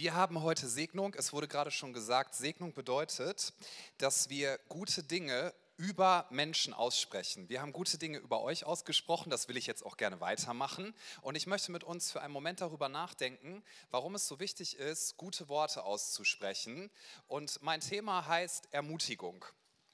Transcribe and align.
Wir 0.00 0.14
haben 0.14 0.40
heute 0.40 0.66
Segnung. 0.66 1.12
Es 1.12 1.34
wurde 1.34 1.46
gerade 1.46 1.70
schon 1.70 1.92
gesagt, 1.92 2.34
Segnung 2.34 2.72
bedeutet, 2.72 3.52
dass 3.98 4.30
wir 4.30 4.58
gute 4.70 5.02
Dinge 5.02 5.52
über 5.76 6.26
Menschen 6.30 6.72
aussprechen. 6.72 7.50
Wir 7.50 7.60
haben 7.60 7.74
gute 7.74 7.98
Dinge 7.98 8.16
über 8.16 8.40
euch 8.40 8.64
ausgesprochen, 8.64 9.28
das 9.28 9.48
will 9.48 9.58
ich 9.58 9.66
jetzt 9.66 9.84
auch 9.84 9.98
gerne 9.98 10.18
weitermachen. 10.18 10.94
Und 11.20 11.34
ich 11.34 11.46
möchte 11.46 11.70
mit 11.70 11.84
uns 11.84 12.10
für 12.10 12.22
einen 12.22 12.32
Moment 12.32 12.62
darüber 12.62 12.88
nachdenken, 12.88 13.62
warum 13.90 14.14
es 14.14 14.26
so 14.26 14.40
wichtig 14.40 14.78
ist, 14.78 15.18
gute 15.18 15.50
Worte 15.50 15.84
auszusprechen. 15.84 16.90
Und 17.26 17.60
mein 17.60 17.80
Thema 17.82 18.26
heißt 18.26 18.68
Ermutigung. 18.72 19.44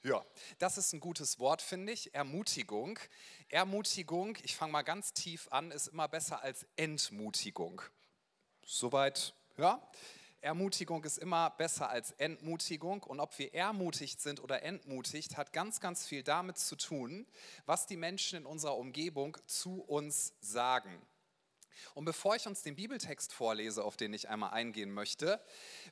Ja, 0.03 0.25
das 0.57 0.77
ist 0.77 0.93
ein 0.93 1.01
gutes 1.01 1.37
Wort, 1.37 1.61
finde 1.61 1.91
ich. 1.91 2.15
Ermutigung. 2.15 2.97
Ermutigung, 3.49 4.37
ich 4.41 4.55
fange 4.55 4.71
mal 4.71 4.83
ganz 4.83 5.11
tief 5.11 5.49
an, 5.51 5.69
ist 5.69 5.87
immer 5.87 6.07
besser 6.07 6.41
als 6.43 6.65
Entmutigung. 6.77 7.81
Soweit, 8.65 9.33
ja? 9.57 9.81
Ermutigung 10.41 11.03
ist 11.03 11.17
immer 11.17 11.49
besser 11.49 11.89
als 11.89 12.11
Entmutigung. 12.11 13.03
Und 13.03 13.19
ob 13.19 13.37
wir 13.39 13.53
ermutigt 13.53 14.21
sind 14.21 14.41
oder 14.41 14.63
entmutigt, 14.63 15.35
hat 15.35 15.51
ganz, 15.51 15.79
ganz 15.79 16.05
viel 16.05 16.23
damit 16.23 16.57
zu 16.57 16.75
tun, 16.75 17.25
was 17.65 17.87
die 17.87 17.97
Menschen 17.97 18.39
in 18.39 18.45
unserer 18.45 18.77
Umgebung 18.77 19.37
zu 19.47 19.81
uns 19.81 20.33
sagen. 20.39 21.01
Und 21.93 22.05
bevor 22.05 22.35
ich 22.35 22.47
uns 22.47 22.61
den 22.61 22.75
Bibeltext 22.75 23.33
vorlese, 23.33 23.83
auf 23.83 23.97
den 23.97 24.13
ich 24.13 24.29
einmal 24.29 24.51
eingehen 24.51 24.91
möchte, 24.91 25.41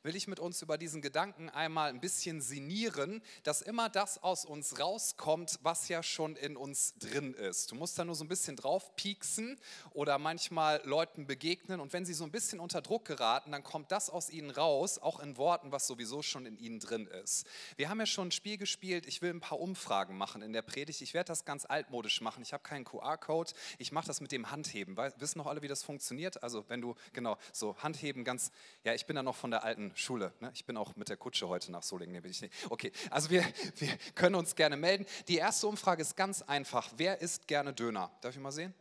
will 0.03 0.15
ich 0.15 0.27
mit 0.27 0.39
uns 0.39 0.61
über 0.61 0.77
diesen 0.77 1.01
Gedanken 1.01 1.49
einmal 1.49 1.89
ein 1.89 1.99
bisschen 1.99 2.41
sinnieren, 2.41 3.21
dass 3.43 3.61
immer 3.61 3.89
das 3.89 4.21
aus 4.23 4.45
uns 4.45 4.79
rauskommt, 4.79 5.59
was 5.61 5.87
ja 5.89 6.03
schon 6.03 6.35
in 6.35 6.57
uns 6.57 6.95
drin 6.99 7.33
ist. 7.33 7.71
Du 7.71 7.75
musst 7.75 7.97
da 7.97 8.05
nur 8.05 8.15
so 8.15 8.23
ein 8.23 8.27
bisschen 8.27 8.55
drauf 8.55 8.95
pieksen 8.95 9.59
oder 9.91 10.17
manchmal 10.17 10.81
Leuten 10.85 11.27
begegnen 11.27 11.79
und 11.79 11.93
wenn 11.93 12.05
sie 12.05 12.13
so 12.13 12.23
ein 12.23 12.31
bisschen 12.31 12.59
unter 12.59 12.81
Druck 12.81 13.05
geraten, 13.05 13.51
dann 13.51 13.63
kommt 13.63 13.91
das 13.91 14.09
aus 14.09 14.29
ihnen 14.29 14.51
raus, 14.51 14.99
auch 14.99 15.19
in 15.19 15.37
Worten, 15.37 15.71
was 15.71 15.87
sowieso 15.87 16.21
schon 16.21 16.45
in 16.45 16.57
ihnen 16.57 16.79
drin 16.79 17.07
ist. 17.07 17.45
Wir 17.75 17.89
haben 17.89 17.99
ja 17.99 18.05
schon 18.05 18.29
ein 18.29 18.31
Spiel 18.31 18.57
gespielt, 18.57 19.05
ich 19.05 19.21
will 19.21 19.31
ein 19.31 19.41
paar 19.41 19.59
Umfragen 19.59 20.17
machen 20.17 20.41
in 20.41 20.53
der 20.53 20.61
Predigt. 20.61 21.01
Ich 21.01 21.13
werde 21.13 21.27
das 21.27 21.45
ganz 21.45 21.65
altmodisch 21.65 22.21
machen. 22.21 22.41
Ich 22.41 22.53
habe 22.53 22.63
keinen 22.63 22.85
QR-Code, 22.85 23.51
ich 23.77 23.91
mache 23.91 24.07
das 24.07 24.21
mit 24.21 24.31
dem 24.31 24.51
Handheben. 24.51 24.97
Wissen 25.17 25.37
noch 25.39 25.47
alle, 25.47 25.61
wie 25.61 25.67
das 25.67 25.74
funktioniert? 25.83 26.41
Also 26.43 26.65
wenn 26.67 26.81
du, 26.81 26.95
genau, 27.13 27.37
so 27.51 27.75
Handheben 27.77 28.23
ganz, 28.23 28.51
ja, 28.83 28.93
ich 28.93 29.05
bin 29.05 29.15
da 29.15 29.23
noch 29.23 29.35
von 29.35 29.51
der 29.51 29.63
alten 29.63 29.91
Schule. 29.95 30.33
Ne? 30.39 30.51
Ich 30.53 30.65
bin 30.65 30.77
auch 30.77 30.95
mit 30.95 31.09
der 31.09 31.17
Kutsche 31.17 31.47
heute 31.47 31.71
nach 31.71 31.83
Solingen. 31.83 32.13
Nee, 32.13 32.21
bin 32.21 32.31
ich 32.31 32.41
nicht. 32.41 32.53
Okay, 32.69 32.91
also 33.09 33.29
wir, 33.29 33.43
wir 33.77 33.89
können 34.15 34.35
uns 34.35 34.55
gerne 34.55 34.77
melden. 34.77 35.05
Die 35.27 35.37
erste 35.37 35.67
Umfrage 35.67 36.01
ist 36.01 36.15
ganz 36.15 36.41
einfach. 36.41 36.91
Wer 36.97 37.21
isst 37.21 37.47
gerne 37.47 37.73
Döner? 37.73 38.11
Darf 38.21 38.35
ich 38.35 38.41
mal 38.41 38.51
sehen? 38.51 38.73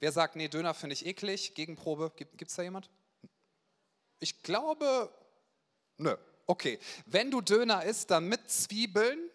Wer 0.00 0.12
sagt, 0.12 0.36
nee, 0.36 0.48
Döner 0.48 0.74
finde 0.74 0.94
ich 0.94 1.06
eklig? 1.06 1.54
Gegenprobe, 1.54 2.12
gibt 2.16 2.42
es 2.42 2.54
da 2.56 2.62
jemand? 2.62 2.90
Ich 4.18 4.42
glaube, 4.42 5.12
nö. 5.98 6.16
Okay, 6.46 6.78
wenn 7.06 7.30
du 7.30 7.40
Döner 7.40 7.84
isst, 7.84 8.10
dann 8.10 8.28
mit 8.28 8.50
Zwiebeln. 8.50 9.30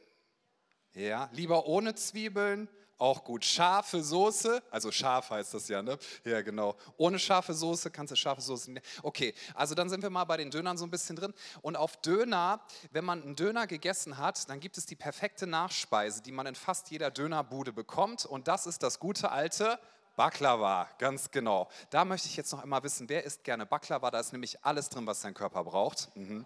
Ja, 0.94 1.30
lieber 1.32 1.68
ohne 1.68 1.96
Zwiebeln 1.96 2.68
auch 2.98 3.24
gut. 3.24 3.46
Scharfe 3.46 4.04
Soße, 4.04 4.62
also 4.72 4.92
scharf 4.92 5.30
heißt 5.30 5.54
das 5.54 5.68
ja, 5.68 5.82
ne? 5.82 5.98
Ja, 6.24 6.42
genau. 6.42 6.76
Ohne 6.98 7.20
scharfe 7.20 7.54
Soße 7.54 7.92
kannst 7.92 8.12
du 8.12 8.16
scharfe 8.16 8.42
Soße. 8.42 8.74
Okay, 9.04 9.34
also 9.54 9.76
dann 9.76 9.90
sind 9.90 10.02
wir 10.02 10.10
mal 10.10 10.26
bei 10.26 10.38
den 10.38 10.52
Dönern 10.52 10.78
so 10.78 10.86
ein 10.86 10.92
bisschen 10.92 11.16
drin. 11.16 11.34
Und 11.62 11.76
auf 11.76 11.98
Döner, 11.98 12.62
wenn 12.92 13.06
man 13.06 13.22
einen 13.22 13.36
Döner 13.36 13.68
gegessen 13.68 14.18
hat, 14.18 14.50
dann 14.50 14.60
gibt 14.60 14.78
es 14.78 14.86
die 14.86 14.96
perfekte 14.96 15.48
Nachspeise, 15.48 16.22
die 16.22 16.32
man 16.32 16.48
in 16.48 16.56
fast 16.56 16.90
jeder 16.92 17.12
Dönerbude 17.12 17.74
bekommt. 17.74 18.26
Und 18.26 18.48
das 18.48 18.66
ist 18.68 18.84
das 18.84 19.00
gute 19.00 19.32
alte 19.32 19.80
Baklava, 20.16 20.90
ganz 20.98 21.30
genau. 21.30 21.70
Da 21.92 22.04
möchte 22.04 22.28
ich 22.28 22.36
jetzt 22.36 22.52
noch 22.52 22.64
einmal 22.64 22.82
wissen, 22.82 23.08
wer 23.08 23.24
isst 23.24 23.44
gerne 23.44 23.68
Baklava? 23.68 24.10
Da 24.10 24.20
ist 24.20 24.32
nämlich 24.34 24.66
alles 24.66 24.90
drin, 24.90 25.06
was 25.06 25.22
dein 25.22 25.36
Körper 25.36 25.64
braucht. 25.64 26.10
Mhm. 26.16 26.46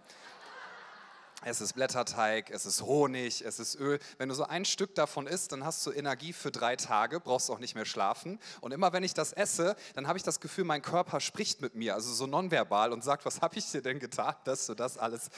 Es 1.44 1.60
ist 1.60 1.72
Blätterteig, 1.72 2.50
es 2.50 2.66
ist 2.66 2.82
Honig, 2.82 3.42
es 3.44 3.58
ist 3.58 3.74
Öl. 3.74 3.98
Wenn 4.18 4.28
du 4.28 4.34
so 4.34 4.44
ein 4.44 4.64
Stück 4.64 4.94
davon 4.94 5.26
isst, 5.26 5.50
dann 5.50 5.64
hast 5.64 5.84
du 5.84 5.90
Energie 5.90 6.32
für 6.32 6.52
drei 6.52 6.76
Tage, 6.76 7.18
brauchst 7.18 7.50
auch 7.50 7.58
nicht 7.58 7.74
mehr 7.74 7.84
schlafen. 7.84 8.38
Und 8.60 8.72
immer 8.72 8.92
wenn 8.92 9.02
ich 9.02 9.12
das 9.12 9.32
esse, 9.32 9.74
dann 9.94 10.06
habe 10.06 10.18
ich 10.18 10.22
das 10.22 10.38
Gefühl, 10.38 10.64
mein 10.64 10.82
Körper 10.82 11.18
spricht 11.18 11.60
mit 11.60 11.74
mir, 11.74 11.94
also 11.94 12.12
so 12.14 12.28
nonverbal 12.28 12.92
und 12.92 13.02
sagt, 13.02 13.26
was 13.26 13.40
habe 13.40 13.58
ich 13.58 13.68
dir 13.70 13.82
denn 13.82 13.98
getan, 13.98 14.36
dass 14.44 14.66
du 14.66 14.74
das 14.74 14.98
alles 14.98 15.30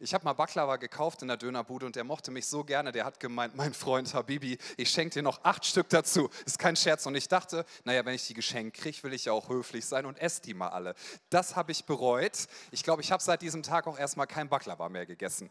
ich 0.00 0.14
habe 0.14 0.24
mal 0.24 0.32
Baklava 0.32 0.76
gekauft 0.76 1.22
in 1.22 1.28
der 1.28 1.36
Dönerbude 1.36 1.86
und 1.86 1.96
der 1.96 2.04
mochte 2.04 2.30
mich 2.30 2.46
so 2.46 2.64
gerne. 2.64 2.92
Der 2.92 3.04
hat 3.04 3.20
gemeint, 3.20 3.56
mein 3.56 3.74
Freund 3.74 4.12
Habibi, 4.14 4.58
ich 4.76 4.90
schenke 4.90 5.14
dir 5.14 5.22
noch 5.22 5.44
acht 5.44 5.64
Stück 5.64 5.88
dazu. 5.88 6.30
Ist 6.46 6.58
kein 6.58 6.76
Scherz. 6.76 7.06
Und 7.06 7.14
ich 7.14 7.28
dachte, 7.28 7.64
naja, 7.84 8.04
wenn 8.04 8.14
ich 8.14 8.26
die 8.26 8.34
geschenkt 8.34 8.76
kriege, 8.76 9.02
will 9.02 9.12
ich 9.12 9.26
ja 9.26 9.32
auch 9.32 9.48
höflich 9.48 9.86
sein 9.86 10.06
und 10.06 10.18
esse 10.18 10.42
die 10.42 10.54
mal 10.54 10.68
alle. 10.68 10.94
Das 11.30 11.56
habe 11.56 11.72
ich 11.72 11.84
bereut. 11.84 12.48
Ich 12.70 12.82
glaube, 12.82 13.02
ich 13.02 13.12
habe 13.12 13.22
seit 13.22 13.42
diesem 13.42 13.62
Tag 13.62 13.86
auch 13.86 13.98
erstmal 13.98 14.26
kein 14.26 14.48
Baklava 14.48 14.88
mehr 14.88 15.06
gegessen. 15.06 15.47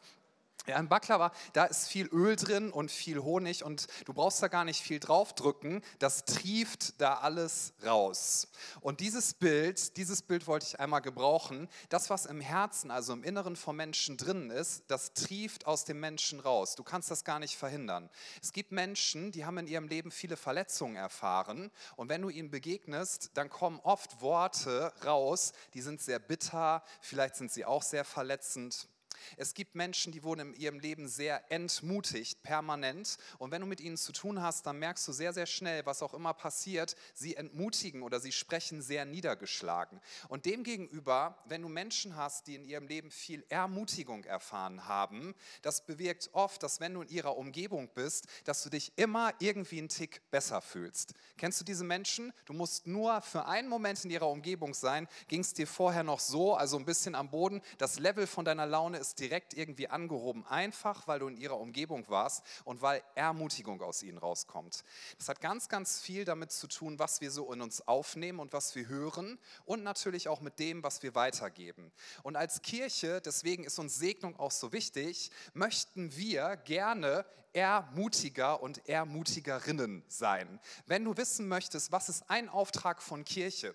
Ja, 0.68 0.78
im 0.80 0.90
Baklava, 0.90 1.32
da 1.54 1.64
ist 1.64 1.88
viel 1.88 2.08
Öl 2.08 2.36
drin 2.36 2.74
und 2.74 2.92
viel 2.92 3.20
Honig 3.20 3.64
und 3.64 3.88
du 4.04 4.14
brauchst 4.14 4.44
da 4.44 4.50
gar 4.50 4.66
nicht 4.66 4.82
viel 4.82 5.00
draufdrücken, 5.00 5.82
das 6.00 6.26
trieft 6.26 7.00
da 7.00 7.20
alles 7.20 7.72
raus. 7.86 8.50
Und 8.82 9.00
dieses 9.00 9.34
Bild, 9.34 9.96
dieses 9.96 10.22
Bild 10.22 10.46
wollte 10.46 10.66
ich 10.66 10.82
einmal 10.82 11.00
gebrauchen, 11.00 11.70
das 11.88 12.10
was 12.10 12.26
im 12.26 12.42
Herzen, 12.42 12.92
also 12.92 13.14
im 13.14 13.24
Inneren 13.24 13.56
vom 13.56 13.78
Menschen 13.78 14.18
drin 14.18 14.50
ist, 14.50 14.84
das 14.90 15.14
trieft 15.14 15.68
aus 15.68 15.86
dem 15.86 16.02
Menschen 16.02 16.42
raus. 16.42 16.76
Du 16.76 16.84
kannst 16.84 17.10
das 17.12 17.24
gar 17.24 17.40
nicht 17.40 17.56
verhindern. 17.56 18.10
Es 18.42 18.52
gibt 18.52 18.74
Menschen, 18.74 19.32
die 19.32 19.46
haben 19.46 19.60
in 19.60 19.68
ihrem 19.68 19.88
Leben 19.88 20.12
viele 20.12 20.36
Verletzungen 20.36 20.98
erfahren 20.98 21.72
und 21.96 22.10
wenn 22.10 22.22
du 22.22 22.28
ihnen 22.28 22.52
begegnest, 22.52 23.32
dann 23.36 23.50
kommen 23.50 23.80
oft 23.84 24.20
Worte 24.20 24.92
raus, 25.06 25.54
die 25.74 25.82
sind 25.82 26.02
sehr 26.02 26.20
bitter, 26.20 26.84
vielleicht 27.00 27.38
sind 27.38 27.54
sie 27.54 27.64
auch 27.64 27.84
sehr 27.84 28.04
verletzend. 28.04 28.90
Es 29.38 29.54
gibt 29.54 29.76
Menschen, 29.76 30.12
die 30.12 30.24
wurden 30.24 30.54
in 30.54 30.60
ihrem 30.60 30.80
Leben 30.80 31.08
sehr 31.08 31.52
entmutigt, 31.52 32.44
permanent. 32.44 33.18
Und 33.38 33.52
wenn 33.52 33.62
du 33.62 33.68
mit 33.68 33.82
ihnen 33.82 33.98
zu 33.98 34.12
tun 34.12 34.42
hast, 34.42 34.66
dann 34.66 34.80
merkst 34.80 35.08
du 35.08 35.12
sehr, 35.12 35.34
sehr 35.34 35.46
schnell, 35.46 35.86
was 35.86 36.02
auch 36.02 36.14
immer 36.14 36.34
passiert, 36.34 36.96
sie 37.14 37.36
entmutigen 37.36 38.04
oder 38.04 38.20
sie 38.20 38.32
sprechen 38.32 38.82
sehr 38.82 39.06
niedergeschlagen. 39.06 40.00
Und 40.30 40.46
demgegenüber, 40.46 41.38
wenn 41.46 41.62
du 41.62 41.70
Menschen 41.70 42.16
hast, 42.16 42.48
die 42.48 42.56
in 42.56 42.66
ihrem 42.66 42.88
Leben 42.88 43.12
viel 43.12 43.46
Ermutigung 43.50 44.24
erfahren 44.24 44.88
haben, 44.88 45.36
das 45.62 45.86
bewirkt 45.86 46.30
oft, 46.34 46.62
dass 46.64 46.80
wenn 46.80 46.94
du 46.94 47.02
in 47.02 47.10
ihrer 47.10 47.38
Umgebung 47.38 47.90
bist, 47.94 48.28
dass 48.46 48.64
du 48.64 48.70
dich 48.70 48.92
immer 48.98 49.34
irgendwie 49.40 49.80
einen 49.80 49.90
Tick 49.90 50.22
besser 50.32 50.62
fühlst. 50.62 51.14
Kennst 51.38 51.60
du 51.62 51.66
diese 51.66 51.84
Menschen? 51.84 52.34
Du 52.46 52.54
musst 52.54 52.88
nur 52.88 53.22
für 53.22 53.46
einen 53.46 53.68
Moment 53.68 54.04
in 54.04 54.12
ihrer 54.12 54.30
Umgebung 54.30 54.74
sein, 54.74 55.08
ging 55.28 55.42
es 55.42 55.54
dir 55.54 55.68
vorher 55.68 56.04
noch 56.04 56.20
so, 56.20 56.56
also 56.56 56.78
ein 56.78 56.86
bisschen 56.86 57.16
am 57.16 57.30
Boden, 57.30 57.62
das 57.78 58.00
Level 58.00 58.28
von 58.28 58.46
deiner 58.46 58.66
Laune 58.66 58.98
ist 58.98 59.07
direkt 59.16 59.54
irgendwie 59.54 59.88
angehoben, 59.88 60.46
einfach 60.46 61.08
weil 61.08 61.20
du 61.20 61.28
in 61.28 61.38
ihrer 61.38 61.60
Umgebung 61.60 62.08
warst 62.10 62.44
und 62.64 62.82
weil 62.82 63.04
Ermutigung 63.16 63.82
aus 63.82 64.04
ihnen 64.04 64.18
rauskommt. 64.18 64.84
Das 65.18 65.30
hat 65.30 65.42
ganz, 65.42 65.70
ganz 65.70 66.00
viel 66.00 66.26
damit 66.26 66.52
zu 66.52 66.68
tun, 66.68 67.00
was 67.00 67.22
wir 67.22 67.32
so 67.32 67.52
in 67.54 67.62
uns 67.62 67.88
aufnehmen 67.88 68.40
und 68.40 68.54
was 68.54 68.76
wir 68.76 68.88
hören 68.88 69.40
und 69.66 69.84
natürlich 69.84 70.28
auch 70.28 70.42
mit 70.42 70.60
dem, 70.60 70.84
was 70.84 71.04
wir 71.04 71.16
weitergeben. 71.16 71.92
Und 72.24 72.36
als 72.36 72.62
Kirche, 72.62 73.22
deswegen 73.22 73.64
ist 73.64 73.80
uns 73.80 73.96
Segnung 73.96 74.40
auch 74.40 74.52
so 74.52 74.72
wichtig, 74.74 75.32
möchten 75.54 76.16
wir 76.16 76.58
gerne 76.58 77.26
Ermutiger 77.54 78.62
und 78.62 78.88
Ermutigerinnen 78.88 80.04
sein. 80.08 80.60
Wenn 80.86 81.04
du 81.04 81.18
wissen 81.18 81.48
möchtest, 81.48 81.92
was 81.92 82.10
ist 82.10 82.30
ein 82.30 82.50
Auftrag 82.50 83.02
von 83.02 83.26
Kirche? 83.26 83.74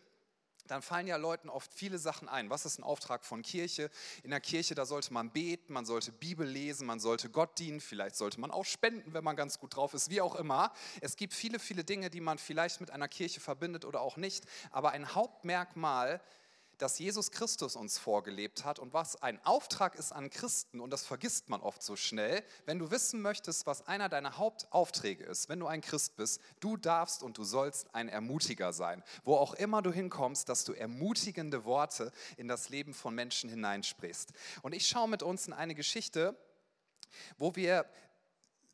Dann 0.66 0.82
fallen 0.82 1.06
ja 1.06 1.16
Leuten 1.16 1.48
oft 1.48 1.72
viele 1.74 1.98
Sachen 1.98 2.28
ein. 2.28 2.50
Was 2.50 2.64
ist 2.64 2.78
ein 2.78 2.82
Auftrag 2.82 3.24
von 3.24 3.42
Kirche? 3.42 3.90
In 4.22 4.30
der 4.30 4.40
Kirche, 4.40 4.74
da 4.74 4.86
sollte 4.86 5.12
man 5.12 5.30
beten, 5.30 5.72
man 5.72 5.84
sollte 5.84 6.12
Bibel 6.12 6.46
lesen, 6.46 6.86
man 6.86 7.00
sollte 7.00 7.30
Gott 7.30 7.58
dienen, 7.58 7.80
vielleicht 7.80 8.16
sollte 8.16 8.40
man 8.40 8.50
auch 8.50 8.64
spenden, 8.64 9.12
wenn 9.12 9.24
man 9.24 9.36
ganz 9.36 9.58
gut 9.58 9.76
drauf 9.76 9.94
ist, 9.94 10.10
wie 10.10 10.20
auch 10.20 10.34
immer. 10.36 10.72
Es 11.00 11.16
gibt 11.16 11.34
viele, 11.34 11.58
viele 11.58 11.84
Dinge, 11.84 12.10
die 12.10 12.20
man 12.20 12.38
vielleicht 12.38 12.80
mit 12.80 12.90
einer 12.90 13.08
Kirche 13.08 13.40
verbindet 13.40 13.84
oder 13.84 14.00
auch 14.00 14.16
nicht. 14.16 14.44
Aber 14.70 14.92
ein 14.92 15.14
Hauptmerkmal 15.14 16.20
das 16.78 16.99
Jesus 16.99 17.31
Christus 17.31 17.77
uns 17.77 17.99
vorgelebt 17.99 18.65
hat 18.65 18.78
und 18.78 18.93
was 18.93 19.21
ein 19.22 19.45
Auftrag 19.45 19.95
ist 19.95 20.13
an 20.13 20.30
Christen, 20.30 20.80
und 20.80 20.91
das 20.91 21.04
vergisst 21.04 21.48
man 21.48 21.60
oft 21.60 21.83
so 21.83 21.97
schnell, 21.97 22.42
wenn 22.66 22.78
du 22.78 22.91
wissen 22.91 23.22
möchtest, 23.22 23.66
was 23.66 23.86
einer 23.86 24.09
deiner 24.09 24.39
Hauptaufträge 24.39 25.24
ist, 25.24 25.48
wenn 25.48 25.60
du 25.60 25.66
ein 25.66 25.80
Christ 25.80 26.16
bist, 26.16 26.41
du 26.60 26.77
darfst 26.77 27.22
und 27.22 27.39
du 27.39 27.45
sollst 27.45 27.95
ein 27.95 28.09
Ermutiger 28.09 28.72
sein. 28.72 29.03
Wo 29.24 29.36
auch 29.36 29.54
immer 29.54 29.83
du 29.83 29.92
hinkommst, 29.92 30.48
dass 30.48 30.65
du 30.65 30.72
ermutigende 30.72 31.65
Worte 31.65 32.13
in 32.36 32.48
das 32.48 32.69
Leben 32.69 32.95
von 32.95 33.15
Menschen 33.15 33.51
hineinsprichst. 33.51 34.33
Und 34.63 34.75
ich 34.75 34.89
schaue 34.89 35.09
mit 35.09 35.22
uns 35.22 35.47
in 35.47 35.53
eine 35.53 35.75
Geschichte, 35.75 36.36
wo 37.39 37.54
wir 37.57 37.86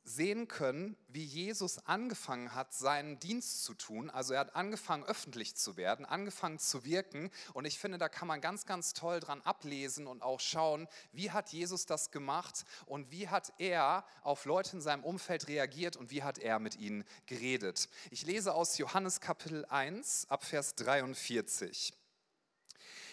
sehen 0.09 0.49
können, 0.49 0.97
wie 1.09 1.25
Jesus 1.25 1.79
angefangen 1.87 2.55
hat, 2.55 2.73
seinen 2.73 3.21
Dienst 3.21 3.65
zu 3.65 3.75
tun. 3.75 4.11
Also 4.11 4.35
er 4.35 4.41
hat 4.41 4.57
angefangen, 4.57 5.05
öffentlich 5.05 5.55
zu 5.55 5.77
werden, 5.77 6.07
angefangen 6.07 6.59
zu 6.59 6.85
wirken. 6.85 7.31
Und 7.53 7.67
ich 7.67 7.79
finde, 7.79 7.99
da 7.99 8.09
kann 8.09 8.27
man 8.27 8.41
ganz, 8.41 8.67
ganz 8.67 8.95
toll 8.95 9.21
dran 9.21 9.43
ablesen 9.43 10.07
und 10.07 10.23
auch 10.23 10.41
schauen, 10.41 10.89
wie 11.13 11.31
hat 11.31 11.51
Jesus 11.51 11.87
das 11.87 12.11
gemacht 12.11 12.65
und 12.87 13.11
wie 13.11 13.29
hat 13.29 13.53
er 13.59 14.05
auf 14.23 14.45
Leute 14.47 14.77
in 14.77 14.81
seinem 14.81 15.05
Umfeld 15.05 15.47
reagiert 15.49 15.97
und 15.97 16.11
wie 16.11 16.23
hat 16.23 16.39
er 16.39 16.59
mit 16.59 16.77
ihnen 16.77 17.05
geredet. 17.27 17.89
Ich 18.11 18.25
lese 18.25 18.55
aus 18.55 18.79
Johannes 18.79 19.21
Kapitel 19.21 19.65
1 19.67 20.31
ab 20.31 20.45
Vers 20.45 20.75
43. 20.77 21.93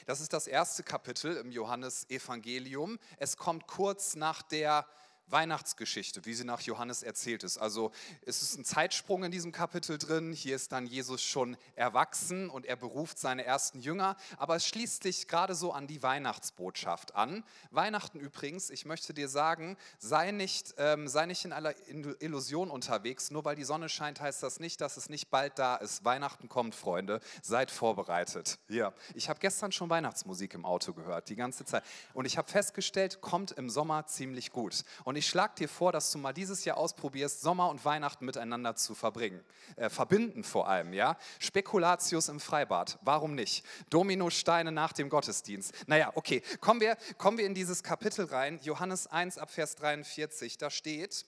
Das 0.06 0.22
ist 0.22 0.34
das 0.34 0.46
erste 0.46 0.84
Kapitel 0.84 1.36
im 1.38 1.52
Johannesevangelium. 1.52 3.00
Es 3.18 3.38
kommt 3.38 3.66
kurz 3.66 4.16
nach 4.16 4.44
der 4.44 4.86
Weihnachtsgeschichte, 5.28 6.26
wie 6.26 6.34
sie 6.34 6.44
nach 6.44 6.62
Johannes 6.62 7.04
erzählt 7.04 7.44
ist. 7.44 7.58
Also 7.58 7.92
es 8.26 8.42
ist 8.42 8.58
ein 8.58 8.66
Zeitsprung 8.66 9.24
in 9.24 9.32
diesem 9.32 9.52
Kapitel 9.52 9.98
drin. 9.98 10.34
Hier 10.34 10.56
ist 10.56 10.72
dann 10.72 10.86
Jesus 10.86 11.22
schon 11.22 11.58
erwachsen 11.76 12.50
und 12.50 12.66
er 12.66 12.76
beruft 12.76 13.18
seine 13.18 13.44
ersten 13.44 13.80
Jünger. 13.80 14.16
Aber 14.38 14.56
es 14.56 14.68
schließt 14.68 15.04
sich 15.04 15.28
gerade 15.28 15.56
so 15.56 15.72
an 15.72 15.88
die 15.88 16.04
Weihnachtsbotschaft 16.04 17.16
an. 17.16 17.44
Weihnachten 17.72 18.20
übrigens, 18.20 18.70
ich 18.70 18.86
möchte 18.86 19.14
dir 19.14 19.28
sagen, 19.28 19.78
sei 19.98 20.32
nicht, 20.32 20.76
ähm, 20.78 21.08
sei 21.08 21.26
nicht 21.26 21.46
in 21.46 21.54
aller 21.54 21.74
Illusion 22.20 22.70
unterwegs. 22.70 23.32
Nur 23.32 23.46
weil 23.46 23.56
die 23.56 23.64
Sonne 23.64 23.90
scheint, 23.90 24.22
heißt 24.22 24.44
das 24.44 24.60
nicht, 24.60 24.82
dass 24.82 24.98
es 24.98 25.10
nicht 25.10 25.30
bald 25.30 25.58
da 25.58 25.76
ist. 25.76 26.06
Weihnachten 26.06 26.50
kommt, 26.50 26.76
Freunde. 26.76 27.20
Seid 27.42 27.72
vorbereitet. 27.72 28.60
Ja. 28.68 28.94
Ich 29.14 29.30
habe 29.30 29.40
gestern 29.40 29.72
schon 29.72 29.90
Weihnachtsmusik 29.90 30.54
im 30.54 30.66
Auto 30.66 30.94
gehört, 30.94 31.30
die 31.30 31.36
ganze 31.36 31.66
Zeit. 31.66 31.84
Und 32.14 32.26
ich 32.26 32.38
habe 32.38 32.50
festgestellt, 32.50 33.22
kommt 33.22 33.52
im 33.52 33.70
Sommer 33.70 34.06
ziemlich 34.08 34.52
gut. 34.52 34.84
Und 35.04 35.15
und 35.16 35.20
ich 35.20 35.28
schlage 35.28 35.56
dir 35.56 35.70
vor, 35.70 35.94
dass 35.94 36.12
du 36.12 36.18
mal 36.18 36.34
dieses 36.34 36.66
Jahr 36.66 36.76
ausprobierst, 36.76 37.40
Sommer 37.40 37.70
und 37.70 37.86
Weihnachten 37.86 38.26
miteinander 38.26 38.76
zu 38.76 38.94
verbringen. 38.96 39.42
Äh, 39.78 39.90
verbinden 39.90 40.44
vor 40.44 40.68
allem, 40.68 40.92
ja. 40.92 41.18
Spekulatius 41.40 42.28
im 42.28 42.42
Freibad, 42.42 43.00
warum 43.02 43.34
nicht? 43.34 43.66
Dominosteine 43.90 44.74
nach 44.74 44.92
dem 44.92 45.08
Gottesdienst. 45.08 45.74
Naja, 45.88 46.12
okay, 46.16 46.42
kommen 46.60 46.82
wir, 46.82 46.98
kommen 47.18 47.38
wir 47.38 47.46
in 47.46 47.54
dieses 47.54 47.82
Kapitel 47.82 48.26
rein. 48.26 48.60
Johannes 48.64 49.08
1 49.08 49.38
ab 49.38 49.52
Vers 49.52 49.76
43, 49.76 50.58
da 50.58 50.70
steht, 50.70 51.26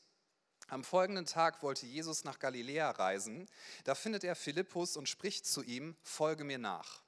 am 0.68 0.84
folgenden 0.84 1.26
Tag 1.26 1.64
wollte 1.64 1.86
Jesus 1.86 2.26
nach 2.26 2.40
Galiläa 2.40 2.92
reisen. 2.92 3.48
Da 3.86 3.96
findet 3.96 4.26
er 4.26 4.36
Philippus 4.36 4.98
und 4.98 5.08
spricht 5.08 5.46
zu 5.46 5.64
ihm, 5.64 5.96
folge 6.04 6.44
mir 6.44 6.58
nach. 6.58 7.04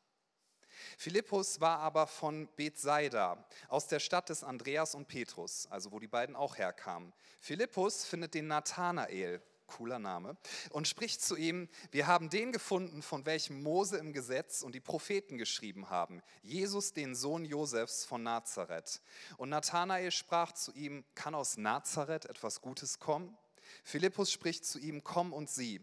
Philippus 0.97 1.59
war 1.61 1.79
aber 1.79 2.07
von 2.07 2.47
Bethsaida, 2.55 3.43
aus 3.67 3.87
der 3.87 3.99
Stadt 3.99 4.29
des 4.29 4.43
Andreas 4.43 4.95
und 4.95 5.07
Petrus, 5.07 5.67
also 5.69 5.91
wo 5.91 5.99
die 5.99 6.07
beiden 6.07 6.35
auch 6.35 6.57
herkamen. 6.57 7.13
Philippus 7.39 8.05
findet 8.05 8.33
den 8.33 8.47
Nathanael, 8.47 9.41
cooler 9.67 9.99
Name, 9.99 10.35
und 10.71 10.87
spricht 10.87 11.21
zu 11.21 11.35
ihm, 11.35 11.69
wir 11.91 12.07
haben 12.07 12.29
den 12.29 12.51
gefunden, 12.51 13.01
von 13.01 13.25
welchem 13.25 13.61
Mose 13.61 13.97
im 13.97 14.13
Gesetz 14.13 14.61
und 14.61 14.73
die 14.73 14.79
Propheten 14.79 15.37
geschrieben 15.37 15.89
haben, 15.89 16.21
Jesus, 16.41 16.93
den 16.93 17.15
Sohn 17.15 17.45
Josefs 17.45 18.05
von 18.05 18.23
Nazareth. 18.23 19.01
Und 19.37 19.49
Nathanael 19.49 20.11
sprach 20.11 20.51
zu 20.53 20.73
ihm, 20.73 21.05
kann 21.15 21.35
aus 21.35 21.57
Nazareth 21.57 22.25
etwas 22.25 22.61
Gutes 22.61 22.99
kommen? 22.99 23.37
Philippus 23.83 24.31
spricht 24.31 24.65
zu 24.65 24.79
ihm, 24.79 25.03
komm 25.03 25.33
und 25.33 25.49
sieh. 25.49 25.81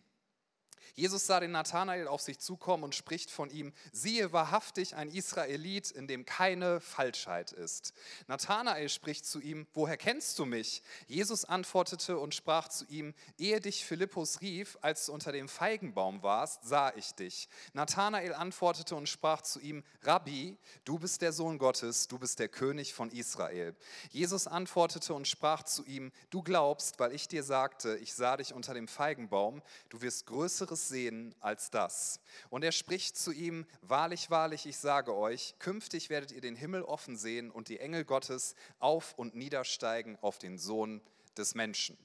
Jesus 0.94 1.26
sah 1.26 1.40
den 1.40 1.52
Nathanael 1.52 2.08
auf 2.08 2.20
sich 2.20 2.38
zukommen 2.38 2.84
und 2.84 2.94
spricht 2.94 3.30
von 3.30 3.50
ihm, 3.50 3.72
siehe 3.92 4.32
wahrhaftig 4.32 4.94
ein 4.94 5.08
Israelit, 5.08 5.90
in 5.90 6.06
dem 6.06 6.24
keine 6.24 6.80
Falschheit 6.80 7.52
ist. 7.52 7.92
Nathanael 8.28 8.88
spricht 8.88 9.26
zu 9.26 9.40
ihm, 9.40 9.66
woher 9.74 9.96
kennst 9.96 10.38
du 10.38 10.44
mich? 10.44 10.82
Jesus 11.06 11.44
antwortete 11.44 12.18
und 12.18 12.34
sprach 12.34 12.68
zu 12.68 12.84
ihm, 12.86 13.14
ehe 13.38 13.60
dich 13.60 13.84
Philippus 13.84 14.40
rief, 14.40 14.78
als 14.80 15.06
du 15.06 15.12
unter 15.12 15.32
dem 15.32 15.48
Feigenbaum 15.48 16.22
warst, 16.22 16.64
sah 16.64 16.92
ich 16.94 17.12
dich. 17.14 17.48
Nathanael 17.72 18.34
antwortete 18.34 18.94
und 18.96 19.08
sprach 19.08 19.42
zu 19.42 19.60
ihm, 19.60 19.82
Rabbi, 20.02 20.56
du 20.84 20.98
bist 20.98 21.22
der 21.22 21.32
Sohn 21.32 21.58
Gottes, 21.58 22.08
du 22.08 22.18
bist 22.18 22.38
der 22.38 22.48
König 22.48 22.94
von 22.94 23.10
Israel. 23.10 23.74
Jesus 24.10 24.46
antwortete 24.46 25.14
und 25.14 25.26
sprach 25.26 25.62
zu 25.64 25.84
ihm, 25.84 26.12
du 26.30 26.42
glaubst, 26.42 26.98
weil 26.98 27.12
ich 27.12 27.28
dir 27.28 27.42
sagte, 27.42 27.96
ich 27.98 28.14
sah 28.14 28.36
dich 28.36 28.54
unter 28.54 28.74
dem 28.74 28.88
Feigenbaum, 28.88 29.62
du 29.88 30.00
wirst 30.00 30.26
größere 30.26 30.75
Größeres 30.76 30.88
sehen 30.88 31.34
als 31.40 31.70
das. 31.70 32.20
Und 32.50 32.62
er 32.62 32.72
spricht 32.72 33.16
zu 33.16 33.32
ihm, 33.32 33.66
wahrlich, 33.82 34.30
wahrlich, 34.30 34.66
ich 34.66 34.76
sage 34.76 35.14
euch, 35.14 35.54
künftig 35.58 36.10
werdet 36.10 36.32
ihr 36.32 36.40
den 36.40 36.56
Himmel 36.56 36.82
offen 36.82 37.16
sehen 37.16 37.50
und 37.50 37.68
die 37.68 37.80
Engel 37.80 38.04
Gottes 38.04 38.54
auf 38.78 39.14
und 39.14 39.34
niedersteigen 39.34 40.18
auf 40.20 40.38
den 40.38 40.58
Sohn 40.58 41.00
des 41.36 41.54
Menschen. 41.54 41.96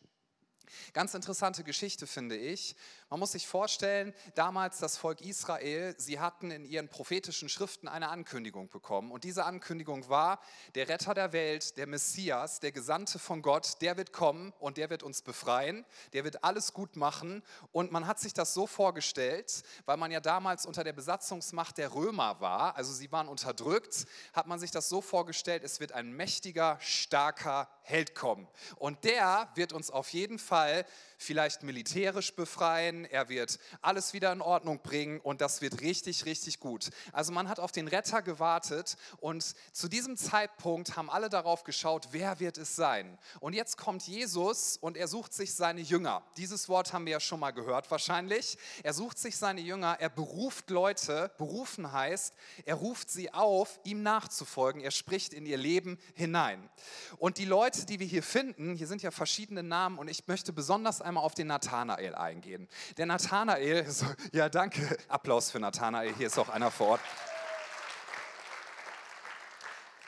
Ganz 0.94 1.14
interessante 1.14 1.64
Geschichte 1.66 2.08
finde 2.08 2.38
ich. 2.38 2.76
Man 3.12 3.20
muss 3.20 3.34
sich 3.34 3.46
vorstellen, 3.46 4.14
damals 4.36 4.78
das 4.78 4.96
Volk 4.96 5.20
Israel, 5.20 5.94
sie 5.98 6.22
hatten 6.22 6.50
in 6.50 6.64
ihren 6.64 6.88
prophetischen 6.88 7.50
Schriften 7.50 7.90
eine 7.90 8.08
Ankündigung 8.08 8.70
bekommen. 8.70 9.12
Und 9.12 9.26
diese 9.26 9.44
Ankündigung 9.44 10.08
war, 10.08 10.40
der 10.76 10.88
Retter 10.88 11.14
der 11.14 11.34
Welt, 11.34 11.76
der 11.76 11.88
Messias, 11.88 12.62
der 12.62 12.72
Gesandte 12.72 13.20
von 13.20 13.42
Gott, 13.42 13.82
der 13.82 13.98
wird 13.98 14.14
kommen 14.14 14.54
und 14.60 14.78
der 14.78 14.90
wird 14.90 15.04
uns 15.04 15.24
befreien, 15.24 15.86
der 16.14 16.24
wird 16.24 16.46
alles 16.46 16.72
gut 16.72 16.96
machen. 16.96 17.44
Und 17.74 17.92
man 17.92 18.08
hat 18.08 18.18
sich 18.18 18.34
das 18.34 18.54
so 18.54 18.66
vorgestellt, 18.66 19.64
weil 19.84 19.98
man 19.98 20.12
ja 20.12 20.22
damals 20.22 20.66
unter 20.66 20.86
der 20.86 20.94
Besatzungsmacht 20.94 21.80
der 21.80 21.94
Römer 21.94 22.40
war, 22.40 22.78
also 22.78 22.94
sie 22.94 23.12
waren 23.12 23.28
unterdrückt, 23.28 24.06
hat 24.32 24.48
man 24.48 24.58
sich 24.58 24.72
das 24.72 24.88
so 24.88 25.02
vorgestellt, 25.02 25.66
es 25.66 25.82
wird 25.82 25.92
ein 25.92 26.14
mächtiger, 26.14 26.78
starker 26.80 27.68
Held 27.84 28.16
kommen. 28.16 28.48
Und 28.78 29.04
der 29.04 29.50
wird 29.56 29.74
uns 29.74 29.92
auf 29.92 30.14
jeden 30.14 30.40
Fall 30.40 30.86
vielleicht 31.18 31.62
militärisch 31.64 32.34
befreien, 32.36 33.01
er 33.06 33.30
wird 33.30 33.60
alles 33.82 34.14
wieder 34.14 34.32
in 34.32 34.42
Ordnung 34.42 34.82
bringen 34.82 35.20
und 35.22 35.40
das 35.40 35.62
wird 35.62 35.82
richtig, 35.82 36.26
richtig 36.26 36.60
gut. 36.60 36.90
Also 37.14 37.32
man 37.32 37.48
hat 37.48 37.60
auf 37.60 37.72
den 37.72 37.88
Retter 37.88 38.22
gewartet 38.22 38.98
und 39.20 39.54
zu 39.72 39.88
diesem 39.88 40.18
Zeitpunkt 40.18 40.98
haben 40.98 41.10
alle 41.10 41.30
darauf 41.30 41.64
geschaut, 41.64 42.10
wer 42.12 42.40
wird 42.40 42.58
es 42.58 42.76
sein. 42.76 43.18
Und 43.40 43.54
jetzt 43.54 43.78
kommt 43.78 44.04
Jesus 44.08 44.78
und 44.78 44.98
er 44.98 45.08
sucht 45.08 45.34
sich 45.34 45.54
seine 45.54 45.82
Jünger. 45.82 46.24
Dieses 46.38 46.68
Wort 46.68 46.92
haben 46.92 47.06
wir 47.06 47.14
ja 47.14 47.20
schon 47.20 47.40
mal 47.40 47.52
gehört 47.52 47.90
wahrscheinlich. 47.92 48.58
Er 48.84 48.94
sucht 48.94 49.18
sich 49.20 49.38
seine 49.38 49.62
Jünger, 49.62 49.98
er 50.00 50.10
beruft 50.10 50.70
Leute, 50.70 51.32
berufen 51.38 51.92
heißt, 51.92 52.34
er 52.66 52.76
ruft 52.76 53.10
sie 53.10 53.34
auf, 53.34 53.80
ihm 53.84 54.04
nachzufolgen, 54.04 54.82
er 54.82 54.92
spricht 54.92 55.34
in 55.34 55.46
ihr 55.46 55.58
Leben 55.58 55.98
hinein. 56.16 56.70
Und 57.18 57.38
die 57.38 57.46
Leute, 57.46 57.86
die 57.86 58.00
wir 58.00 58.08
hier 58.08 58.24
finden, 58.24 58.76
hier 58.76 58.88
sind 58.88 59.02
ja 59.02 59.12
verschiedene 59.12 59.64
Namen 59.64 59.98
und 59.98 60.10
ich 60.10 60.28
möchte 60.28 60.52
besonders 60.52 61.00
einmal 61.00 61.12
einmal 61.12 61.26
auf 61.26 61.34
den 61.36 61.48
Nathanael 61.48 62.16
eingehen. 62.16 62.68
Der 62.98 63.06
Nathanael, 63.06 63.86
so, 63.90 64.06
ja 64.34 64.50
danke, 64.50 64.98
Applaus 65.08 65.52
für 65.52 65.60
Nathanael, 65.60 66.14
hier 66.16 66.28
ist 66.28 66.38
auch 66.38 66.50
einer 66.50 66.72
vor 66.72 66.88
Ort. 66.88 67.02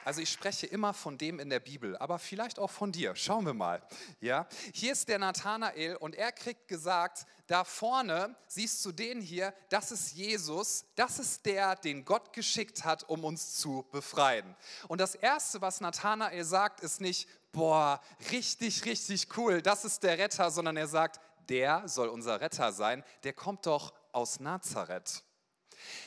Also 0.06 0.20
ich 0.20 0.30
spreche 0.30 0.68
immer 0.68 0.94
von 0.94 1.18
dem 1.18 1.40
in 1.40 1.50
der 1.50 1.62
Bibel, 1.62 1.96
aber 1.98 2.20
vielleicht 2.20 2.60
auch 2.60 2.70
von 2.70 2.92
dir. 2.92 3.16
Schauen 3.16 3.46
wir 3.46 3.54
mal. 3.54 3.82
Ja, 4.20 4.48
hier 4.74 4.92
ist 4.92 5.08
der 5.08 5.18
Nathanael 5.18 5.96
und 5.96 6.16
er 6.16 6.34
kriegt 6.34 6.68
gesagt, 6.68 7.26
da 7.48 7.64
vorne 7.64 8.36
siehst 8.48 8.84
du 8.86 8.92
den 8.92 9.22
hier, 9.22 9.54
das 9.70 9.92
ist 9.92 10.12
Jesus, 10.14 10.86
das 10.96 11.20
ist 11.20 11.46
der, 11.46 11.76
den 11.78 12.04
Gott 12.04 12.34
geschickt 12.34 12.84
hat, 12.84 13.08
um 13.08 13.24
uns 13.24 13.56
zu 13.56 13.86
befreien. 13.92 14.56
Und 14.90 15.00
das 15.00 15.16
erste, 15.16 15.62
was 15.62 15.80
Nathanael 15.80 16.44
sagt, 16.44 16.82
ist 16.82 17.00
nicht, 17.00 17.30
boah, 17.54 18.02
richtig, 18.32 18.84
richtig 18.86 19.38
cool, 19.38 19.62
das 19.62 19.86
ist 19.86 20.04
der 20.04 20.18
Retter, 20.18 20.52
sondern 20.52 20.76
er 20.76 20.88
sagt, 20.88 21.22
der 21.50 21.88
soll 21.88 22.08
unser 22.08 22.42
Retter 22.42 22.72
sein, 22.72 23.04
der 23.24 23.34
kommt 23.34 23.66
doch 23.66 23.94
aus 24.12 24.40
Nazareth. 24.40 25.24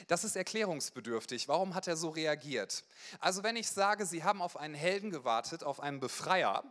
Das 0.08 0.24
ist 0.24 0.36
erklärungsbedürftig. 0.36 1.48
Warum 1.48 1.74
hat 1.74 1.86
er 1.86 1.96
so 1.96 2.08
reagiert? 2.08 2.84
Also 3.20 3.42
wenn 3.42 3.56
ich 3.56 3.68
sage, 3.68 4.06
Sie 4.06 4.24
haben 4.24 4.42
auf 4.42 4.56
einen 4.56 4.74
Helden 4.74 5.10
gewartet, 5.10 5.64
auf 5.64 5.80
einen 5.80 6.00
Befreier, 6.00 6.64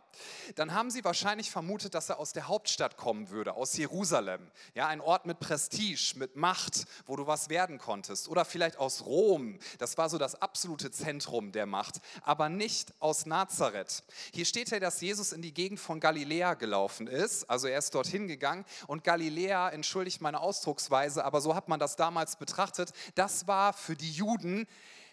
dann 0.54 0.74
haben 0.74 0.90
Sie 0.90 1.04
wahrscheinlich 1.04 1.50
vermutet, 1.50 1.94
dass 1.94 2.08
er 2.08 2.18
aus 2.18 2.32
der 2.32 2.48
Hauptstadt 2.48 2.96
kommen 2.96 3.30
würde, 3.30 3.54
aus 3.54 3.76
Jerusalem. 3.76 4.50
Ja, 4.74 4.86
ein 4.86 5.00
Ort 5.00 5.26
mit 5.26 5.40
Prestige, 5.40 6.14
mit 6.16 6.36
Macht, 6.36 6.86
wo 7.06 7.16
du 7.16 7.26
was 7.26 7.48
werden 7.48 7.78
konntest. 7.78 8.28
Oder 8.28 8.44
vielleicht 8.44 8.78
aus 8.78 9.04
Rom. 9.04 9.58
Das 9.78 9.96
war 9.98 10.08
so 10.08 10.18
das 10.18 10.40
absolute 10.40 10.90
Zentrum 10.90 11.52
der 11.52 11.66
Macht. 11.66 12.00
Aber 12.22 12.48
nicht 12.48 12.92
aus 13.00 13.26
Nazareth. 13.26 14.02
Hier 14.32 14.44
steht 14.44 14.70
ja, 14.70 14.80
dass 14.80 15.00
Jesus 15.00 15.32
in 15.32 15.42
die 15.42 15.54
Gegend 15.54 15.80
von 15.80 16.00
Galiläa 16.00 16.54
gelaufen 16.54 17.06
ist. 17.06 17.48
Also 17.48 17.66
er 17.68 17.78
ist 17.78 17.94
dorthin 17.94 18.28
gegangen. 18.28 18.64
Und 18.86 19.04
Galiläa, 19.04 19.70
entschuldigt 19.70 20.20
meine 20.20 20.40
Ausdrucksweise, 20.40 21.24
aber 21.24 21.40
so 21.40 21.54
hat 21.54 21.68
man 21.68 21.78
das 21.78 21.96
damals 21.96 22.36
betrachtet, 22.36 22.92
das 23.14 23.46
war 23.46 23.72
für 23.72 23.96
die 23.96 24.10
Juden 24.10 24.66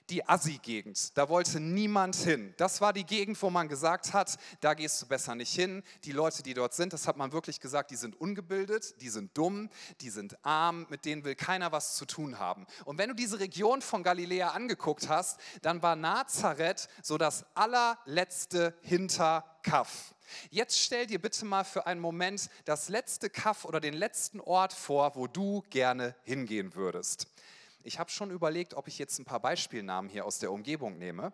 die 0.10 0.28
Assi-Gegend. 0.28 1.18
Da 1.18 1.30
wollte 1.30 1.60
niemand 1.60 2.16
hin. 2.16 2.54
Das 2.58 2.82
war 2.82 2.94
die 2.94 3.06
Gegend, 3.06 3.42
wo 3.42 3.50
man 3.50 3.68
gesagt 3.68 4.14
hat, 4.14 4.38
da 4.60 4.74
gehst 4.74 5.02
du 5.02 5.08
besser 5.08 5.36
nicht 5.36 5.54
hin. 5.54 5.84
Die 6.04 6.12
Leute, 6.12 6.44
die 6.44 6.54
dort 6.54 6.74
sind, 6.74 6.94
das 6.94 7.08
hat 7.08 7.18
man 7.18 7.32
wirklich 7.32 7.60
gesagt, 7.60 7.92
die 7.92 7.96
sind 7.96 8.20
ungebildet, 8.20 9.02
die 9.02 9.10
sind 9.10 9.38
dumm, 9.38 9.70
die 10.02 10.10
sind 10.10 10.38
arm, 10.46 10.86
mit 10.90 11.06
denen 11.06 11.24
will 11.24 11.36
keiner 11.36 11.72
was 11.72 11.96
zu 11.96 12.06
tun 12.06 12.40
haben. 12.40 12.66
Und 12.86 12.98
wenn 12.98 13.10
du 13.10 13.16
diese 13.16 13.40
Region 13.40 13.82
von 13.82 14.04
Galiläa 14.04 14.50
angeguckt 14.50 15.08
hast, 15.10 15.40
dann 15.62 15.82
war 15.82 15.96
Nazareth 15.96 16.90
so 17.02 17.18
das 17.18 17.46
allerletzte 17.56 18.76
hinter 18.82 19.46
Kaff. 19.64 20.14
Jetzt 20.50 20.80
stell 20.80 21.06
dir 21.06 21.22
bitte 21.22 21.46
mal 21.46 21.64
für 21.64 21.86
einen 21.86 22.02
Moment 22.02 22.50
das 22.66 22.90
letzte 22.90 23.30
Kaff 23.30 23.66
oder 23.66 23.80
den 23.80 23.94
letzten 23.94 24.40
Ort 24.40 24.74
vor, 24.74 25.16
wo 25.16 25.28
du 25.28 25.64
gerne 25.70 26.16
hingehen 26.24 26.76
würdest. 26.76 27.28
Ich 27.84 28.00
habe 28.00 28.10
schon 28.10 28.32
überlegt, 28.32 28.74
ob 28.74 28.88
ich 28.88 28.98
jetzt 28.98 29.20
ein 29.20 29.26
paar 29.26 29.40
Beispielnamen 29.40 30.10
hier 30.10 30.26
aus 30.26 30.40
der 30.40 30.52
Umgebung 30.52 30.98
nehme. 30.98 31.34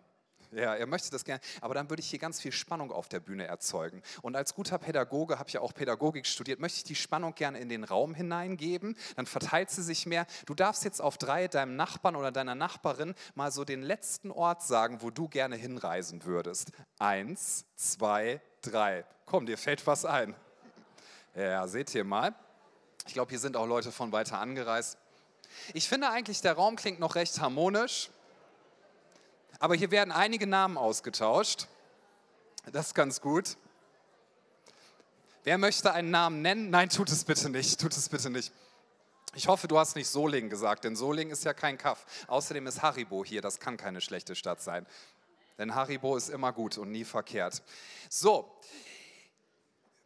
Ja, 0.52 0.74
er 0.74 0.86
möchte 0.86 1.10
das 1.10 1.24
gerne. 1.24 1.40
Aber 1.60 1.74
dann 1.74 1.88
würde 1.90 2.00
ich 2.00 2.10
hier 2.10 2.18
ganz 2.18 2.40
viel 2.40 2.50
Spannung 2.50 2.90
auf 2.90 3.08
der 3.08 3.20
Bühne 3.20 3.46
erzeugen. 3.46 4.02
Und 4.20 4.34
als 4.34 4.54
guter 4.54 4.78
Pädagoge, 4.78 5.38
habe 5.38 5.48
ich 5.48 5.54
ja 5.54 5.60
auch 5.60 5.72
Pädagogik 5.72 6.26
studiert, 6.26 6.58
möchte 6.58 6.78
ich 6.78 6.84
die 6.84 6.96
Spannung 6.96 7.36
gerne 7.36 7.60
in 7.60 7.68
den 7.68 7.84
Raum 7.84 8.14
hineingeben. 8.14 8.96
Dann 9.14 9.26
verteilt 9.26 9.70
sie 9.70 9.82
sich 9.82 10.06
mehr. 10.06 10.26
Du 10.46 10.54
darfst 10.54 10.84
jetzt 10.84 11.00
auf 11.00 11.18
drei 11.18 11.46
deinem 11.46 11.76
Nachbarn 11.76 12.16
oder 12.16 12.32
deiner 12.32 12.56
Nachbarin 12.56 13.14
mal 13.36 13.52
so 13.52 13.64
den 13.64 13.82
letzten 13.82 14.32
Ort 14.32 14.62
sagen, 14.62 15.02
wo 15.02 15.10
du 15.10 15.28
gerne 15.28 15.54
hinreisen 15.54 16.24
würdest. 16.24 16.72
Eins, 16.98 17.64
zwei, 17.76 18.40
drei. 18.60 19.04
Komm, 19.26 19.46
dir 19.46 19.58
fällt 19.58 19.86
was 19.86 20.04
ein. 20.04 20.34
Ja, 21.36 21.68
seht 21.68 21.94
ihr 21.94 22.02
mal. 22.02 22.34
Ich 23.06 23.14
glaube, 23.14 23.30
hier 23.30 23.38
sind 23.38 23.56
auch 23.56 23.66
Leute 23.66 23.92
von 23.92 24.10
weiter 24.10 24.40
angereist. 24.40 24.98
Ich 25.74 25.88
finde 25.88 26.10
eigentlich, 26.10 26.40
der 26.40 26.54
Raum 26.54 26.76
klingt 26.76 27.00
noch 27.00 27.14
recht 27.14 27.40
harmonisch. 27.40 28.10
Aber 29.58 29.74
hier 29.74 29.90
werden 29.90 30.10
einige 30.10 30.46
Namen 30.46 30.78
ausgetauscht. 30.78 31.66
Das 32.72 32.88
ist 32.88 32.94
ganz 32.94 33.20
gut. 33.20 33.56
Wer 35.44 35.58
möchte 35.58 35.92
einen 35.92 36.10
Namen 36.10 36.42
nennen? 36.42 36.70
Nein, 36.70 36.88
tut 36.88 37.10
es 37.10 37.24
bitte 37.24 37.50
nicht. 37.50 37.80
Tut 37.80 37.96
es 37.96 38.08
bitte 38.08 38.30
nicht. 38.30 38.52
Ich 39.34 39.46
hoffe, 39.46 39.68
du 39.68 39.78
hast 39.78 39.94
nicht 39.94 40.08
Solingen 40.08 40.50
gesagt, 40.50 40.84
denn 40.84 40.96
Solingen 40.96 41.32
ist 41.32 41.44
ja 41.44 41.54
kein 41.54 41.78
Kaff. 41.78 42.04
Außerdem 42.26 42.66
ist 42.66 42.82
Haribo 42.82 43.24
hier, 43.24 43.40
das 43.40 43.60
kann 43.60 43.76
keine 43.76 44.00
schlechte 44.00 44.34
Stadt 44.34 44.60
sein. 44.60 44.86
Denn 45.56 45.74
Haribo 45.74 46.16
ist 46.16 46.30
immer 46.30 46.52
gut 46.52 46.78
und 46.78 46.90
nie 46.90 47.04
verkehrt. 47.04 47.62
So, 48.08 48.58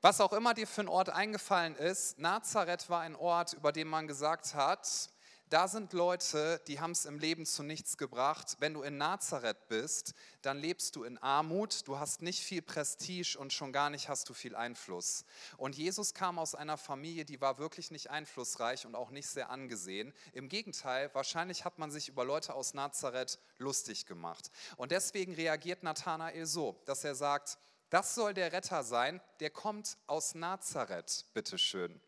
was 0.03 0.21
auch 0.21 0.35
immer 0.35 0.53
dir 0.53 0.67
für 0.67 0.83
ein 0.83 0.89
Ort 0.89 1.09
eingefallen 1.09 1.75
ist, 1.77 2.19
Nazareth 2.19 2.91
war 2.91 3.01
ein 3.01 3.17
Ort, 3.17 3.55
über 3.55 3.73
den 3.73 3.89
man 3.89 4.07
gesagt 4.07 4.55
hat, 4.55 5.09
da 5.55 5.69
sind 5.69 5.93
Leute, 5.93 6.61
die 6.67 6.81
haben 6.81 6.91
es 6.91 7.05
im 7.05 7.21
Leben 7.21 7.47
zu 7.47 7.63
nichts 7.63 7.97
gebracht. 7.97 8.57
Wenn 8.59 8.75
du 8.75 8.83
in 8.83 8.99
Nazareth 8.99 9.69
bist, 9.69 10.13
dann 10.43 10.59
lebst 10.59 10.97
du 10.97 11.05
in 11.05 11.17
Armut, 11.19 11.87
du 11.87 11.97
hast 11.97 12.23
nicht 12.23 12.43
viel 12.43 12.61
Prestige 12.61 13.39
und 13.39 13.53
schon 13.53 13.73
gar 13.73 13.89
nicht 13.89 14.09
hast 14.09 14.29
du 14.29 14.35
viel 14.35 14.57
Einfluss. 14.57 15.25
Und 15.57 15.77
Jesus 15.77 16.13
kam 16.13 16.41
aus 16.41 16.57
einer 16.57 16.77
Familie, 16.77 17.25
die 17.25 17.41
war 17.41 17.59
wirklich 17.59 17.93
nicht 17.93 18.11
einflussreich 18.11 18.85
und 18.85 18.97
auch 18.97 19.11
nicht 19.11 19.29
sehr 19.29 19.49
angesehen. 19.49 20.13
Im 20.33 20.49
Gegenteil, 20.49 21.09
wahrscheinlich 21.15 21.65
hat 21.65 21.79
man 21.79 21.93
sich 21.93 22.09
über 22.09 22.25
Leute 22.25 22.53
aus 22.53 22.75
Nazareth 22.75 23.39
lustig 23.59 24.07
gemacht. 24.07 24.51
Und 24.77 24.91
deswegen 24.91 25.35
reagiert 25.35 25.85
Nathanael 25.85 26.47
so, 26.47 26.83
dass 26.85 27.05
er 27.05 27.15
sagt, 27.15 27.59
das 27.91 28.17
soll 28.17 28.35
der 28.35 28.51
Retter 28.51 28.83
sein, 28.83 29.21
der 29.39 29.51
kommt 29.51 29.99
aus 30.09 30.35
Nazareth, 30.35 31.27
bitteschön. 31.33 32.01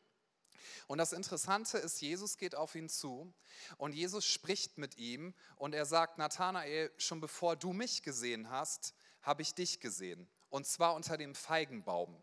Und 0.86 0.98
das 0.98 1.12
Interessante 1.12 1.78
ist, 1.78 2.00
Jesus 2.00 2.36
geht 2.36 2.54
auf 2.54 2.74
ihn 2.74 2.88
zu 2.88 3.32
und 3.76 3.94
Jesus 3.94 4.24
spricht 4.24 4.78
mit 4.78 4.96
ihm 4.98 5.34
und 5.56 5.74
er 5.74 5.86
sagt, 5.86 6.18
Nathanael, 6.18 6.90
schon 6.96 7.20
bevor 7.20 7.56
du 7.56 7.72
mich 7.72 8.02
gesehen 8.02 8.50
hast, 8.50 8.94
habe 9.22 9.42
ich 9.42 9.54
dich 9.54 9.80
gesehen. 9.80 10.28
Und 10.48 10.66
zwar 10.66 10.94
unter 10.94 11.16
dem 11.16 11.34
Feigenbaum. 11.34 12.22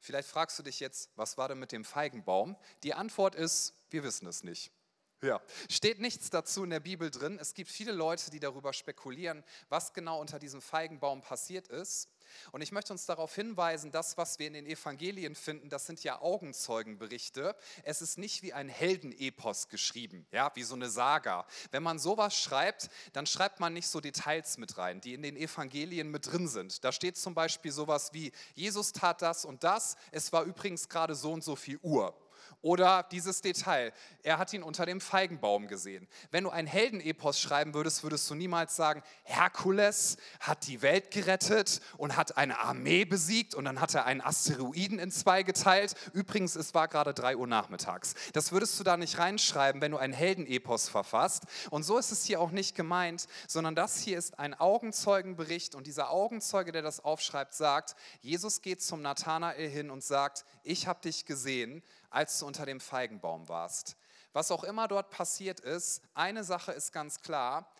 Vielleicht 0.00 0.28
fragst 0.28 0.58
du 0.58 0.62
dich 0.62 0.80
jetzt, 0.80 1.10
was 1.16 1.36
war 1.36 1.48
denn 1.48 1.58
mit 1.58 1.72
dem 1.72 1.84
Feigenbaum? 1.84 2.56
Die 2.82 2.94
Antwort 2.94 3.34
ist, 3.34 3.74
wir 3.90 4.02
wissen 4.02 4.26
es 4.26 4.42
nicht. 4.42 4.72
Ja, 5.22 5.42
steht 5.68 6.00
nichts 6.00 6.30
dazu 6.30 6.64
in 6.64 6.70
der 6.70 6.80
Bibel 6.80 7.10
drin. 7.10 7.38
Es 7.38 7.52
gibt 7.52 7.70
viele 7.70 7.92
Leute, 7.92 8.30
die 8.30 8.40
darüber 8.40 8.72
spekulieren, 8.72 9.44
was 9.68 9.92
genau 9.92 10.18
unter 10.18 10.38
diesem 10.38 10.62
Feigenbaum 10.62 11.20
passiert 11.20 11.68
ist. 11.68 12.08
Und 12.52 12.62
ich 12.62 12.72
möchte 12.72 12.92
uns 12.92 13.06
darauf 13.06 13.34
hinweisen, 13.34 13.92
das, 13.92 14.18
was 14.18 14.38
wir 14.38 14.46
in 14.46 14.54
den 14.54 14.66
Evangelien 14.66 15.34
finden, 15.34 15.68
das 15.68 15.86
sind 15.86 16.02
ja 16.04 16.20
Augenzeugenberichte. 16.20 17.56
Es 17.82 18.02
ist 18.02 18.18
nicht 18.18 18.42
wie 18.42 18.52
ein 18.52 18.68
Heldenepos 18.68 19.68
geschrieben, 19.68 20.26
ja, 20.32 20.50
wie 20.54 20.62
so 20.62 20.74
eine 20.74 20.90
Saga. 20.90 21.46
Wenn 21.70 21.82
man 21.82 21.98
sowas 21.98 22.36
schreibt, 22.36 22.90
dann 23.12 23.26
schreibt 23.26 23.60
man 23.60 23.72
nicht 23.72 23.88
so 23.88 24.00
Details 24.00 24.58
mit 24.58 24.76
rein, 24.78 25.00
die 25.00 25.14
in 25.14 25.22
den 25.22 25.36
Evangelien 25.36 26.10
mit 26.10 26.30
drin 26.30 26.48
sind. 26.48 26.84
Da 26.84 26.92
steht 26.92 27.16
zum 27.16 27.34
Beispiel 27.34 27.72
sowas 27.72 28.12
wie, 28.12 28.32
Jesus 28.54 28.92
tat 28.92 29.22
das 29.22 29.44
und 29.44 29.64
das, 29.64 29.96
es 30.10 30.32
war 30.32 30.44
übrigens 30.44 30.88
gerade 30.88 31.14
so 31.14 31.32
und 31.32 31.44
so 31.44 31.56
viel 31.56 31.78
Uhr. 31.82 32.14
Oder 32.62 33.04
dieses 33.04 33.40
Detail, 33.40 33.92
er 34.22 34.36
hat 34.36 34.52
ihn 34.52 34.62
unter 34.62 34.84
dem 34.84 35.00
Feigenbaum 35.00 35.66
gesehen. 35.66 36.06
Wenn 36.30 36.44
du 36.44 36.50
ein 36.50 36.66
Heldenepos 36.66 37.40
schreiben 37.40 37.72
würdest, 37.72 38.02
würdest 38.02 38.28
du 38.28 38.34
niemals 38.34 38.76
sagen, 38.76 39.02
Herkules 39.24 40.18
hat 40.40 40.66
die 40.66 40.82
Welt 40.82 41.10
gerettet 41.10 41.80
und 41.96 42.18
hat 42.18 42.36
eine 42.36 42.58
Armee 42.58 43.06
besiegt 43.06 43.54
und 43.54 43.64
dann 43.64 43.80
hat 43.80 43.94
er 43.94 44.04
einen 44.04 44.20
Asteroiden 44.20 44.98
in 44.98 45.10
zwei 45.10 45.42
geteilt. 45.42 45.94
Übrigens, 46.12 46.54
es 46.54 46.74
war 46.74 46.86
gerade 46.88 47.14
drei 47.14 47.34
Uhr 47.34 47.46
nachmittags. 47.46 48.14
Das 48.34 48.52
würdest 48.52 48.78
du 48.78 48.84
da 48.84 48.98
nicht 48.98 49.18
reinschreiben, 49.18 49.80
wenn 49.80 49.92
du 49.92 49.98
ein 49.98 50.12
Heldenepos 50.12 50.90
verfasst. 50.90 51.44
Und 51.70 51.84
so 51.84 51.96
ist 51.96 52.12
es 52.12 52.24
hier 52.24 52.42
auch 52.42 52.50
nicht 52.50 52.74
gemeint, 52.74 53.26
sondern 53.48 53.74
das 53.74 54.00
hier 54.00 54.18
ist 54.18 54.38
ein 54.38 54.52
Augenzeugenbericht 54.52 55.74
und 55.74 55.86
dieser 55.86 56.10
Augenzeuge, 56.10 56.72
der 56.72 56.82
das 56.82 57.02
aufschreibt, 57.02 57.54
sagt, 57.54 57.96
Jesus 58.20 58.60
geht 58.60 58.82
zum 58.82 59.00
Nathanael 59.00 59.68
hin 59.68 59.88
und 59.88 60.04
sagt, 60.04 60.44
ich 60.62 60.86
habe 60.86 61.00
dich 61.00 61.24
gesehen 61.24 61.82
als 62.10 62.38
du 62.38 62.46
unter 62.46 62.66
dem 62.66 62.80
Feigenbaum 62.80 63.48
warst. 63.48 63.96
Was 64.32 64.50
auch 64.50 64.64
immer 64.64 64.86
dort 64.86 65.10
passiert 65.10 65.60
ist, 65.60 66.02
eine 66.14 66.44
Sache 66.44 66.72
ist 66.72 66.92
ganz 66.92 67.20
klar, 67.22 67.72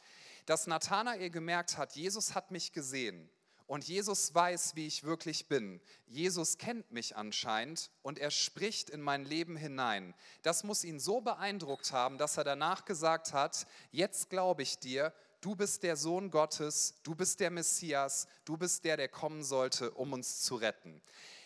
dass 0.46 0.66
Nathanael 0.66 1.30
gemerkt 1.30 1.76
hat, 1.76 1.94
Jesus 1.94 2.34
hat 2.34 2.50
mich 2.50 2.72
gesehen 2.72 3.30
und 3.70 3.86
Jesus 3.86 4.34
weiß, 4.34 4.74
wie 4.74 4.88
ich 4.88 5.04
wirklich 5.04 5.46
bin. 5.46 5.80
Jesus 6.08 6.58
kennt 6.58 6.90
mich 6.90 7.16
anscheinend 7.16 7.92
und 8.02 8.18
er 8.18 8.32
spricht 8.32 8.90
in 8.90 9.00
mein 9.00 9.24
Leben 9.24 9.56
hinein. 9.56 10.12
Das 10.42 10.64
muss 10.64 10.82
ihn 10.82 10.98
so 10.98 11.20
beeindruckt 11.20 11.92
haben, 11.92 12.18
dass 12.18 12.36
er 12.36 12.42
danach 12.42 12.84
gesagt 12.84 13.32
hat, 13.32 13.68
jetzt 13.92 14.28
glaube 14.28 14.62
ich 14.62 14.80
dir, 14.80 15.12
du 15.40 15.54
bist 15.54 15.84
der 15.84 15.94
Sohn 15.94 16.32
Gottes, 16.32 16.94
du 17.04 17.14
bist 17.14 17.38
der 17.38 17.50
Messias, 17.50 18.26
du 18.44 18.56
bist 18.56 18.84
der, 18.84 18.96
der 18.96 19.08
kommen 19.08 19.44
sollte, 19.44 19.92
um 19.92 20.12
uns 20.14 20.42
zu 20.42 20.56
retten. 20.56 21.00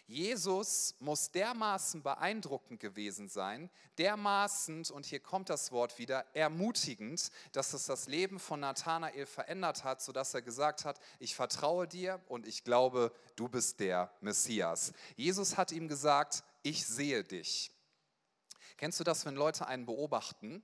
Jesus 0.06 0.94
muss 0.98 1.30
dermaßen 1.30 2.02
beeindruckend 2.02 2.78
gewesen 2.78 3.28
sein, 3.28 3.70
dermaßen, 3.96 4.84
und 4.90 5.06
hier 5.06 5.20
kommt 5.20 5.48
das 5.48 5.72
Wort 5.72 5.98
wieder, 5.98 6.26
ermutigend, 6.34 7.30
dass 7.52 7.72
es 7.72 7.86
das 7.86 8.06
Leben 8.06 8.38
von 8.38 8.60
Nathanael 8.60 9.24
verändert 9.24 9.82
hat, 9.82 10.02
sodass 10.02 10.34
er 10.34 10.42
gesagt 10.42 10.84
hat, 10.84 11.00
ich 11.18 11.34
vertraue 11.34 11.88
dir 11.88 12.20
und 12.28 12.46
ich 12.46 12.64
glaube, 12.64 13.12
du 13.34 13.48
bist 13.48 13.80
der 13.80 14.12
Messias. 14.20 14.92
Jesus 15.16 15.56
hat 15.56 15.72
ihm 15.72 15.88
gesagt, 15.88 16.44
ich 16.62 16.86
sehe 16.86 17.24
dich. 17.24 17.70
Kennst 18.76 19.00
du 19.00 19.04
das, 19.04 19.24
wenn 19.24 19.36
Leute 19.36 19.66
einen 19.66 19.86
beobachten 19.86 20.62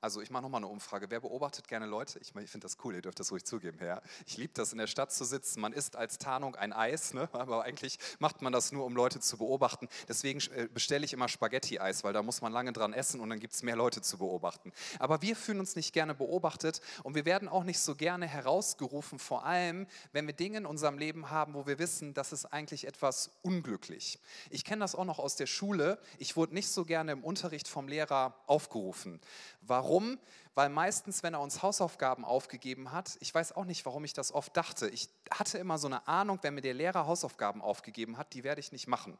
also 0.00 0.20
ich 0.20 0.30
mache 0.30 0.44
nochmal 0.44 0.60
eine 0.60 0.68
Umfrage. 0.68 1.10
Wer 1.10 1.20
beobachtet 1.20 1.66
gerne 1.66 1.86
Leute? 1.86 2.20
Ich, 2.20 2.34
ich 2.34 2.50
finde 2.50 2.66
das 2.66 2.76
cool, 2.84 2.94
ihr 2.94 3.02
dürft 3.02 3.18
das 3.18 3.32
ruhig 3.32 3.44
zugeben. 3.44 3.78
Ja. 3.84 4.00
Ich 4.26 4.36
liebe 4.36 4.52
das, 4.54 4.70
in 4.72 4.78
der 4.78 4.86
Stadt 4.86 5.12
zu 5.12 5.24
sitzen. 5.24 5.60
Man 5.60 5.72
isst 5.72 5.96
als 5.96 6.18
Tarnung 6.18 6.54
ein 6.54 6.72
Eis, 6.72 7.14
ne? 7.14 7.28
aber 7.32 7.64
eigentlich 7.64 7.98
macht 8.20 8.40
man 8.40 8.52
das 8.52 8.70
nur, 8.70 8.84
um 8.84 8.94
Leute 8.94 9.18
zu 9.18 9.38
beobachten. 9.38 9.88
Deswegen 10.06 10.40
äh, 10.52 10.68
bestelle 10.72 11.04
ich 11.04 11.12
immer 11.12 11.28
Spaghetti-Eis, 11.28 12.04
weil 12.04 12.12
da 12.12 12.22
muss 12.22 12.40
man 12.40 12.52
lange 12.52 12.72
dran 12.72 12.92
essen 12.92 13.20
und 13.20 13.28
dann 13.30 13.40
gibt 13.40 13.54
es 13.54 13.62
mehr 13.64 13.74
Leute 13.74 14.00
zu 14.00 14.18
beobachten. 14.18 14.72
Aber 15.00 15.20
wir 15.20 15.34
fühlen 15.34 15.58
uns 15.58 15.74
nicht 15.74 15.92
gerne 15.92 16.14
beobachtet 16.14 16.80
und 17.02 17.16
wir 17.16 17.24
werden 17.24 17.48
auch 17.48 17.64
nicht 17.64 17.80
so 17.80 17.96
gerne 17.96 18.26
herausgerufen, 18.26 19.18
vor 19.18 19.44
allem, 19.44 19.88
wenn 20.12 20.26
wir 20.26 20.34
Dinge 20.34 20.58
in 20.58 20.66
unserem 20.66 20.98
Leben 20.98 21.30
haben, 21.30 21.54
wo 21.54 21.66
wir 21.66 21.80
wissen, 21.80 22.14
das 22.14 22.32
ist 22.32 22.46
eigentlich 22.46 22.86
etwas 22.86 23.30
unglücklich. 23.42 24.20
Ich 24.50 24.64
kenne 24.64 24.80
das 24.80 24.94
auch 24.94 25.04
noch 25.04 25.18
aus 25.18 25.34
der 25.34 25.46
Schule. 25.46 25.98
Ich 26.18 26.36
wurde 26.36 26.54
nicht 26.54 26.68
so 26.68 26.84
gerne 26.84 27.12
im 27.12 27.24
Unterricht 27.24 27.66
vom 27.66 27.88
Lehrer 27.88 28.34
aufgerufen. 28.46 29.20
Warum? 29.62 29.87
Warum? 29.88 30.18
Weil 30.54 30.68
meistens, 30.68 31.22
wenn 31.22 31.32
er 31.32 31.40
uns 31.40 31.62
Hausaufgaben 31.62 32.22
aufgegeben 32.22 32.92
hat, 32.92 33.16
ich 33.20 33.34
weiß 33.34 33.56
auch 33.56 33.64
nicht, 33.64 33.86
warum 33.86 34.04
ich 34.04 34.12
das 34.12 34.32
oft 34.32 34.54
dachte. 34.54 34.86
Ich 34.90 35.08
hatte 35.30 35.56
immer 35.56 35.78
so 35.78 35.86
eine 35.86 36.06
Ahnung, 36.06 36.38
wenn 36.42 36.52
mir 36.52 36.60
der 36.60 36.74
Lehrer 36.74 37.06
Hausaufgaben 37.06 37.62
aufgegeben 37.62 38.18
hat, 38.18 38.34
die 38.34 38.44
werde 38.44 38.60
ich 38.60 38.70
nicht 38.70 38.86
machen. 38.86 39.16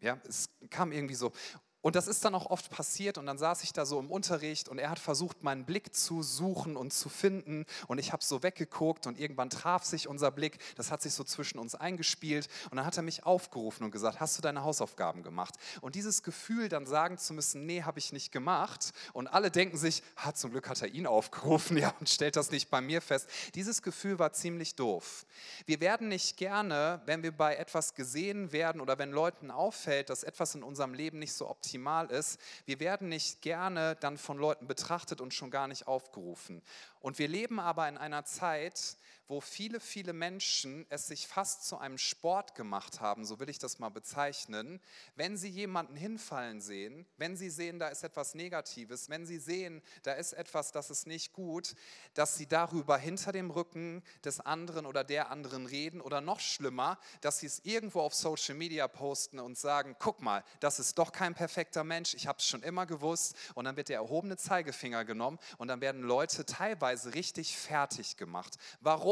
Ja, 0.00 0.18
es 0.26 0.48
kam 0.70 0.92
irgendwie 0.92 1.14
so. 1.14 1.32
Und 1.80 1.94
das 1.94 2.08
ist 2.08 2.24
dann 2.24 2.34
auch 2.34 2.46
oft 2.46 2.70
passiert 2.70 3.18
und 3.18 3.26
dann 3.26 3.38
saß 3.38 3.62
ich 3.62 3.72
da 3.72 3.86
so 3.86 4.00
im 4.00 4.10
Unterricht 4.10 4.68
und 4.68 4.80
er 4.80 4.90
hat 4.90 4.98
versucht, 4.98 5.44
meinen 5.44 5.64
Blick 5.64 5.94
zu 5.94 6.24
suchen 6.24 6.76
und 6.76 6.92
zu 6.92 7.08
finden 7.08 7.66
und 7.86 7.98
ich 7.98 8.12
habe 8.12 8.24
so 8.24 8.42
weggeguckt 8.42 9.06
und 9.06 9.16
irgendwann 9.16 9.48
traf 9.48 9.84
sich 9.84 10.08
unser 10.08 10.32
Blick, 10.32 10.58
das 10.74 10.90
hat 10.90 11.02
sich 11.02 11.14
so 11.14 11.22
zwischen 11.22 11.60
uns 11.60 11.76
eingespielt 11.76 12.48
und 12.70 12.78
dann 12.78 12.84
hat 12.84 12.96
er 12.96 13.04
mich 13.04 13.24
aufgerufen 13.24 13.84
und 13.84 13.92
gesagt, 13.92 14.18
hast 14.18 14.36
du 14.36 14.42
deine 14.42 14.64
Hausaufgaben 14.64 15.22
gemacht? 15.22 15.54
Und 15.80 15.94
dieses 15.94 16.24
Gefühl 16.24 16.68
dann 16.68 16.84
sagen 16.84 17.16
zu 17.16 17.32
müssen, 17.32 17.64
nee, 17.64 17.84
habe 17.84 18.00
ich 18.00 18.12
nicht 18.12 18.32
gemacht 18.32 18.92
und 19.12 19.28
alle 19.28 19.52
denken 19.52 19.76
sich, 19.76 20.02
ha, 20.16 20.34
zum 20.34 20.50
Glück 20.50 20.68
hat 20.68 20.82
er 20.82 20.88
ihn 20.88 21.06
aufgerufen 21.06 21.76
ja, 21.76 21.94
und 22.00 22.08
stellt 22.08 22.34
das 22.34 22.50
nicht 22.50 22.70
bei 22.70 22.80
mir 22.80 23.00
fest. 23.00 23.28
Dieses 23.54 23.82
Gefühl 23.82 24.18
war 24.18 24.32
ziemlich 24.32 24.74
doof. 24.74 25.26
Wir 25.66 25.80
werden 25.80 26.08
nicht 26.08 26.38
gerne, 26.38 27.02
wenn 27.06 27.22
wir 27.22 27.30
bei 27.30 27.54
etwas 27.54 27.94
gesehen 27.94 28.50
werden 28.50 28.80
oder 28.80 28.98
wenn 28.98 29.12
Leuten 29.12 29.52
auffällt, 29.52 30.10
dass 30.10 30.24
etwas 30.24 30.56
in 30.56 30.64
unserem 30.64 30.92
Leben 30.92 31.20
nicht 31.20 31.34
so 31.34 31.48
optimal 31.48 31.67
optimal 31.68 32.10
ist. 32.10 32.40
Wir 32.64 32.80
werden 32.80 33.10
nicht 33.10 33.42
gerne 33.42 33.94
dann 34.00 34.16
von 34.16 34.38
Leuten 34.38 34.66
betrachtet 34.66 35.20
und 35.20 35.34
schon 35.34 35.50
gar 35.50 35.68
nicht 35.68 35.86
aufgerufen. 35.86 36.62
Und 37.00 37.18
wir 37.18 37.28
leben 37.28 37.60
aber 37.60 37.86
in 37.88 37.98
einer 37.98 38.24
Zeit, 38.24 38.96
wo 39.28 39.42
viele, 39.42 39.78
viele 39.78 40.14
Menschen 40.14 40.86
es 40.88 41.06
sich 41.06 41.28
fast 41.28 41.66
zu 41.66 41.76
einem 41.76 41.98
Sport 41.98 42.54
gemacht 42.54 43.00
haben, 43.00 43.26
so 43.26 43.38
will 43.38 43.50
ich 43.50 43.58
das 43.58 43.78
mal 43.78 43.90
bezeichnen, 43.90 44.80
wenn 45.16 45.36
sie 45.36 45.50
jemanden 45.50 45.96
hinfallen 45.96 46.62
sehen, 46.62 47.06
wenn 47.18 47.36
sie 47.36 47.50
sehen, 47.50 47.78
da 47.78 47.88
ist 47.88 48.02
etwas 48.02 48.34
Negatives, 48.34 49.10
wenn 49.10 49.26
sie 49.26 49.38
sehen, 49.38 49.82
da 50.02 50.14
ist 50.14 50.32
etwas, 50.32 50.72
das 50.72 50.88
ist 50.88 51.06
nicht 51.06 51.34
gut, 51.34 51.74
dass 52.14 52.36
sie 52.36 52.46
darüber 52.46 52.96
hinter 52.96 53.32
dem 53.32 53.50
Rücken 53.50 54.02
des 54.24 54.40
anderen 54.40 54.86
oder 54.86 55.04
der 55.04 55.30
anderen 55.30 55.66
reden 55.66 56.00
oder 56.00 56.22
noch 56.22 56.40
schlimmer, 56.40 56.98
dass 57.20 57.40
sie 57.40 57.46
es 57.46 57.60
irgendwo 57.64 58.00
auf 58.00 58.14
Social 58.14 58.54
Media 58.54 58.88
posten 58.88 59.40
und 59.40 59.58
sagen, 59.58 59.94
guck 59.98 60.22
mal, 60.22 60.42
das 60.60 60.78
ist 60.78 60.98
doch 60.98 61.12
kein 61.12 61.34
perfekter 61.34 61.84
Mensch, 61.84 62.14
ich 62.14 62.26
habe 62.26 62.38
es 62.38 62.46
schon 62.46 62.62
immer 62.62 62.86
gewusst 62.86 63.36
und 63.54 63.66
dann 63.66 63.76
wird 63.76 63.90
der 63.90 63.96
erhobene 63.96 64.38
Zeigefinger 64.38 65.04
genommen 65.04 65.38
und 65.58 65.68
dann 65.68 65.82
werden 65.82 66.02
Leute 66.02 66.46
teilweise 66.46 67.12
richtig 67.14 67.58
fertig 67.58 68.16
gemacht. 68.16 68.56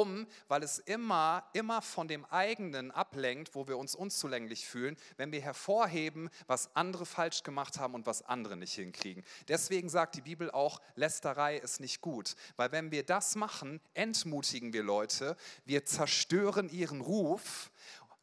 Warum? 0.06 0.26
Weil 0.48 0.62
es 0.62 0.78
immer, 0.78 1.44
immer 1.52 1.82
von 1.82 2.06
dem 2.06 2.24
eigenen 2.26 2.90
ablenkt, 2.90 3.54
wo 3.54 3.66
wir 3.66 3.76
uns 3.76 3.94
unzulänglich 3.94 4.66
fühlen, 4.66 4.96
wenn 5.16 5.32
wir 5.32 5.40
hervorheben, 5.40 6.30
was 6.46 6.70
andere 6.74 7.06
falsch 7.06 7.42
gemacht 7.42 7.78
haben 7.78 7.94
und 7.94 8.06
was 8.06 8.22
andere 8.22 8.56
nicht 8.56 8.74
hinkriegen. 8.74 9.24
Deswegen 9.48 9.88
sagt 9.88 10.14
die 10.14 10.20
Bibel 10.20 10.50
auch, 10.50 10.80
Lästerei 10.94 11.56
ist 11.56 11.80
nicht 11.80 12.00
gut, 12.00 12.36
weil 12.56 12.70
wenn 12.72 12.90
wir 12.92 13.02
das 13.02 13.34
machen, 13.34 13.80
entmutigen 13.94 14.72
wir 14.72 14.84
Leute, 14.84 15.36
wir 15.64 15.84
zerstören 15.84 16.68
ihren 16.68 17.00
Ruf 17.00 17.70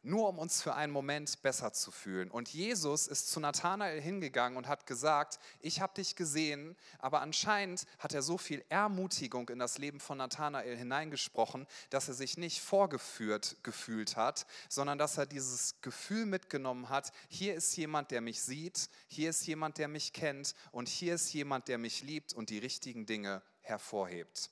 nur 0.04 0.28
um 0.28 0.38
uns 0.38 0.62
für 0.62 0.74
einen 0.74 0.92
Moment 0.92 1.42
besser 1.42 1.72
zu 1.72 1.90
fühlen. 1.90 2.30
Und 2.30 2.48
Jesus 2.48 3.06
ist 3.06 3.30
zu 3.30 3.40
Nathanael 3.40 4.00
hingegangen 4.00 4.56
und 4.56 4.68
hat 4.68 4.86
gesagt, 4.86 5.38
ich 5.60 5.80
habe 5.80 5.94
dich 5.94 6.16
gesehen, 6.16 6.76
aber 6.98 7.20
anscheinend 7.20 7.86
hat 7.98 8.14
er 8.14 8.22
so 8.22 8.38
viel 8.38 8.64
Ermutigung 8.68 9.48
in 9.48 9.58
das 9.58 9.78
Leben 9.78 10.00
von 10.00 10.18
Nathanael 10.18 10.76
hineingesprochen, 10.76 11.66
dass 11.90 12.08
er 12.08 12.14
sich 12.14 12.36
nicht 12.36 12.60
vorgeführt 12.60 13.56
gefühlt 13.62 14.16
hat, 14.16 14.46
sondern 14.68 14.98
dass 14.98 15.18
er 15.18 15.26
dieses 15.26 15.80
Gefühl 15.80 16.26
mitgenommen 16.26 16.88
hat, 16.88 17.12
hier 17.28 17.54
ist 17.54 17.76
jemand, 17.76 18.10
der 18.10 18.20
mich 18.20 18.42
sieht, 18.42 18.88
hier 19.06 19.30
ist 19.30 19.46
jemand, 19.46 19.78
der 19.78 19.88
mich 19.88 20.12
kennt 20.12 20.54
und 20.72 20.88
hier 20.88 21.14
ist 21.14 21.32
jemand, 21.32 21.68
der 21.68 21.78
mich 21.78 22.02
liebt 22.02 22.32
und 22.32 22.50
die 22.50 22.58
richtigen 22.58 23.06
Dinge 23.06 23.42
hervorhebt. 23.60 24.50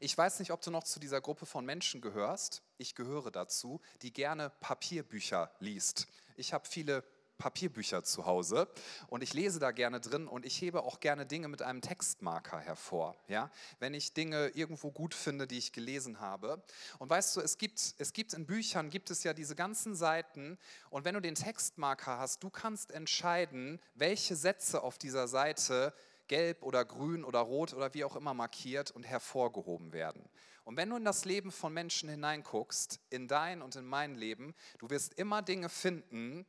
Ich 0.00 0.16
weiß 0.16 0.38
nicht, 0.40 0.52
ob 0.52 0.60
du 0.62 0.70
noch 0.70 0.84
zu 0.84 1.00
dieser 1.00 1.20
Gruppe 1.20 1.46
von 1.46 1.64
Menschen 1.64 2.00
gehörst. 2.00 2.62
Ich 2.80 2.94
gehöre 2.94 3.30
dazu, 3.30 3.78
die 4.00 4.10
gerne 4.10 4.48
Papierbücher 4.48 5.54
liest. 5.58 6.08
Ich 6.36 6.54
habe 6.54 6.66
viele 6.66 7.04
Papierbücher 7.36 8.04
zu 8.04 8.24
Hause 8.24 8.70
und 9.08 9.22
ich 9.22 9.34
lese 9.34 9.60
da 9.60 9.70
gerne 9.70 10.00
drin 10.00 10.26
und 10.26 10.46
ich 10.46 10.58
hebe 10.62 10.82
auch 10.82 10.98
gerne 10.98 11.26
Dinge 11.26 11.48
mit 11.48 11.60
einem 11.60 11.82
Textmarker 11.82 12.58
hervor, 12.58 13.16
ja? 13.28 13.50
wenn 13.80 13.92
ich 13.92 14.14
Dinge 14.14 14.48
irgendwo 14.54 14.90
gut 14.90 15.12
finde, 15.12 15.46
die 15.46 15.58
ich 15.58 15.72
gelesen 15.72 16.20
habe. 16.20 16.64
Und 16.98 17.10
weißt 17.10 17.36
du, 17.36 17.42
es 17.42 17.58
gibt, 17.58 17.96
es 17.98 18.14
gibt 18.14 18.32
in 18.32 18.46
Büchern, 18.46 18.88
gibt 18.88 19.10
es 19.10 19.24
ja 19.24 19.34
diese 19.34 19.54
ganzen 19.54 19.94
Seiten 19.94 20.56
und 20.88 21.04
wenn 21.04 21.14
du 21.14 21.20
den 21.20 21.34
Textmarker 21.34 22.16
hast, 22.16 22.42
du 22.42 22.48
kannst 22.48 22.92
entscheiden, 22.92 23.78
welche 23.94 24.36
Sätze 24.36 24.82
auf 24.82 24.96
dieser 24.96 25.28
Seite 25.28 25.92
gelb 26.28 26.62
oder 26.62 26.86
grün 26.86 27.24
oder 27.24 27.40
rot 27.40 27.74
oder 27.74 27.92
wie 27.92 28.04
auch 28.04 28.16
immer 28.16 28.32
markiert 28.32 28.90
und 28.90 29.02
hervorgehoben 29.02 29.92
werden. 29.92 30.30
Und 30.70 30.76
wenn 30.76 30.90
du 30.90 30.94
in 30.94 31.04
das 31.04 31.24
Leben 31.24 31.50
von 31.50 31.72
Menschen 31.72 32.08
hineinguckst, 32.08 33.00
in 33.10 33.26
dein 33.26 33.60
und 33.60 33.74
in 33.74 33.84
mein 33.84 34.14
Leben, 34.14 34.54
du 34.78 34.88
wirst 34.88 35.14
immer 35.14 35.42
Dinge 35.42 35.68
finden, 35.68 36.46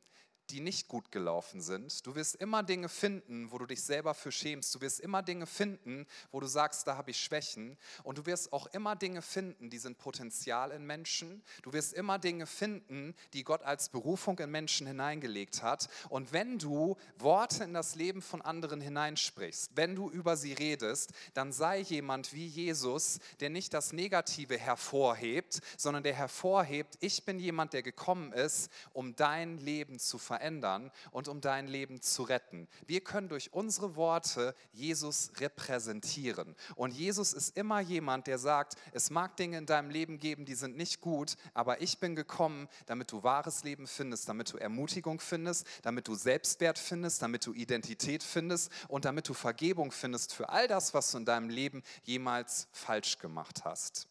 die 0.52 0.60
nicht 0.60 0.86
gut 0.86 1.10
gelaufen 1.10 1.62
sind. 1.62 2.06
Du 2.06 2.14
wirst 2.14 2.36
immer 2.36 2.62
Dinge 2.62 2.90
finden, 2.90 3.50
wo 3.50 3.58
du 3.58 3.64
dich 3.64 3.82
selber 3.82 4.12
für 4.12 4.30
schämst. 4.30 4.74
Du 4.74 4.82
wirst 4.82 5.00
immer 5.00 5.22
Dinge 5.22 5.46
finden, 5.46 6.06
wo 6.30 6.40
du 6.40 6.46
sagst, 6.46 6.86
da 6.86 6.96
habe 6.96 7.10
ich 7.10 7.18
Schwächen. 7.18 7.78
Und 8.02 8.18
du 8.18 8.26
wirst 8.26 8.52
auch 8.52 8.66
immer 8.66 8.94
Dinge 8.94 9.22
finden, 9.22 9.70
die 9.70 9.78
sind 9.78 9.96
Potenzial 9.96 10.70
in 10.70 10.84
Menschen. 10.84 11.42
Du 11.62 11.72
wirst 11.72 11.94
immer 11.94 12.18
Dinge 12.18 12.46
finden, 12.46 13.14
die 13.32 13.44
Gott 13.44 13.62
als 13.62 13.88
Berufung 13.88 14.38
in 14.40 14.50
Menschen 14.50 14.86
hineingelegt 14.86 15.62
hat. 15.62 15.88
Und 16.10 16.32
wenn 16.32 16.58
du 16.58 16.96
Worte 17.18 17.64
in 17.64 17.72
das 17.72 17.94
Leben 17.94 18.20
von 18.20 18.42
anderen 18.42 18.82
hineinsprichst, 18.82 19.70
wenn 19.74 19.96
du 19.96 20.10
über 20.10 20.36
sie 20.36 20.52
redest, 20.52 21.12
dann 21.32 21.52
sei 21.52 21.78
jemand 21.78 22.34
wie 22.34 22.46
Jesus, 22.46 23.20
der 23.40 23.48
nicht 23.48 23.72
das 23.72 23.94
Negative 23.94 24.58
hervorhebt, 24.58 25.60
sondern 25.78 26.02
der 26.02 26.14
hervorhebt, 26.14 26.98
ich 27.00 27.24
bin 27.24 27.38
jemand, 27.38 27.72
der 27.72 27.82
gekommen 27.82 28.34
ist, 28.34 28.70
um 28.92 29.16
dein 29.16 29.56
Leben 29.56 29.98
zu 29.98 30.18
verändern 30.18 30.41
verändern 30.42 30.90
und 31.12 31.28
um 31.28 31.40
dein 31.40 31.68
Leben 31.68 32.02
zu 32.02 32.24
retten. 32.24 32.68
Wir 32.86 33.00
können 33.00 33.28
durch 33.28 33.52
unsere 33.52 33.94
Worte 33.94 34.54
Jesus 34.72 35.30
repräsentieren. 35.38 36.56
Und 36.74 36.92
Jesus 36.92 37.32
ist 37.32 37.56
immer 37.56 37.80
jemand, 37.80 38.26
der 38.26 38.38
sagt, 38.38 38.74
es 38.92 39.10
mag 39.10 39.36
Dinge 39.36 39.58
in 39.58 39.66
deinem 39.66 39.90
Leben 39.90 40.18
geben, 40.18 40.44
die 40.44 40.56
sind 40.56 40.76
nicht 40.76 41.00
gut, 41.00 41.36
aber 41.54 41.80
ich 41.80 41.98
bin 41.98 42.16
gekommen, 42.16 42.68
damit 42.86 43.12
du 43.12 43.22
wahres 43.22 43.62
Leben 43.62 43.86
findest, 43.86 44.28
damit 44.28 44.52
du 44.52 44.56
Ermutigung 44.56 45.20
findest, 45.20 45.66
damit 45.82 46.08
du 46.08 46.14
Selbstwert 46.16 46.78
findest, 46.78 47.22
damit 47.22 47.46
du 47.46 47.52
Identität 47.52 48.24
findest 48.24 48.72
und 48.88 49.04
damit 49.04 49.28
du 49.28 49.34
Vergebung 49.34 49.92
findest 49.92 50.34
für 50.34 50.48
all 50.48 50.66
das, 50.66 50.92
was 50.92 51.12
du 51.12 51.18
in 51.18 51.24
deinem 51.24 51.50
Leben 51.50 51.82
jemals 52.02 52.66
falsch 52.72 53.18
gemacht 53.18 53.64
hast. 53.64 54.08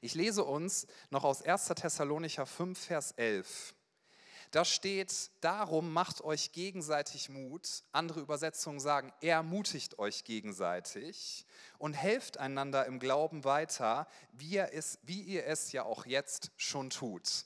Ich 0.00 0.14
lese 0.14 0.44
uns 0.44 0.86
noch 1.10 1.24
aus 1.24 1.42
1. 1.42 1.66
Thessalonicher 1.68 2.46
5, 2.46 2.78
Vers 2.78 3.12
11. 3.12 3.74
Da 4.50 4.64
steht, 4.64 5.30
darum 5.40 5.92
macht 5.92 6.22
euch 6.22 6.50
gegenseitig 6.50 7.28
Mut. 7.28 7.84
Andere 7.92 8.18
Übersetzungen 8.18 8.80
sagen, 8.80 9.12
ermutigt 9.20 10.00
euch 10.00 10.24
gegenseitig 10.24 11.46
und 11.78 11.92
helft 11.92 12.38
einander 12.38 12.84
im 12.86 12.98
Glauben 12.98 13.44
weiter, 13.44 14.08
wie 14.32 14.54
ihr 14.54 14.70
es, 14.72 14.98
wie 15.02 15.20
ihr 15.20 15.46
es 15.46 15.70
ja 15.70 15.84
auch 15.84 16.04
jetzt 16.04 16.50
schon 16.56 16.90
tut. 16.90 17.44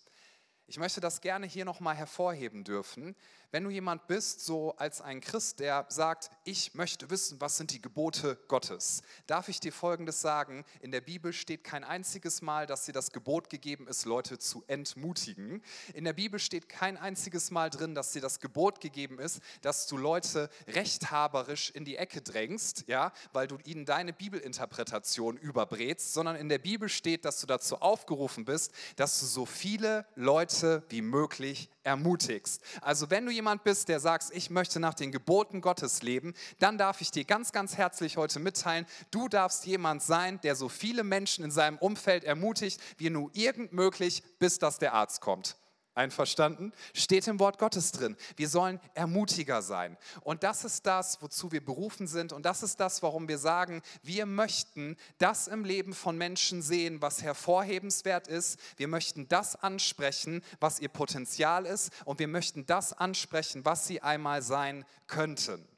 Ich 0.66 0.78
möchte 0.78 1.02
das 1.02 1.20
gerne 1.20 1.46
hier 1.46 1.66
nochmal 1.66 1.94
hervorheben 1.94 2.64
dürfen, 2.64 3.14
wenn 3.54 3.62
du 3.62 3.70
jemand 3.70 4.08
bist, 4.08 4.44
so 4.44 4.74
als 4.78 5.00
ein 5.00 5.20
Christ, 5.20 5.60
der 5.60 5.86
sagt, 5.88 6.28
ich 6.42 6.74
möchte 6.74 7.08
wissen, 7.08 7.40
was 7.40 7.56
sind 7.56 7.70
die 7.70 7.80
Gebote 7.80 8.36
Gottes, 8.48 9.02
darf 9.28 9.48
ich 9.48 9.60
dir 9.60 9.72
Folgendes 9.72 10.20
sagen. 10.20 10.64
In 10.80 10.90
der 10.90 11.00
Bibel 11.00 11.32
steht 11.32 11.62
kein 11.62 11.84
einziges 11.84 12.42
Mal, 12.42 12.66
dass 12.66 12.84
dir 12.84 12.90
das 12.90 13.12
Gebot 13.12 13.50
gegeben 13.50 13.86
ist, 13.86 14.06
Leute 14.06 14.40
zu 14.40 14.64
entmutigen. 14.66 15.62
In 15.92 16.02
der 16.02 16.14
Bibel 16.14 16.40
steht 16.40 16.68
kein 16.68 16.96
einziges 16.96 17.52
Mal 17.52 17.70
drin, 17.70 17.94
dass 17.94 18.10
dir 18.10 18.20
das 18.20 18.40
Gebot 18.40 18.80
gegeben 18.80 19.20
ist, 19.20 19.40
dass 19.62 19.86
du 19.86 19.98
Leute 19.98 20.50
rechthaberisch 20.66 21.70
in 21.70 21.84
die 21.84 21.94
Ecke 21.94 22.22
drängst, 22.22 22.88
ja, 22.88 23.12
weil 23.32 23.46
du 23.46 23.58
ihnen 23.64 23.84
deine 23.84 24.12
Bibelinterpretation 24.12 25.36
überbrätst, 25.36 26.12
sondern 26.12 26.34
in 26.34 26.48
der 26.48 26.58
Bibel 26.58 26.88
steht, 26.88 27.24
dass 27.24 27.40
du 27.40 27.46
dazu 27.46 27.76
aufgerufen 27.76 28.44
bist, 28.44 28.72
dass 28.96 29.20
du 29.20 29.26
so 29.26 29.46
viele 29.46 30.06
Leute 30.16 30.82
wie 30.88 31.02
möglich 31.02 31.70
ermutigst. 31.84 32.62
Also 32.80 33.10
wenn 33.10 33.26
du 33.26 33.32
jemand 33.32 33.62
bist, 33.64 33.88
der 33.88 34.00
sagst, 34.00 34.34
ich 34.34 34.50
möchte 34.50 34.80
nach 34.80 34.94
den 34.94 35.12
Geboten 35.12 35.60
Gottes 35.60 36.02
leben, 36.02 36.34
dann 36.58 36.78
darf 36.78 37.00
ich 37.00 37.10
dir 37.10 37.24
ganz, 37.24 37.52
ganz 37.52 37.76
herzlich 37.76 38.16
heute 38.16 38.40
mitteilen, 38.40 38.86
du 39.10 39.28
darfst 39.28 39.66
jemand 39.66 40.02
sein, 40.02 40.40
der 40.42 40.56
so 40.56 40.68
viele 40.68 41.04
Menschen 41.04 41.44
in 41.44 41.50
seinem 41.50 41.78
Umfeld 41.78 42.24
ermutigt, 42.24 42.80
wie 42.98 43.10
nur 43.10 43.30
irgend 43.34 43.72
möglich, 43.72 44.22
bis 44.38 44.58
dass 44.58 44.78
der 44.78 44.94
Arzt 44.94 45.20
kommt. 45.20 45.56
Einverstanden? 45.94 46.72
Steht 46.92 47.26
im 47.28 47.38
Wort 47.38 47.58
Gottes 47.58 47.92
drin. 47.92 48.16
Wir 48.36 48.48
sollen 48.48 48.80
Ermutiger 48.94 49.62
sein. 49.62 49.96
Und 50.22 50.42
das 50.42 50.64
ist 50.64 50.86
das, 50.86 51.20
wozu 51.22 51.52
wir 51.52 51.64
berufen 51.64 52.06
sind. 52.06 52.32
Und 52.32 52.44
das 52.44 52.62
ist 52.62 52.80
das, 52.80 53.02
warum 53.02 53.28
wir 53.28 53.38
sagen, 53.38 53.82
wir 54.02 54.26
möchten 54.26 54.96
das 55.18 55.48
im 55.48 55.64
Leben 55.64 55.94
von 55.94 56.16
Menschen 56.16 56.62
sehen, 56.62 57.02
was 57.02 57.22
hervorhebenswert 57.22 58.28
ist. 58.28 58.58
Wir 58.76 58.88
möchten 58.88 59.28
das 59.28 59.56
ansprechen, 59.56 60.42
was 60.60 60.80
ihr 60.80 60.88
Potenzial 60.88 61.66
ist. 61.66 61.92
Und 62.04 62.18
wir 62.18 62.28
möchten 62.28 62.66
das 62.66 62.92
ansprechen, 62.92 63.64
was 63.64 63.86
sie 63.86 64.00
einmal 64.02 64.42
sein 64.42 64.84
könnten 65.06 65.73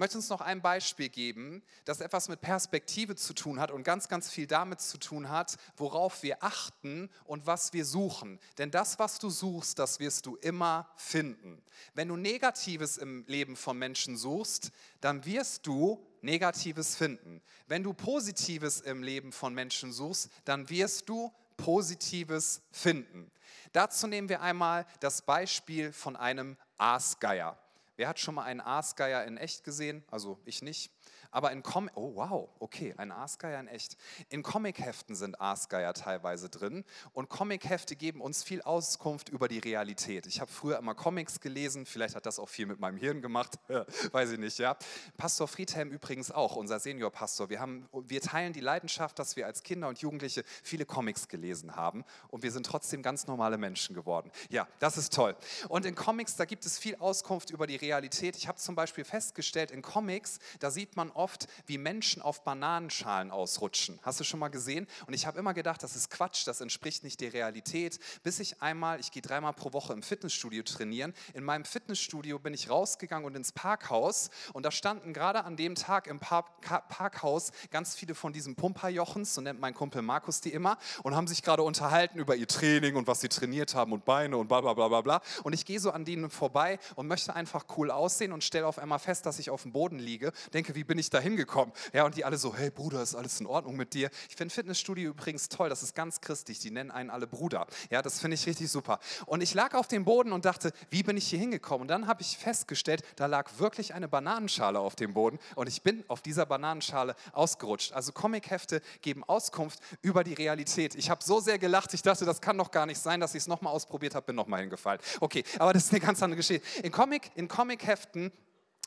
möchte 0.00 0.16
uns 0.16 0.30
noch 0.30 0.40
ein 0.40 0.62
Beispiel 0.62 1.10
geben, 1.10 1.62
das 1.84 2.00
etwas 2.00 2.28
mit 2.28 2.40
Perspektive 2.40 3.14
zu 3.14 3.34
tun 3.34 3.60
hat 3.60 3.70
und 3.70 3.84
ganz, 3.84 4.08
ganz 4.08 4.30
viel 4.30 4.46
damit 4.46 4.80
zu 4.80 4.98
tun 4.98 5.28
hat, 5.28 5.56
worauf 5.76 6.22
wir 6.22 6.42
achten 6.42 7.10
und 7.24 7.46
was 7.46 7.72
wir 7.72 7.84
suchen. 7.84 8.40
Denn 8.58 8.70
das, 8.70 8.98
was 8.98 9.18
du 9.18 9.30
suchst, 9.30 9.78
das 9.78 10.00
wirst 10.00 10.26
du 10.26 10.36
immer 10.36 10.90
finden. 10.96 11.62
Wenn 11.94 12.08
du 12.08 12.16
Negatives 12.16 12.96
im 12.96 13.24
Leben 13.26 13.56
von 13.56 13.78
Menschen 13.78 14.16
suchst, 14.16 14.72
dann 15.00 15.24
wirst 15.26 15.66
du 15.66 16.04
Negatives 16.22 16.96
finden. 16.96 17.42
Wenn 17.66 17.82
du 17.82 17.92
Positives 17.92 18.80
im 18.80 19.02
Leben 19.02 19.32
von 19.32 19.54
Menschen 19.54 19.92
suchst, 19.92 20.30
dann 20.46 20.68
wirst 20.70 21.08
du 21.10 21.30
Positives 21.58 22.62
finden. 22.72 23.30
Dazu 23.72 24.06
nehmen 24.06 24.30
wir 24.30 24.40
einmal 24.40 24.86
das 25.00 25.22
Beispiel 25.22 25.92
von 25.92 26.16
einem 26.16 26.56
Aasgeier. 26.78 27.58
Wer 28.00 28.08
hat 28.08 28.18
schon 28.18 28.34
mal 28.34 28.44
einen 28.44 28.62
Aasgeier 28.62 29.26
in 29.26 29.36
echt 29.36 29.62
gesehen? 29.62 30.02
Also 30.10 30.40
ich 30.46 30.62
nicht. 30.62 30.90
Aber 31.30 31.52
in 31.52 31.62
Com 31.62 31.90
oh 31.94 32.14
wow, 32.16 32.48
okay, 32.58 32.94
ein 32.96 33.12
Aasgeier 33.12 33.60
in 33.60 33.68
echt. 33.68 33.96
In 34.28 34.42
Comicheften 34.42 35.14
sind 35.14 35.40
Aasgeier 35.40 35.94
teilweise 35.94 36.48
drin 36.48 36.84
und 37.12 37.28
Comichefte 37.28 37.96
geben 37.96 38.20
uns 38.20 38.42
viel 38.42 38.62
Auskunft 38.62 39.28
über 39.28 39.48
die 39.48 39.58
Realität. 39.58 40.26
Ich 40.26 40.40
habe 40.40 40.50
früher 40.50 40.78
immer 40.78 40.94
Comics 40.94 41.40
gelesen, 41.40 41.86
vielleicht 41.86 42.16
hat 42.16 42.26
das 42.26 42.38
auch 42.38 42.48
viel 42.48 42.66
mit 42.66 42.80
meinem 42.80 42.96
Hirn 42.96 43.22
gemacht, 43.22 43.58
weiß 44.12 44.32
ich 44.32 44.38
nicht, 44.38 44.58
ja. 44.58 44.76
Pastor 45.16 45.48
Friedhelm 45.48 45.90
übrigens 45.90 46.30
auch, 46.30 46.56
unser 46.56 46.80
Seniorpastor. 46.80 47.48
Wir, 47.50 47.60
haben, 47.60 47.88
wir 47.92 48.20
teilen 48.20 48.52
die 48.52 48.60
Leidenschaft, 48.60 49.18
dass 49.18 49.36
wir 49.36 49.46
als 49.46 49.62
Kinder 49.62 49.88
und 49.88 49.98
Jugendliche 50.00 50.44
viele 50.62 50.84
Comics 50.84 51.28
gelesen 51.28 51.76
haben 51.76 52.04
und 52.28 52.42
wir 52.42 52.50
sind 52.50 52.66
trotzdem 52.66 53.02
ganz 53.02 53.26
normale 53.26 53.58
Menschen 53.58 53.94
geworden. 53.94 54.30
Ja, 54.48 54.66
das 54.78 54.96
ist 54.96 55.12
toll. 55.12 55.36
Und 55.68 55.86
in 55.86 55.94
Comics, 55.94 56.36
da 56.36 56.44
gibt 56.44 56.66
es 56.66 56.78
viel 56.78 56.96
Auskunft 56.96 57.50
über 57.50 57.66
die 57.66 57.76
Realität. 57.76 58.36
Ich 58.36 58.48
habe 58.48 58.58
zum 58.58 58.74
Beispiel 58.74 59.04
festgestellt, 59.04 59.70
in 59.70 59.82
Comics, 59.82 60.38
da 60.58 60.70
sieht 60.70 60.96
man 60.96 61.10
oft, 61.20 61.46
wie 61.66 61.76
Menschen 61.76 62.22
auf 62.22 62.44
Bananenschalen 62.44 63.30
ausrutschen. 63.30 64.00
Hast 64.02 64.18
du 64.18 64.24
schon 64.24 64.40
mal 64.40 64.48
gesehen? 64.48 64.86
Und 65.06 65.12
ich 65.12 65.26
habe 65.26 65.38
immer 65.38 65.52
gedacht, 65.52 65.82
das 65.82 65.94
ist 65.94 66.08
Quatsch, 66.10 66.46
das 66.46 66.62
entspricht 66.62 67.04
nicht 67.04 67.20
der 67.20 67.34
Realität, 67.34 68.00
bis 68.22 68.40
ich 68.40 68.62
einmal, 68.62 68.98
ich 69.00 69.12
gehe 69.12 69.20
dreimal 69.20 69.52
pro 69.52 69.74
Woche 69.74 69.92
im 69.92 70.02
Fitnessstudio 70.02 70.62
trainieren. 70.62 71.12
In 71.34 71.44
meinem 71.44 71.66
Fitnessstudio 71.66 72.38
bin 72.38 72.54
ich 72.54 72.70
rausgegangen 72.70 73.26
und 73.26 73.36
ins 73.36 73.52
Parkhaus 73.52 74.30
und 74.54 74.64
da 74.64 74.70
standen 74.70 75.12
gerade 75.12 75.44
an 75.44 75.56
dem 75.56 75.74
Tag 75.74 76.06
im 76.06 76.18
Park 76.18 76.46
Parkhaus 76.88 77.52
ganz 77.70 77.94
viele 77.94 78.14
von 78.14 78.32
diesen 78.32 78.56
Pumperjochens, 78.56 79.34
so 79.34 79.42
nennt 79.42 79.60
mein 79.60 79.74
Kumpel 79.74 80.00
Markus 80.00 80.40
die 80.40 80.52
immer, 80.52 80.78
und 81.02 81.14
haben 81.14 81.26
sich 81.26 81.42
gerade 81.42 81.62
unterhalten 81.62 82.18
über 82.18 82.34
ihr 82.34 82.48
Training 82.48 82.96
und 82.96 83.06
was 83.06 83.20
sie 83.20 83.28
trainiert 83.28 83.74
haben 83.74 83.92
und 83.92 84.06
Beine 84.06 84.38
und 84.38 84.48
bla 84.48 84.62
bla 84.62 84.72
bla 84.72 84.88
bla 84.88 85.02
bla. 85.02 85.22
Und 85.44 85.52
ich 85.52 85.66
gehe 85.66 85.80
so 85.80 85.90
an 85.90 86.06
denen 86.06 86.30
vorbei 86.30 86.78
und 86.96 87.06
möchte 87.06 87.34
einfach 87.34 87.66
cool 87.76 87.90
aussehen 87.90 88.32
und 88.32 88.42
stelle 88.42 88.66
auf 88.66 88.78
einmal 88.78 88.98
fest, 88.98 89.26
dass 89.26 89.38
ich 89.38 89.50
auf 89.50 89.62
dem 89.62 89.72
Boden 89.72 89.98
liege. 89.98 90.32
Denke, 90.54 90.74
wie 90.74 90.84
bin 90.84 90.98
ich 90.98 91.09
da 91.10 91.20
hingekommen? 91.20 91.72
Ja, 91.92 92.04
und 92.04 92.16
die 92.16 92.24
alle 92.24 92.38
so, 92.38 92.54
hey 92.54 92.70
Bruder, 92.70 93.02
ist 93.02 93.14
alles 93.14 93.40
in 93.40 93.46
Ordnung 93.46 93.76
mit 93.76 93.94
dir? 93.94 94.10
Ich 94.28 94.36
finde 94.36 94.54
Fitnessstudio 94.54 95.10
übrigens 95.10 95.48
toll, 95.48 95.68
das 95.68 95.82
ist 95.82 95.94
ganz 95.94 96.20
christlich, 96.20 96.58
die 96.58 96.70
nennen 96.70 96.90
einen 96.90 97.10
alle 97.10 97.26
Bruder. 97.26 97.66
Ja, 97.90 98.02
das 98.02 98.20
finde 98.20 98.34
ich 98.34 98.46
richtig 98.46 98.70
super. 98.70 98.98
Und 99.26 99.42
ich 99.42 99.54
lag 99.54 99.74
auf 99.74 99.88
dem 99.88 100.04
Boden 100.04 100.32
und 100.32 100.44
dachte, 100.44 100.72
wie 100.90 101.02
bin 101.02 101.16
ich 101.16 101.28
hier 101.28 101.38
hingekommen? 101.38 101.82
Und 101.82 101.88
dann 101.88 102.06
habe 102.06 102.22
ich 102.22 102.36
festgestellt, 102.38 103.02
da 103.16 103.26
lag 103.26 103.50
wirklich 103.58 103.94
eine 103.94 104.08
Bananenschale 104.08 104.78
auf 104.78 104.96
dem 104.96 105.14
Boden 105.14 105.38
und 105.54 105.68
ich 105.68 105.82
bin 105.82 106.04
auf 106.08 106.22
dieser 106.22 106.46
Bananenschale 106.46 107.14
ausgerutscht. 107.32 107.92
Also 107.92 108.12
Comichefte 108.12 108.80
geben 109.02 109.24
Auskunft 109.24 109.80
über 110.02 110.24
die 110.24 110.34
Realität. 110.34 110.94
Ich 110.94 111.10
habe 111.10 111.22
so 111.22 111.40
sehr 111.40 111.58
gelacht, 111.58 111.92
ich 111.94 112.02
dachte, 112.02 112.24
das 112.24 112.40
kann 112.40 112.58
doch 112.58 112.70
gar 112.70 112.86
nicht 112.86 113.00
sein, 113.00 113.20
dass 113.20 113.34
ich 113.34 113.42
es 113.42 113.46
nochmal 113.48 113.72
ausprobiert 113.72 114.14
habe, 114.14 114.26
bin 114.26 114.36
nochmal 114.36 114.60
hingefallen. 114.60 115.00
Okay, 115.20 115.44
aber 115.58 115.72
das 115.72 115.84
ist 115.84 115.92
eine 115.92 116.00
ganz 116.00 116.22
andere 116.22 116.36
Geschichte. 116.36 116.66
In 116.82 116.92
Comic, 116.92 117.30
in 117.34 117.48
Comicheften 117.48 118.32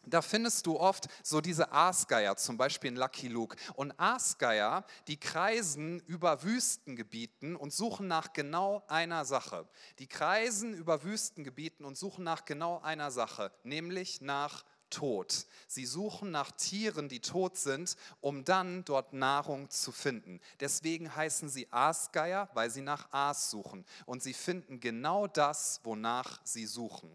da 0.05 0.21
findest 0.21 0.65
du 0.65 0.79
oft 0.79 1.07
so 1.23 1.41
diese 1.41 1.71
Aasgeier, 1.71 2.35
zum 2.35 2.57
Beispiel 2.57 2.89
in 2.89 2.97
Lucky 2.97 3.27
Luke. 3.27 3.55
Und 3.75 3.97
Aasgeier, 3.99 4.85
die 5.07 5.19
kreisen 5.19 5.99
über 6.01 6.43
Wüstengebieten 6.43 7.55
und 7.55 7.73
suchen 7.73 8.07
nach 8.07 8.33
genau 8.33 8.83
einer 8.87 9.25
Sache. 9.25 9.67
Die 9.99 10.07
kreisen 10.07 10.73
über 10.73 11.03
Wüstengebieten 11.03 11.85
und 11.85 11.97
suchen 11.97 12.23
nach 12.23 12.45
genau 12.45 12.81
einer 12.81 13.11
Sache, 13.11 13.51
nämlich 13.63 14.21
nach 14.21 14.63
Tod. 14.93 15.47
Sie 15.67 15.87
suchen 15.87 16.29
nach 16.29 16.51
Tieren, 16.51 17.09
die 17.09 17.19
tot 17.19 17.57
sind, 17.57 17.97
um 18.21 18.45
dann 18.45 18.85
dort 18.85 19.11
Nahrung 19.11 19.69
zu 19.71 19.91
finden. 19.91 20.39
Deswegen 20.59 21.15
heißen 21.15 21.49
sie 21.49 21.67
Aasgeier, 21.71 22.49
weil 22.53 22.69
sie 22.69 22.81
nach 22.81 23.11
Aas 23.11 23.49
suchen. 23.49 23.85
Und 24.05 24.21
sie 24.21 24.33
finden 24.33 24.79
genau 24.79 25.25
das, 25.25 25.81
wonach 25.83 26.39
sie 26.43 26.67
suchen. 26.67 27.09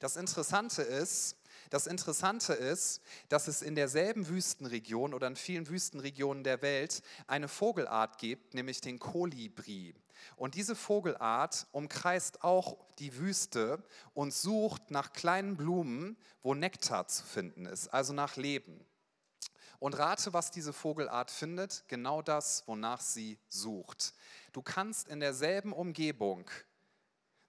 Das 0.00 0.16
Interessante 0.16 0.82
ist, 0.82 1.36
das 1.70 1.86
Interessante 1.86 2.52
ist, 2.52 3.00
dass 3.28 3.48
es 3.48 3.62
in 3.62 3.74
derselben 3.74 4.28
Wüstenregion 4.28 5.14
oder 5.14 5.28
in 5.28 5.36
vielen 5.36 5.68
Wüstenregionen 5.68 6.44
der 6.44 6.62
Welt 6.62 7.02
eine 7.26 7.48
Vogelart 7.48 8.18
gibt, 8.18 8.54
nämlich 8.54 8.80
den 8.80 8.98
Kolibri. 8.98 9.94
Und 10.36 10.54
diese 10.54 10.74
Vogelart 10.74 11.66
umkreist 11.72 12.42
auch 12.44 12.76
die 12.98 13.16
Wüste 13.16 13.82
und 14.14 14.34
sucht 14.34 14.90
nach 14.90 15.12
kleinen 15.12 15.56
Blumen, 15.56 16.16
wo 16.42 16.54
Nektar 16.54 17.06
zu 17.06 17.24
finden 17.24 17.66
ist, 17.66 17.88
also 17.88 18.12
nach 18.12 18.36
Leben. 18.36 18.84
Und 19.78 19.94
rate, 19.98 20.34
was 20.34 20.50
diese 20.50 20.74
Vogelart 20.74 21.30
findet, 21.30 21.84
genau 21.88 22.20
das, 22.20 22.64
wonach 22.66 23.00
sie 23.00 23.38
sucht. 23.48 24.12
Du 24.52 24.60
kannst 24.60 25.08
in 25.08 25.20
derselben 25.20 25.72
Umgebung 25.72 26.50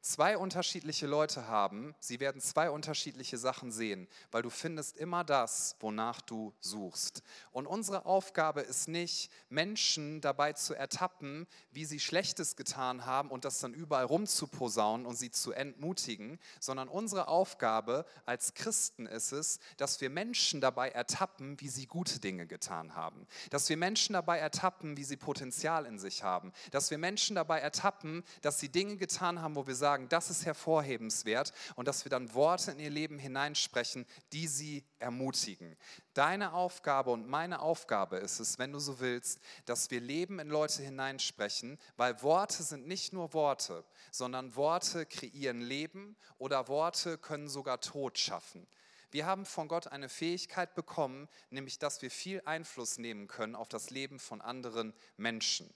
zwei 0.01 0.37
unterschiedliche 0.37 1.07
Leute 1.07 1.47
haben, 1.47 1.95
sie 1.99 2.19
werden 2.19 2.41
zwei 2.41 2.69
unterschiedliche 2.69 3.37
Sachen 3.37 3.71
sehen, 3.71 4.07
weil 4.31 4.41
du 4.41 4.49
findest 4.49 4.97
immer 4.97 5.23
das, 5.23 5.75
wonach 5.79 6.21
du 6.21 6.53
suchst. 6.59 7.23
Und 7.51 7.67
unsere 7.67 8.05
Aufgabe 8.05 8.61
ist 8.61 8.87
nicht, 8.87 9.31
Menschen 9.49 10.21
dabei 10.21 10.53
zu 10.53 10.73
ertappen, 10.73 11.47
wie 11.71 11.85
sie 11.85 11.99
Schlechtes 11.99 12.55
getan 12.55 13.05
haben 13.05 13.29
und 13.29 13.45
das 13.45 13.59
dann 13.59 13.73
überall 13.73 14.05
rumzuposaunen 14.05 15.05
und 15.05 15.15
sie 15.15 15.31
zu 15.31 15.51
entmutigen, 15.51 16.39
sondern 16.59 16.87
unsere 16.87 17.27
Aufgabe 17.27 18.05
als 18.25 18.53
Christen 18.55 19.05
ist 19.05 19.31
es, 19.31 19.59
dass 19.77 20.01
wir 20.01 20.09
Menschen 20.09 20.61
dabei 20.61 20.89
ertappen, 20.89 21.59
wie 21.61 21.69
sie 21.69 21.85
gute 21.85 22.19
Dinge 22.19 22.47
getan 22.47 22.95
haben. 22.95 23.27
Dass 23.51 23.69
wir 23.69 23.77
Menschen 23.77 24.13
dabei 24.13 24.39
ertappen, 24.39 24.97
wie 24.97 25.03
sie 25.03 25.17
Potenzial 25.17 25.85
in 25.85 25.99
sich 25.99 26.23
haben. 26.23 26.51
Dass 26.71 26.89
wir 26.89 26.97
Menschen 26.97 27.35
dabei 27.35 27.59
ertappen, 27.59 28.23
dass 28.41 28.59
sie 28.59 28.69
Dinge 28.69 28.97
getan 28.97 29.41
haben, 29.41 29.55
wo 29.55 29.67
wir 29.67 29.75
sagen, 29.75 29.90
sagen, 29.91 30.07
das 30.07 30.29
ist 30.29 30.45
hervorhebenswert 30.45 31.51
und 31.75 31.85
dass 31.85 32.05
wir 32.05 32.09
dann 32.09 32.33
Worte 32.33 32.71
in 32.71 32.79
ihr 32.79 32.89
Leben 32.89 33.19
hineinsprechen, 33.19 34.05
die 34.31 34.47
sie 34.47 34.85
ermutigen. 34.99 35.75
Deine 36.13 36.53
Aufgabe 36.53 37.11
und 37.11 37.27
meine 37.27 37.59
Aufgabe 37.59 38.15
ist 38.15 38.39
es, 38.39 38.57
wenn 38.57 38.71
du 38.71 38.79
so 38.79 39.01
willst, 39.01 39.41
dass 39.65 39.91
wir 39.91 39.99
Leben 39.99 40.39
in 40.39 40.47
Leute 40.47 40.81
hineinsprechen, 40.81 41.77
weil 41.97 42.21
Worte 42.21 42.63
sind 42.63 42.87
nicht 42.87 43.11
nur 43.11 43.33
Worte, 43.33 43.83
sondern 44.11 44.55
Worte 44.55 45.05
kreieren 45.05 45.59
Leben 45.59 46.15
oder 46.37 46.69
Worte 46.69 47.17
können 47.17 47.49
sogar 47.49 47.81
Tod 47.81 48.17
schaffen. 48.17 48.65
Wir 49.11 49.25
haben 49.25 49.45
von 49.45 49.67
Gott 49.67 49.87
eine 49.87 50.07
Fähigkeit 50.07 50.73
bekommen, 50.73 51.27
nämlich 51.49 51.79
dass 51.79 52.01
wir 52.01 52.09
viel 52.09 52.41
Einfluss 52.45 52.97
nehmen 52.97 53.27
können 53.27 53.55
auf 53.55 53.67
das 53.67 53.89
Leben 53.89 54.19
von 54.19 54.39
anderen 54.39 54.93
Menschen. 55.17 55.69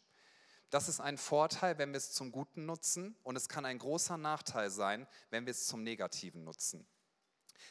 Das 0.69 0.89
ist 0.89 0.99
ein 0.99 1.17
Vorteil, 1.17 1.77
wenn 1.77 1.91
wir 1.91 1.97
es 1.97 2.11
zum 2.11 2.31
Guten 2.31 2.65
nutzen 2.65 3.15
und 3.23 3.35
es 3.35 3.49
kann 3.49 3.65
ein 3.65 3.79
großer 3.79 4.17
Nachteil 4.17 4.69
sein, 4.69 5.07
wenn 5.29 5.45
wir 5.45 5.51
es 5.51 5.67
zum 5.67 5.83
Negativen 5.83 6.43
nutzen. 6.43 6.87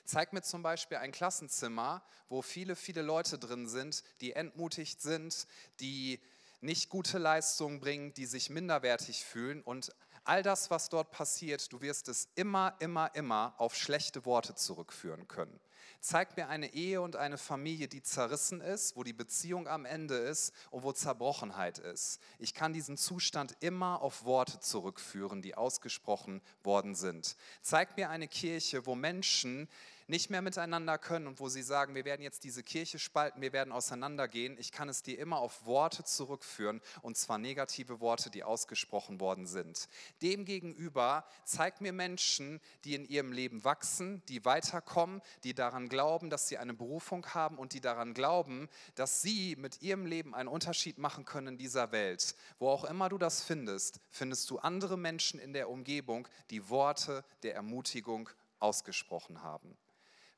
Zeig 0.05 0.33
mir 0.33 0.43
zum 0.43 0.63
Beispiel 0.63 0.99
ein 0.99 1.13
Klassenzimmer, 1.13 2.05
wo 2.29 2.43
viele, 2.43 2.77
viele 2.77 3.03
Leute 3.03 3.39
drin 3.39 3.69
sind, 3.69 4.03
die 4.21 4.33
entmutigt 4.33 5.01
sind, 5.01 5.47
die 5.81 6.21
nicht 6.61 6.89
gute 6.89 7.19
Leistungen 7.19 7.81
bringen, 7.81 8.15
die 8.15 8.27
sich 8.27 8.51
minderwertig 8.51 9.25
fühlen 9.25 9.63
und 9.63 9.95
all 10.25 10.43
das, 10.43 10.71
was 10.71 10.89
dort 10.89 11.11
passiert, 11.11 11.73
du 11.73 11.81
wirst 11.83 12.09
es 12.09 12.29
immer, 12.35 12.75
immer, 12.81 13.15
immer 13.15 13.55
auf 13.59 13.75
schlechte 13.75 14.25
Worte 14.25 14.55
zurückführen 14.55 15.29
können. 15.29 15.61
Zeig 16.07 16.37
mir 16.37 16.51
eine 16.51 16.75
Ehe 16.75 17.01
und 17.01 17.17
eine 17.17 17.39
Familie, 17.39 17.89
die 17.89 18.03
zerrissen 18.03 18.61
ist, 18.61 18.95
wo 18.95 19.05
die 19.05 19.15
Beziehung 19.15 19.67
am 19.67 19.87
Ende 19.87 20.17
ist 20.17 20.53
und 20.71 20.83
wo 20.83 20.93
Zerbrochenheit 20.93 21.79
ist. 21.79 22.21
Ich 22.39 22.53
kann 22.53 22.75
diesen 22.75 22.99
Zustand 22.99 23.57
immer 23.61 24.03
auf 24.03 24.27
Worte 24.27 24.61
zurückführen, 24.61 25.41
die 25.41 25.55
ausgesprochen 25.55 26.43
worden 26.63 26.95
sind. 26.95 27.37
Zeig 27.63 27.97
mir 27.97 28.11
eine 28.11 28.29
Kirche, 28.29 28.85
wo 28.85 28.95
Menschen 28.95 29.67
nicht 30.07 30.31
mehr 30.31 30.43
miteinander 30.43 30.99
können 30.99 31.27
und 31.27 31.41
wo 31.41 31.49
sie 31.49 31.63
sagen, 31.63 31.95
wir 31.95 32.05
werden 32.05 32.23
jetzt 32.23 32.45
diese 32.45 32.63
Kirche 32.63 32.99
spalten, 32.99 33.41
wir 33.41 33.53
werden 33.53 33.73
auseinandergehen, 33.73 34.57
ich 34.59 34.73
kann 34.73 34.89
es 34.89 35.03
dir 35.03 35.19
immer 35.19 35.39
auf 35.39 35.67
Worte 35.67 36.05
zurückführen 36.05 36.81
und 37.03 37.17
zwar 37.17 37.39
negative 37.39 38.01
Worte, 38.01 38.31
die 38.31 38.45
ausgesprochen 38.45 39.21
worden 39.21 39.47
sind. 39.47 39.89
Demgegenüber 40.23 41.25
zeigt 41.45 41.81
mir 41.81 41.93
Menschen, 41.93 42.61
die 42.85 42.95
in 42.95 43.05
ihrem 43.05 43.33
Leben 43.33 43.65
wachsen, 43.65 44.23
die 44.29 44.45
weiterkommen, 44.45 45.23
die 45.43 45.55
daran 45.55 45.89
glauben, 45.89 46.31
dass 46.31 46.49
sie 46.49 46.59
eine 46.59 46.75
Berufung 46.75 47.27
haben 47.27 47.59
und 47.59 47.73
die 47.73 47.81
daran 47.81 48.15
glauben, 48.15 48.69
dass 48.95 49.23
sie 49.23 49.57
mit 49.57 49.83
ihrem 49.83 50.07
Leben 50.07 50.35
einen 50.35 50.49
Unterschied 50.49 50.99
machen 50.99 51.25
können 51.25 51.49
in 51.49 51.59
dieser 51.59 51.93
Welt. 51.93 52.35
Wo 52.59 52.69
auch 52.69 52.85
immer 52.85 53.09
du 53.09 53.19
das 53.19 53.43
findest, 53.43 54.01
findest 54.11 54.51
du 54.51 54.59
andere 54.59 54.99
Menschen 54.99 55.41
in 55.41 55.53
der 55.53 55.71
Umgebung, 55.71 56.29
die 56.51 56.69
Worte 56.69 57.25
der 57.43 57.55
Ermutigung 57.55 58.29
ausgesprochen 58.59 59.43
haben. 59.43 59.77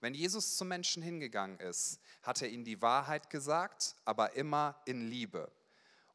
Wenn 0.01 0.15
Jesus 0.15 0.57
zum 0.57 0.69
Menschen 0.69 1.03
hingegangen 1.03 1.59
ist, 1.61 2.01
hat 2.23 2.43
er 2.43 2.49
ihnen 2.49 2.65
die 2.65 2.83
Wahrheit 2.83 3.31
gesagt, 3.31 3.97
aber 4.05 4.37
immer 4.37 4.81
in 4.85 5.09
Liebe. 5.09 5.51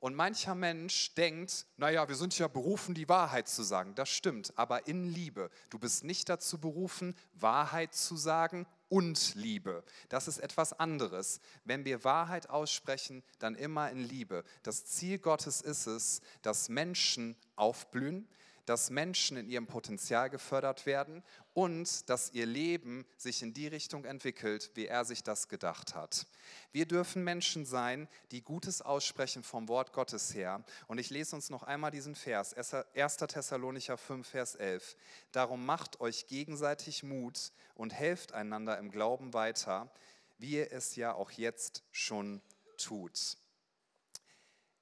Und 0.01 0.15
mancher 0.15 0.55
Mensch 0.55 1.13
denkt, 1.13 1.67
naja, 1.77 2.07
wir 2.07 2.15
sind 2.15 2.35
ja 2.39 2.47
berufen, 2.47 2.95
die 2.95 3.07
Wahrheit 3.07 3.47
zu 3.47 3.61
sagen. 3.61 3.93
Das 3.93 4.09
stimmt, 4.09 4.51
aber 4.57 4.87
in 4.87 5.07
Liebe. 5.07 5.51
Du 5.69 5.77
bist 5.77 6.03
nicht 6.03 6.27
dazu 6.27 6.57
berufen, 6.59 7.15
Wahrheit 7.33 7.93
zu 7.93 8.17
sagen 8.17 8.65
und 8.89 9.35
Liebe. 9.35 9.83
Das 10.09 10.27
ist 10.27 10.39
etwas 10.39 10.73
anderes. 10.73 11.39
Wenn 11.65 11.85
wir 11.85 12.03
Wahrheit 12.03 12.49
aussprechen, 12.49 13.21
dann 13.37 13.53
immer 13.53 13.91
in 13.91 13.99
Liebe. 13.99 14.43
Das 14.63 14.85
Ziel 14.87 15.19
Gottes 15.19 15.61
ist 15.61 15.85
es, 15.85 16.21
dass 16.41 16.67
Menschen 16.67 17.35
aufblühen, 17.55 18.27
dass 18.65 18.89
Menschen 18.89 19.38
in 19.38 19.50
ihrem 19.50 19.67
Potenzial 19.67 20.30
gefördert 20.30 20.86
werden 20.86 21.24
und 21.54 22.10
dass 22.10 22.32
ihr 22.32 22.45
Leben 22.45 23.06
sich 23.17 23.41
in 23.41 23.54
die 23.54 23.67
Richtung 23.67 24.06
entwickelt, 24.06 24.71
wie 24.76 24.88
er 24.88 25.06
sich 25.06 25.24
das 25.24 25.47
gedacht 25.47 25.95
hat. 25.95 26.28
Wir 26.71 26.86
dürfen 26.86 27.24
Menschen 27.24 27.65
sein, 27.65 28.08
die 28.32 28.41
Gutes 28.41 28.82
aussprechen 28.82 29.43
vom 29.43 29.67
Wort 29.67 29.93
Gottes 29.93 30.34
her. 30.34 30.63
Und 30.88 30.97
ich 30.97 31.10
lese 31.10 31.36
uns 31.36 31.50
noch 31.50 31.63
einmal 31.63 31.91
diesen 31.91 32.15
Vers, 32.15 32.54
1. 32.54 33.17
Thessalonicher 33.17 33.97
5, 33.97 34.28
Vers 34.28 34.56
11. 34.56 34.95
Darum 35.32 35.65
macht 35.65 36.00
euch 36.00 36.28
gegenseitig 36.28 37.04
Mut 37.04 37.52
und 37.76 37.93
helft 37.93 38.32
einander 38.32 38.78
im 38.78 38.91
Glauben 38.91 39.34
weiter, 39.34 39.91
wie 40.38 40.58
ihr 40.58 40.71
es 40.71 40.95
ja 40.95 41.13
auch 41.13 41.32
jetzt 41.32 41.84
schon 41.91 42.41
tut. 42.78 43.38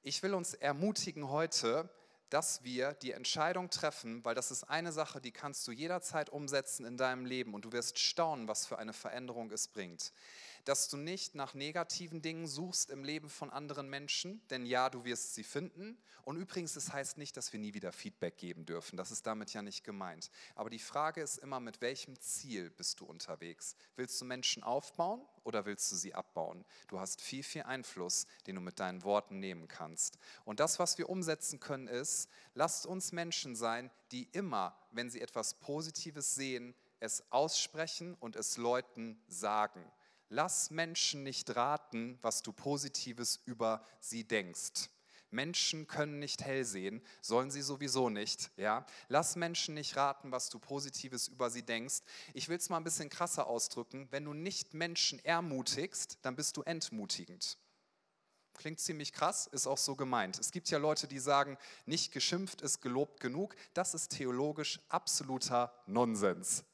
Ich 0.02 0.24
will 0.24 0.34
uns 0.34 0.54
ermutigen 0.54 1.30
heute, 1.30 1.90
dass 2.30 2.64
wir 2.64 2.94
die 2.94 3.12
Entscheidung 3.12 3.70
treffen, 3.70 4.24
weil 4.24 4.36
das 4.36 4.52
ist 4.52 4.64
eine 4.64 4.92
Sache, 4.92 5.22
die 5.22 5.32
kannst 5.32 5.68
du 5.68 5.72
jederzeit 5.72 6.30
umsetzen 6.30 6.86
in 6.86 6.98
deinem 6.98 7.26
Leben 7.26 7.54
und 7.54 7.66
du 7.66 7.72
wirst 7.72 8.00
staunen, 8.00 8.48
was 8.48 8.66
für 8.66 8.78
eine 8.78 8.94
Veränderung 8.94 9.52
es 9.52 9.68
bringt 9.68 10.12
dass 10.66 10.90
du 10.90 10.98
nicht 10.98 11.36
nach 11.36 11.54
negativen 11.54 12.22
Dingen 12.22 12.48
suchst 12.48 12.92
im 12.92 13.04
Leben 13.04 13.30
von 13.30 13.50
anderen 13.50 13.90
Menschen, 13.90 14.42
denn 14.50 14.66
ja, 14.66 14.90
du 14.90 15.06
wirst 15.06 15.36
sie 15.36 15.44
finden. 15.44 15.98
Und 16.24 16.38
übrigens, 16.38 16.76
es 16.76 16.86
das 16.86 16.94
heißt 16.94 17.18
nicht, 17.18 17.38
dass 17.38 17.54
wir 17.54 17.60
nie 17.60 17.74
wieder 17.74 17.92
Feedback 17.92 18.38
geben 18.38 18.66
dürfen. 18.66 18.98
Das 18.98 19.12
ist 19.12 19.26
damit 19.26 19.54
ja 19.54 19.62
nicht 19.62 19.84
gemeint. 19.84 20.30
Aber 20.56 20.70
die 20.70 20.80
Frage 20.80 21.22
ist 21.22 21.38
immer, 21.38 21.60
mit 21.60 21.82
welchem 21.82 22.20
Ziel 22.20 22.70
bist 22.70 23.00
du 23.00 23.06
unterwegs? 23.06 23.76
Willst 23.96 24.20
du 24.22 24.26
Menschen 24.26 24.64
aufbauen 24.64 25.22
oder 25.44 25.66
willst 25.66 25.92
du 25.92 25.96
sie 25.96 26.14
abbauen? 26.14 26.66
Du 26.88 27.00
hast 27.00 27.22
viel, 27.22 27.44
viel 27.44 27.64
Einfluss, 27.64 28.28
den 28.48 28.56
du 28.56 28.62
mit 28.62 28.80
deinen 28.80 29.04
Worten 29.04 29.40
nehmen 29.40 29.68
kannst. 29.68 30.20
Und 30.46 30.60
das, 30.60 30.80
was 30.80 30.98
wir 30.98 31.10
umsetzen 31.10 31.60
können, 31.60 31.88
ist, 31.88 32.30
lasst 32.54 32.86
uns 32.86 33.12
Menschen 33.12 33.56
sein, 33.56 33.90
die 34.12 34.30
immer, 34.32 34.78
wenn 34.92 35.10
sie 35.10 35.22
etwas 35.22 35.56
Positives 35.56 36.36
sehen, 36.36 36.76
es 37.00 37.24
aussprechen 37.32 38.16
und 38.20 38.36
es 38.36 38.58
Leuten 38.58 39.22
sagen. 39.28 39.84
Lass 40.30 40.70
Menschen 40.70 41.24
nicht 41.24 41.56
raten, 41.56 42.20
was 42.22 42.44
du 42.44 42.54
Positives 42.54 43.42
über 43.46 43.84
sie 44.00 44.24
denkst. 44.24 44.90
Menschen 45.32 45.88
können 45.88 46.20
nicht 46.20 46.44
hell 46.44 46.66
sehen, 46.66 47.02
sollen 47.22 47.52
sie 47.52 47.62
sowieso 47.62 48.10
nicht. 48.10 48.52
Ja? 48.58 48.86
Lass 49.08 49.36
Menschen 49.36 49.76
nicht 49.76 49.96
raten, 49.96 50.32
was 50.32 50.50
du 50.50 50.60
Positives 50.60 51.28
über 51.28 51.50
sie 51.50 51.64
denkst. 51.64 52.02
Ich 52.34 52.50
will 52.50 52.58
es 52.58 52.70
mal 52.70 52.78
ein 52.78 52.84
bisschen 52.84 53.10
krasser 53.10 53.48
ausdrücken. 53.48 54.08
Wenn 54.12 54.26
du 54.26 54.34
nicht 54.34 54.74
Menschen 54.74 55.24
ermutigst, 55.26 56.18
dann 56.22 56.36
bist 56.36 56.58
du 56.58 56.64
entmutigend. 56.64 57.58
Klingt 58.54 58.80
ziemlich 58.80 59.14
krass, 59.14 59.48
ist 59.48 59.68
auch 59.68 59.78
so 59.78 59.96
gemeint. 59.96 60.38
Es 60.38 60.52
gibt 60.52 60.70
ja 60.70 60.78
Leute, 60.80 61.08
die 61.08 61.20
sagen, 61.20 61.58
nicht 61.86 62.12
geschimpft 62.12 62.62
ist 62.62 62.82
gelobt 62.82 63.20
genug. 63.20 63.56
Das 63.74 63.94
ist 63.94 64.10
theologisch 64.10 64.80
absoluter 64.90 65.74
Nonsens. 65.86 66.66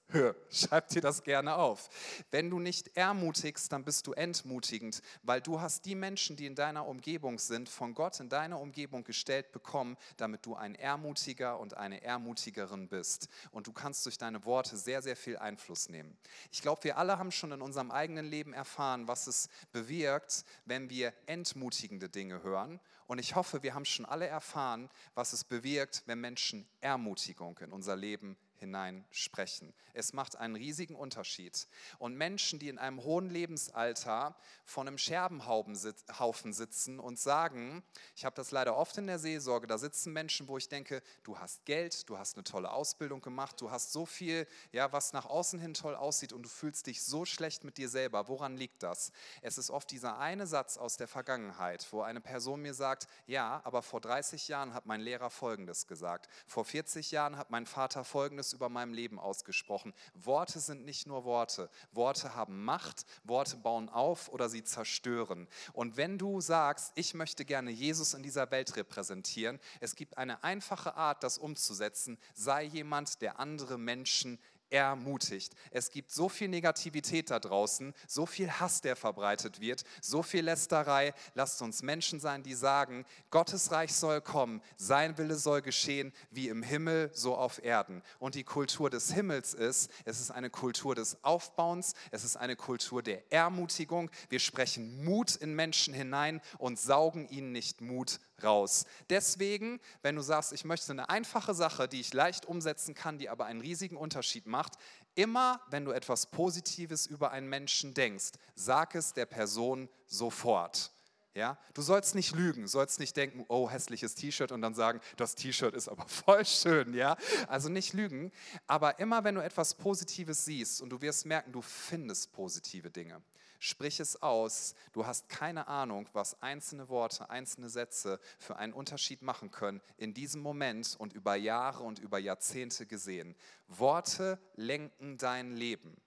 Schreib 0.51 0.87
dir 0.89 1.01
das 1.01 1.23
gerne 1.23 1.55
auf. 1.55 1.89
Wenn 2.29 2.49
du 2.49 2.59
nicht 2.59 2.95
ermutigst, 2.95 3.71
dann 3.71 3.83
bist 3.83 4.05
du 4.07 4.13
entmutigend, 4.13 5.01
weil 5.23 5.41
du 5.41 5.59
hast 5.59 5.85
die 5.85 5.95
Menschen, 5.95 6.35
die 6.35 6.45
in 6.45 6.55
deiner 6.55 6.87
Umgebung 6.87 7.39
sind, 7.39 7.69
von 7.69 7.93
Gott 7.93 8.19
in 8.19 8.29
deine 8.29 8.57
Umgebung 8.57 9.03
gestellt 9.03 9.51
bekommen, 9.51 9.97
damit 10.17 10.45
du 10.45 10.55
ein 10.55 10.75
Ermutiger 10.75 11.59
und 11.59 11.75
eine 11.75 12.03
Ermutigerin 12.03 12.87
bist. 12.87 13.29
Und 13.51 13.67
du 13.67 13.73
kannst 13.73 14.05
durch 14.05 14.17
deine 14.17 14.45
Worte 14.45 14.77
sehr, 14.77 15.01
sehr 15.01 15.15
viel 15.15 15.37
Einfluss 15.37 15.89
nehmen. 15.89 16.15
Ich 16.51 16.61
glaube, 16.61 16.83
wir 16.83 16.97
alle 16.97 17.17
haben 17.17 17.31
schon 17.31 17.51
in 17.51 17.61
unserem 17.61 17.91
eigenen 17.91 18.25
Leben 18.25 18.53
erfahren, 18.53 19.07
was 19.07 19.27
es 19.27 19.49
bewirkt, 19.71 20.45
wenn 20.65 20.89
wir 20.89 21.13
entmutigende 21.25 22.09
Dinge 22.09 22.43
hören. 22.43 22.79
Und 23.07 23.19
ich 23.19 23.35
hoffe, 23.35 23.63
wir 23.63 23.73
haben 23.73 23.85
schon 23.85 24.05
alle 24.05 24.27
erfahren, 24.27 24.89
was 25.15 25.33
es 25.33 25.43
bewirkt, 25.43 26.03
wenn 26.05 26.19
Menschen 26.19 26.67
Ermutigung 26.81 27.57
in 27.59 27.71
unser 27.71 27.95
Leben 27.95 28.37
hinein 28.59 29.05
sprechen. 29.11 29.73
Es 29.93 30.13
macht 30.13 30.35
einen 30.35 30.55
riesigen 30.55 30.95
Unterschied. 30.95 31.67
Und 31.99 32.15
Menschen, 32.15 32.59
die 32.59 32.69
in 32.69 32.77
einem 32.77 33.03
hohen 33.03 33.29
Lebensalter 33.29 34.35
vor 34.65 34.81
einem 34.83 34.97
Scherbenhaufen 34.97 35.75
sitzen 35.75 36.99
und 36.99 37.19
sagen, 37.19 37.83
ich 38.15 38.25
habe 38.25 38.35
das 38.35 38.51
leider 38.51 38.75
oft 38.75 38.97
in 38.97 39.07
der 39.07 39.19
Seelsorge, 39.19 39.67
da 39.67 39.77
sitzen 39.77 40.11
Menschen, 40.13 40.47
wo 40.47 40.57
ich 40.57 40.67
denke, 40.67 41.01
du 41.23 41.37
hast 41.39 41.65
Geld, 41.65 42.09
du 42.09 42.17
hast 42.17 42.35
eine 42.35 42.43
tolle 42.43 42.71
Ausbildung 42.71 43.21
gemacht, 43.21 43.61
du 43.61 43.71
hast 43.71 43.91
so 43.91 44.05
viel, 44.05 44.47
ja, 44.71 44.91
was 44.91 45.13
nach 45.13 45.25
außen 45.25 45.59
hin 45.59 45.73
toll 45.73 45.95
aussieht 45.95 46.33
und 46.33 46.43
du 46.43 46.49
fühlst 46.49 46.87
dich 46.87 47.03
so 47.03 47.25
schlecht 47.25 47.63
mit 47.63 47.77
dir 47.77 47.89
selber. 47.89 48.27
Woran 48.27 48.57
liegt 48.57 48.83
das? 48.83 49.11
Es 49.41 49.57
ist 49.57 49.69
oft 49.69 49.89
dieser 49.91 50.17
eine 50.19 50.47
Satz 50.47 50.77
aus 50.77 50.97
der 50.97 51.07
Vergangenheit, 51.07 51.87
wo 51.91 52.01
eine 52.01 52.21
Person 52.21 52.61
mir 52.61 52.73
sagt, 52.73 53.07
ja, 53.27 53.61
aber 53.63 53.81
vor 53.81 54.01
30 54.01 54.47
Jahren 54.47 54.73
hat 54.73 54.85
mein 54.85 55.01
Lehrer 55.01 55.29
Folgendes 55.29 55.87
gesagt, 55.87 56.27
vor 56.47 56.65
40 56.65 57.11
Jahren 57.11 57.37
hat 57.37 57.49
mein 57.49 57.65
Vater 57.65 58.03
Folgendes 58.03 58.44
über 58.53 58.69
meinem 58.69 58.93
Leben 58.93 59.19
ausgesprochen. 59.19 59.93
Worte 60.13 60.59
sind 60.59 60.85
nicht 60.85 61.07
nur 61.07 61.23
Worte. 61.23 61.69
Worte 61.91 62.35
haben 62.35 62.63
Macht, 62.63 63.05
Worte 63.23 63.57
bauen 63.57 63.89
auf 63.89 64.29
oder 64.29 64.49
sie 64.49 64.63
zerstören. 64.63 65.47
Und 65.73 65.97
wenn 65.97 66.17
du 66.17 66.41
sagst, 66.41 66.91
ich 66.95 67.13
möchte 67.13 67.45
gerne 67.45 67.71
Jesus 67.71 68.13
in 68.13 68.23
dieser 68.23 68.51
Welt 68.51 68.75
repräsentieren, 68.75 69.59
es 69.79 69.95
gibt 69.95 70.17
eine 70.17 70.43
einfache 70.43 70.95
Art, 70.95 71.23
das 71.23 71.37
umzusetzen. 71.37 72.17
Sei 72.33 72.63
jemand, 72.63 73.21
der 73.21 73.39
andere 73.39 73.77
Menschen 73.77 74.39
ermutigt. 74.75 75.53
Es 75.71 75.91
gibt 75.91 76.11
so 76.11 76.29
viel 76.29 76.47
Negativität 76.47 77.31
da 77.31 77.39
draußen, 77.39 77.93
so 78.07 78.25
viel 78.25 78.51
Hass, 78.51 78.81
der 78.81 78.95
verbreitet 78.95 79.59
wird, 79.59 79.83
so 80.01 80.23
viel 80.23 80.45
Lästerei. 80.45 81.13
Lasst 81.33 81.61
uns 81.61 81.83
Menschen 81.83 82.19
sein, 82.19 82.43
die 82.43 82.53
sagen, 82.53 83.05
Gottes 83.31 83.71
Reich 83.71 83.93
soll 83.93 84.21
kommen, 84.21 84.61
sein 84.77 85.17
Wille 85.17 85.35
soll 85.35 85.61
geschehen, 85.61 86.13
wie 86.31 86.49
im 86.49 86.63
Himmel, 86.63 87.09
so 87.13 87.35
auf 87.35 87.63
Erden. 87.63 88.01
Und 88.19 88.35
die 88.35 88.43
Kultur 88.43 88.89
des 88.89 89.13
Himmels 89.13 89.53
ist, 89.53 89.89
es 90.05 90.19
ist 90.19 90.31
eine 90.31 90.49
Kultur 90.49 90.95
des 90.95 91.23
Aufbauens, 91.23 91.93
es 92.11 92.23
ist 92.23 92.37
eine 92.37 92.55
Kultur 92.55 93.01
der 93.01 93.31
Ermutigung. 93.31 94.09
Wir 94.29 94.39
sprechen 94.39 95.03
Mut 95.03 95.35
in 95.35 95.55
Menschen 95.55 95.93
hinein 95.93 96.41
und 96.57 96.79
saugen 96.79 97.27
ihnen 97.29 97.51
nicht 97.51 97.81
Mut 97.81 98.19
raus. 98.43 98.85
Deswegen, 99.09 99.79
wenn 100.01 100.15
du 100.15 100.21
sagst, 100.21 100.53
ich 100.53 100.65
möchte 100.65 100.91
eine 100.91 101.09
einfache 101.09 101.53
Sache, 101.53 101.87
die 101.87 102.01
ich 102.01 102.13
leicht 102.13 102.45
umsetzen 102.45 102.93
kann, 102.93 103.17
die 103.17 103.29
aber 103.29 103.45
einen 103.45 103.61
riesigen 103.61 103.97
Unterschied 103.97 104.45
macht, 104.45 104.73
immer 105.15 105.61
wenn 105.69 105.85
du 105.85 105.91
etwas 105.91 106.27
Positives 106.27 107.05
über 107.05 107.31
einen 107.31 107.49
Menschen 107.49 107.93
denkst, 107.93 108.31
sag 108.55 108.95
es 108.95 109.13
der 109.13 109.25
Person 109.25 109.89
sofort. 110.07 110.91
Ja, 111.35 111.57
du 111.73 111.81
sollst 111.81 112.15
nicht 112.15 112.33
lügen, 112.33 112.65
sollst 112.65 112.97
nicht 112.97 113.17
denken, 113.17 113.43
oh, 113.49 113.69
hässliches 113.69 114.15
T-Shirt 114.15 114.53
und 114.53 114.61
dann 114.61 114.73
sagen, 114.73 115.01
das 115.17 115.35
T-Shirt 115.35 115.75
ist 115.75 115.89
aber 115.89 116.07
voll 116.07 116.45
schön, 116.45 116.93
ja? 116.93 117.17
Also 117.49 117.67
nicht 117.67 117.91
lügen, 117.91 118.31
aber 118.67 118.99
immer 118.99 119.25
wenn 119.25 119.35
du 119.35 119.43
etwas 119.43 119.75
Positives 119.75 120.45
siehst 120.45 120.81
und 120.81 120.91
du 120.91 121.01
wirst 121.01 121.25
merken, 121.25 121.51
du 121.51 121.61
findest 121.61 122.31
positive 122.31 122.89
Dinge. 122.89 123.21
Sprich 123.65 123.99
es 123.99 124.21
aus. 124.21 124.75
Du 124.93 125.07
hast 125.07 125.27
keine 125.27 125.67
Ahnung, 125.67 126.07
was 126.13 126.39
einzelne 126.43 126.87
Worte, 126.87 127.31
einzelne 127.31 127.67
Sätze 127.67 128.19
für 128.37 128.57
einen 128.57 128.73
Unterschied 128.73 129.23
machen 129.23 129.49
können 129.49 129.81
in 129.97 130.13
diesem 130.13 130.43
Moment 130.43 130.95
und 130.99 131.13
über 131.13 131.33
Jahre 131.33 131.81
und 131.81 131.97
über 131.97 132.19
Jahrzehnte 132.19 132.85
gesehen. 132.85 133.35
Worte 133.67 134.37
lenken 134.53 135.17
dein 135.17 135.55
Leben. 135.55 135.97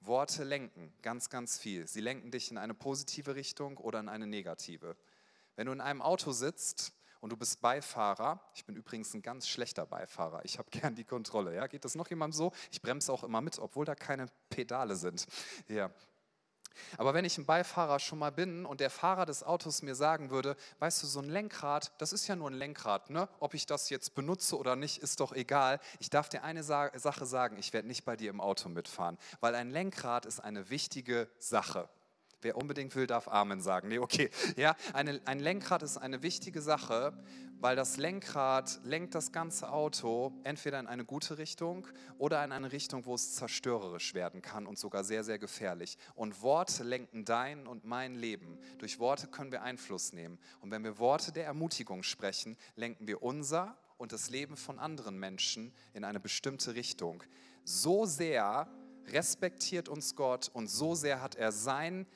Worte 0.00 0.44
lenken 0.44 0.92
ganz, 1.00 1.30
ganz 1.30 1.56
viel. 1.56 1.88
Sie 1.88 2.02
lenken 2.02 2.30
dich 2.30 2.50
in 2.50 2.58
eine 2.58 2.74
positive 2.74 3.36
Richtung 3.36 3.78
oder 3.78 3.98
in 3.98 4.10
eine 4.10 4.26
negative. 4.26 4.94
Wenn 5.56 5.68
du 5.68 5.72
in 5.72 5.80
einem 5.80 6.02
Auto 6.02 6.32
sitzt 6.32 6.92
und 7.22 7.30
du 7.30 7.38
bist 7.38 7.62
Beifahrer, 7.62 8.38
ich 8.54 8.66
bin 8.66 8.76
übrigens 8.76 9.14
ein 9.14 9.22
ganz 9.22 9.48
schlechter 9.48 9.86
Beifahrer, 9.86 10.44
ich 10.44 10.58
habe 10.58 10.68
gern 10.78 10.94
die 10.94 11.04
Kontrolle. 11.04 11.54
Ja? 11.54 11.68
Geht 11.68 11.86
das 11.86 11.94
noch 11.94 12.10
jemandem 12.10 12.36
so? 12.36 12.52
Ich 12.70 12.82
bremse 12.82 13.10
auch 13.10 13.24
immer 13.24 13.40
mit, 13.40 13.58
obwohl 13.58 13.86
da 13.86 13.94
keine 13.94 14.26
Pedale 14.50 14.94
sind. 14.94 15.24
Ja. 15.68 15.90
Aber 16.98 17.14
wenn 17.14 17.24
ich 17.24 17.38
ein 17.38 17.46
Beifahrer 17.46 17.98
schon 17.98 18.18
mal 18.18 18.32
bin 18.32 18.64
und 18.66 18.80
der 18.80 18.90
Fahrer 18.90 19.26
des 19.26 19.42
Autos 19.42 19.82
mir 19.82 19.94
sagen 19.94 20.30
würde, 20.30 20.56
weißt 20.78 21.02
du, 21.02 21.06
so 21.06 21.20
ein 21.20 21.28
Lenkrad, 21.28 21.92
das 21.98 22.12
ist 22.12 22.26
ja 22.26 22.36
nur 22.36 22.50
ein 22.50 22.54
Lenkrad, 22.54 23.10
ne? 23.10 23.28
ob 23.40 23.54
ich 23.54 23.66
das 23.66 23.90
jetzt 23.90 24.14
benutze 24.14 24.58
oder 24.58 24.76
nicht, 24.76 24.98
ist 24.98 25.20
doch 25.20 25.32
egal. 25.32 25.80
Ich 26.00 26.10
darf 26.10 26.28
dir 26.28 26.44
eine 26.44 26.62
Sache 26.62 27.26
sagen, 27.26 27.56
ich 27.58 27.72
werde 27.72 27.88
nicht 27.88 28.04
bei 28.04 28.16
dir 28.16 28.30
im 28.30 28.40
Auto 28.40 28.68
mitfahren, 28.68 29.18
weil 29.40 29.54
ein 29.54 29.70
Lenkrad 29.70 30.26
ist 30.26 30.40
eine 30.40 30.70
wichtige 30.70 31.28
Sache. 31.38 31.88
Wer 32.42 32.56
unbedingt 32.56 32.94
will, 32.96 33.06
darf 33.06 33.28
Amen 33.28 33.60
sagen. 33.60 33.88
Nee, 33.88 33.98
okay. 33.98 34.30
Ja, 34.56 34.76
eine, 34.92 35.20
ein 35.24 35.38
Lenkrad 35.38 35.82
ist 35.82 35.96
eine 35.96 36.22
wichtige 36.22 36.60
Sache, 36.60 37.12
weil 37.60 37.76
das 37.76 37.96
Lenkrad 37.96 38.80
lenkt 38.82 39.14
das 39.14 39.30
ganze 39.30 39.70
Auto 39.70 40.32
entweder 40.42 40.80
in 40.80 40.88
eine 40.88 41.04
gute 41.04 41.38
Richtung 41.38 41.86
oder 42.18 42.44
in 42.44 42.50
eine 42.50 42.72
Richtung, 42.72 43.06
wo 43.06 43.14
es 43.14 43.36
zerstörerisch 43.36 44.14
werden 44.14 44.42
kann 44.42 44.66
und 44.66 44.80
sogar 44.80 45.04
sehr, 45.04 45.22
sehr 45.22 45.38
gefährlich. 45.38 45.96
Und 46.16 46.42
Worte 46.42 46.82
lenken 46.82 47.24
dein 47.24 47.68
und 47.68 47.84
mein 47.84 48.16
Leben. 48.16 48.58
Durch 48.78 48.98
Worte 48.98 49.28
können 49.28 49.52
wir 49.52 49.62
Einfluss 49.62 50.12
nehmen. 50.12 50.40
Und 50.60 50.72
wenn 50.72 50.82
wir 50.82 50.98
Worte 50.98 51.30
der 51.30 51.46
Ermutigung 51.46 52.02
sprechen, 52.02 52.56
lenken 52.74 53.06
wir 53.06 53.22
unser 53.22 53.78
und 53.96 54.10
das 54.10 54.30
Leben 54.30 54.56
von 54.56 54.80
anderen 54.80 55.16
Menschen 55.16 55.72
in 55.94 56.02
eine 56.02 56.18
bestimmte 56.18 56.74
Richtung. 56.74 57.22
So 57.62 58.06
sehr 58.06 58.66
respektiert 59.06 59.88
uns 59.88 60.16
Gott 60.16 60.50
und 60.52 60.68
so 60.68 60.96
sehr 60.96 61.22
hat 61.22 61.36
er 61.36 61.52
sein 61.52 62.06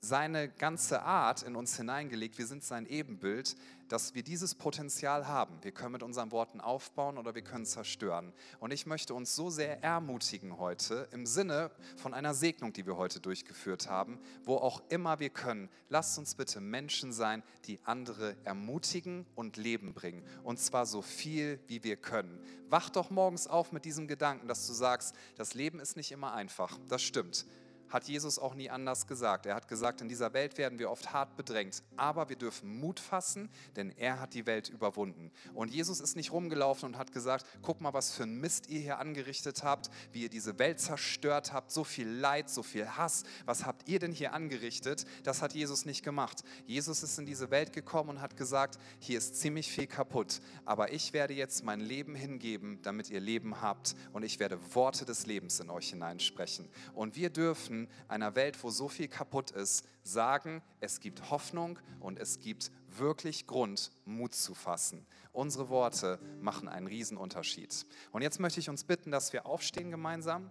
seine 0.00 0.48
ganze 0.48 1.02
Art 1.02 1.42
in 1.42 1.56
uns 1.56 1.76
hineingelegt, 1.76 2.38
wir 2.38 2.46
sind 2.46 2.62
sein 2.62 2.86
Ebenbild, 2.86 3.56
dass 3.88 4.14
wir 4.14 4.22
dieses 4.22 4.54
Potenzial 4.54 5.26
haben. 5.26 5.58
Wir 5.62 5.72
können 5.72 5.92
mit 5.92 6.02
unseren 6.02 6.30
Worten 6.30 6.60
aufbauen 6.60 7.18
oder 7.18 7.34
wir 7.34 7.42
können 7.42 7.64
zerstören. 7.64 8.32
Und 8.60 8.72
ich 8.72 8.86
möchte 8.86 9.14
uns 9.14 9.34
so 9.34 9.50
sehr 9.50 9.82
ermutigen 9.82 10.58
heute 10.58 11.08
im 11.10 11.26
Sinne 11.26 11.70
von 11.96 12.14
einer 12.14 12.34
Segnung, 12.34 12.72
die 12.72 12.86
wir 12.86 12.96
heute 12.96 13.18
durchgeführt 13.18 13.88
haben, 13.88 14.18
wo 14.44 14.56
auch 14.56 14.82
immer 14.90 15.20
wir 15.20 15.30
können. 15.30 15.68
Lasst 15.88 16.18
uns 16.18 16.34
bitte 16.34 16.60
Menschen 16.60 17.12
sein, 17.12 17.42
die 17.64 17.80
andere 17.84 18.36
ermutigen 18.44 19.26
und 19.34 19.56
Leben 19.56 19.94
bringen. 19.94 20.22
Und 20.44 20.60
zwar 20.60 20.86
so 20.86 21.02
viel, 21.02 21.58
wie 21.66 21.82
wir 21.82 21.96
können. 21.96 22.38
Wach 22.68 22.90
doch 22.90 23.10
morgens 23.10 23.46
auf 23.46 23.72
mit 23.72 23.84
diesem 23.84 24.06
Gedanken, 24.06 24.48
dass 24.48 24.66
du 24.66 24.74
sagst, 24.74 25.14
das 25.36 25.54
Leben 25.54 25.80
ist 25.80 25.96
nicht 25.96 26.12
immer 26.12 26.34
einfach. 26.34 26.78
Das 26.88 27.02
stimmt 27.02 27.46
hat 27.88 28.04
Jesus 28.04 28.38
auch 28.38 28.54
nie 28.54 28.70
anders 28.70 29.06
gesagt. 29.06 29.46
Er 29.46 29.54
hat 29.54 29.68
gesagt, 29.68 30.00
in 30.00 30.08
dieser 30.08 30.32
Welt 30.32 30.58
werden 30.58 30.78
wir 30.78 30.90
oft 30.90 31.12
hart 31.12 31.36
bedrängt, 31.36 31.82
aber 31.96 32.28
wir 32.28 32.36
dürfen 32.36 32.78
Mut 32.78 33.00
fassen, 33.00 33.50
denn 33.76 33.90
er 33.96 34.20
hat 34.20 34.34
die 34.34 34.46
Welt 34.46 34.68
überwunden. 34.68 35.30
Und 35.54 35.70
Jesus 35.70 36.00
ist 36.00 36.16
nicht 36.16 36.32
rumgelaufen 36.32 36.86
und 36.86 36.98
hat 36.98 37.12
gesagt, 37.12 37.46
guck 37.62 37.80
mal, 37.80 37.92
was 37.92 38.12
für 38.12 38.24
ein 38.24 38.40
Mist 38.40 38.68
ihr 38.68 38.80
hier 38.80 38.98
angerichtet 38.98 39.62
habt, 39.62 39.90
wie 40.12 40.22
ihr 40.22 40.28
diese 40.28 40.58
Welt 40.58 40.80
zerstört 40.80 41.52
habt, 41.52 41.70
so 41.70 41.84
viel 41.84 42.08
Leid, 42.08 42.50
so 42.50 42.62
viel 42.62 42.88
Hass, 42.88 43.24
was 43.44 43.64
habt 43.64 43.88
ihr 43.88 43.98
denn 43.98 44.12
hier 44.12 44.32
angerichtet? 44.32 45.06
Das 45.22 45.42
hat 45.42 45.54
Jesus 45.54 45.84
nicht 45.84 46.04
gemacht. 46.04 46.42
Jesus 46.66 47.02
ist 47.02 47.18
in 47.18 47.26
diese 47.26 47.50
Welt 47.50 47.72
gekommen 47.72 48.10
und 48.10 48.20
hat 48.20 48.36
gesagt, 48.36 48.78
hier 48.98 49.18
ist 49.18 49.36
ziemlich 49.36 49.70
viel 49.70 49.86
kaputt, 49.86 50.40
aber 50.64 50.92
ich 50.92 51.12
werde 51.12 51.34
jetzt 51.34 51.64
mein 51.64 51.80
Leben 51.80 52.14
hingeben, 52.14 52.80
damit 52.82 53.10
ihr 53.10 53.20
Leben 53.20 53.60
habt 53.60 53.94
und 54.12 54.22
ich 54.22 54.38
werde 54.38 54.58
Worte 54.74 55.04
des 55.04 55.26
Lebens 55.26 55.60
in 55.60 55.70
euch 55.70 55.90
hineinsprechen. 55.90 56.68
Und 56.94 57.16
wir 57.16 57.30
dürfen 57.30 57.77
in 57.84 57.88
einer 58.08 58.34
Welt, 58.34 58.62
wo 58.62 58.70
so 58.70 58.88
viel 58.88 59.08
kaputt 59.08 59.50
ist, 59.50 59.86
sagen, 60.02 60.62
es 60.80 61.00
gibt 61.00 61.30
Hoffnung 61.30 61.78
und 62.00 62.18
es 62.18 62.38
gibt 62.40 62.70
wirklich 62.88 63.46
Grund, 63.46 63.90
Mut 64.04 64.34
zu 64.34 64.54
fassen. 64.54 65.06
Unsere 65.32 65.68
Worte 65.68 66.18
machen 66.40 66.68
einen 66.68 66.86
Riesenunterschied. 66.86 67.86
Und 68.12 68.22
jetzt 68.22 68.40
möchte 68.40 68.60
ich 68.60 68.68
uns 68.68 68.84
bitten, 68.84 69.10
dass 69.10 69.32
wir 69.32 69.46
aufstehen 69.46 69.90
gemeinsam. 69.90 70.50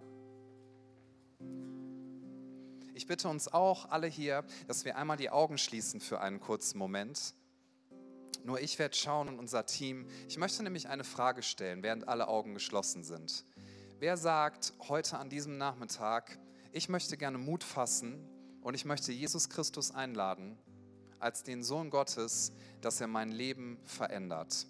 Ich 2.94 3.06
bitte 3.06 3.28
uns 3.28 3.46
auch 3.52 3.90
alle 3.90 4.08
hier, 4.08 4.44
dass 4.66 4.84
wir 4.84 4.96
einmal 4.96 5.16
die 5.16 5.30
Augen 5.30 5.56
schließen 5.56 6.00
für 6.00 6.20
einen 6.20 6.40
kurzen 6.40 6.78
Moment. 6.78 7.34
Nur 8.44 8.60
ich 8.60 8.78
werde 8.78 8.96
schauen 8.96 9.28
und 9.28 9.38
unser 9.38 9.66
Team. 9.66 10.06
Ich 10.28 10.38
möchte 10.38 10.62
nämlich 10.62 10.88
eine 10.88 11.04
Frage 11.04 11.42
stellen, 11.42 11.82
während 11.82 12.08
alle 12.08 12.28
Augen 12.28 12.54
geschlossen 12.54 13.04
sind. 13.04 13.44
Wer 14.00 14.16
sagt 14.16 14.72
heute 14.88 15.18
an 15.18 15.28
diesem 15.28 15.58
Nachmittag, 15.58 16.38
ich 16.72 16.88
möchte 16.88 17.16
gerne 17.16 17.38
Mut 17.38 17.64
fassen 17.64 18.18
und 18.60 18.74
ich 18.74 18.84
möchte 18.84 19.12
Jesus 19.12 19.48
Christus 19.48 19.90
einladen 19.90 20.58
als 21.18 21.42
den 21.42 21.62
Sohn 21.62 21.90
Gottes, 21.90 22.52
dass 22.80 23.00
er 23.00 23.06
mein 23.06 23.32
Leben 23.32 23.78
verändert. 23.84 24.66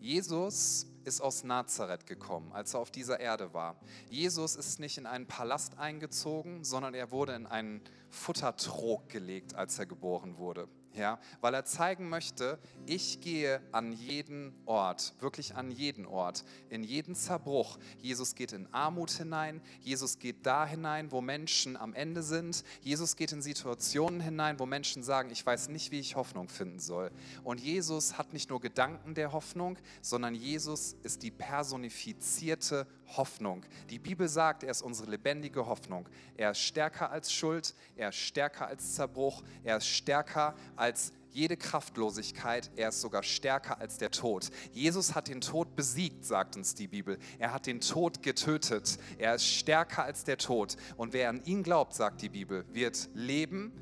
Jesus 0.00 0.86
ist 1.04 1.20
aus 1.20 1.44
Nazareth 1.44 2.06
gekommen, 2.06 2.52
als 2.52 2.74
er 2.74 2.80
auf 2.80 2.90
dieser 2.90 3.20
Erde 3.20 3.54
war. 3.54 3.76
Jesus 4.10 4.56
ist 4.56 4.80
nicht 4.80 4.98
in 4.98 5.06
einen 5.06 5.26
Palast 5.26 5.78
eingezogen, 5.78 6.64
sondern 6.64 6.94
er 6.94 7.12
wurde 7.12 7.34
in 7.34 7.46
einen 7.46 7.82
Futtertrog 8.10 9.08
gelegt, 9.08 9.54
als 9.54 9.78
er 9.78 9.86
geboren 9.86 10.38
wurde 10.38 10.68
ja, 10.94 11.18
weil 11.40 11.54
er 11.54 11.64
zeigen 11.64 12.08
möchte, 12.08 12.58
ich 12.86 13.20
gehe 13.20 13.60
an 13.72 13.92
jeden 13.92 14.52
Ort, 14.66 15.14
wirklich 15.20 15.54
an 15.54 15.70
jeden 15.70 16.06
Ort, 16.06 16.44
in 16.68 16.84
jeden 16.84 17.14
Zerbruch. 17.14 17.78
Jesus 17.98 18.34
geht 18.34 18.52
in 18.52 18.72
Armut 18.72 19.10
hinein, 19.10 19.60
Jesus 19.80 20.18
geht 20.18 20.44
da 20.46 20.66
hinein, 20.66 21.10
wo 21.12 21.20
Menschen 21.20 21.76
am 21.76 21.94
Ende 21.94 22.22
sind, 22.22 22.64
Jesus 22.82 23.16
geht 23.16 23.32
in 23.32 23.42
Situationen 23.42 24.20
hinein, 24.20 24.58
wo 24.58 24.66
Menschen 24.66 25.02
sagen, 25.02 25.30
ich 25.30 25.44
weiß 25.44 25.68
nicht, 25.68 25.90
wie 25.90 26.00
ich 26.00 26.16
Hoffnung 26.16 26.48
finden 26.48 26.80
soll. 26.80 27.10
Und 27.44 27.60
Jesus 27.60 28.18
hat 28.18 28.32
nicht 28.32 28.50
nur 28.50 28.60
Gedanken 28.60 29.14
der 29.14 29.32
Hoffnung, 29.32 29.78
sondern 30.00 30.34
Jesus 30.34 30.96
ist 31.02 31.22
die 31.22 31.30
personifizierte 31.30 32.86
Hoffnung. 33.16 33.64
Die 33.90 33.98
Bibel 33.98 34.28
sagt, 34.28 34.62
er 34.62 34.70
ist 34.70 34.82
unsere 34.82 35.10
lebendige 35.10 35.66
Hoffnung. 35.66 36.08
Er 36.36 36.52
ist 36.52 36.60
stärker 36.60 37.10
als 37.10 37.32
Schuld, 37.32 37.74
er 37.96 38.10
ist 38.10 38.16
stärker 38.16 38.66
als 38.66 38.94
Zerbruch, 38.94 39.42
er 39.64 39.78
ist 39.78 39.86
stärker 39.86 40.54
als 40.76 41.12
jede 41.32 41.56
Kraftlosigkeit, 41.56 42.70
er 42.76 42.90
ist 42.90 43.00
sogar 43.00 43.22
stärker 43.22 43.80
als 43.80 43.98
der 43.98 44.10
Tod. 44.10 44.50
Jesus 44.72 45.14
hat 45.14 45.28
den 45.28 45.40
Tod 45.40 45.74
besiegt, 45.74 46.24
sagt 46.24 46.56
uns 46.56 46.74
die 46.74 46.88
Bibel. 46.88 47.18
Er 47.38 47.52
hat 47.52 47.66
den 47.66 47.80
Tod 47.80 48.22
getötet. 48.22 48.98
Er 49.18 49.34
ist 49.34 49.46
stärker 49.46 50.04
als 50.04 50.24
der 50.24 50.38
Tod. 50.38 50.76
Und 50.96 51.12
wer 51.12 51.30
an 51.30 51.42
ihn 51.44 51.62
glaubt, 51.62 51.94
sagt 51.94 52.22
die 52.22 52.28
Bibel, 52.28 52.64
wird 52.72 53.08
leben, 53.14 53.72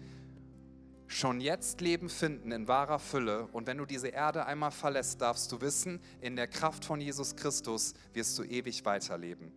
schon 1.10 1.40
jetzt 1.40 1.80
Leben 1.80 2.08
finden 2.08 2.52
in 2.52 2.68
wahrer 2.68 2.98
Fülle. 2.98 3.48
Und 3.48 3.66
wenn 3.66 3.78
du 3.78 3.84
diese 3.84 4.08
Erde 4.08 4.46
einmal 4.46 4.70
verlässt, 4.70 5.20
darfst 5.20 5.50
du 5.50 5.60
wissen, 5.60 6.00
in 6.20 6.36
der 6.36 6.46
Kraft 6.46 6.84
von 6.84 7.00
Jesus 7.00 7.34
Christus 7.36 7.94
wirst 8.12 8.38
du 8.38 8.44
ewig 8.44 8.84
weiterleben. 8.84 9.52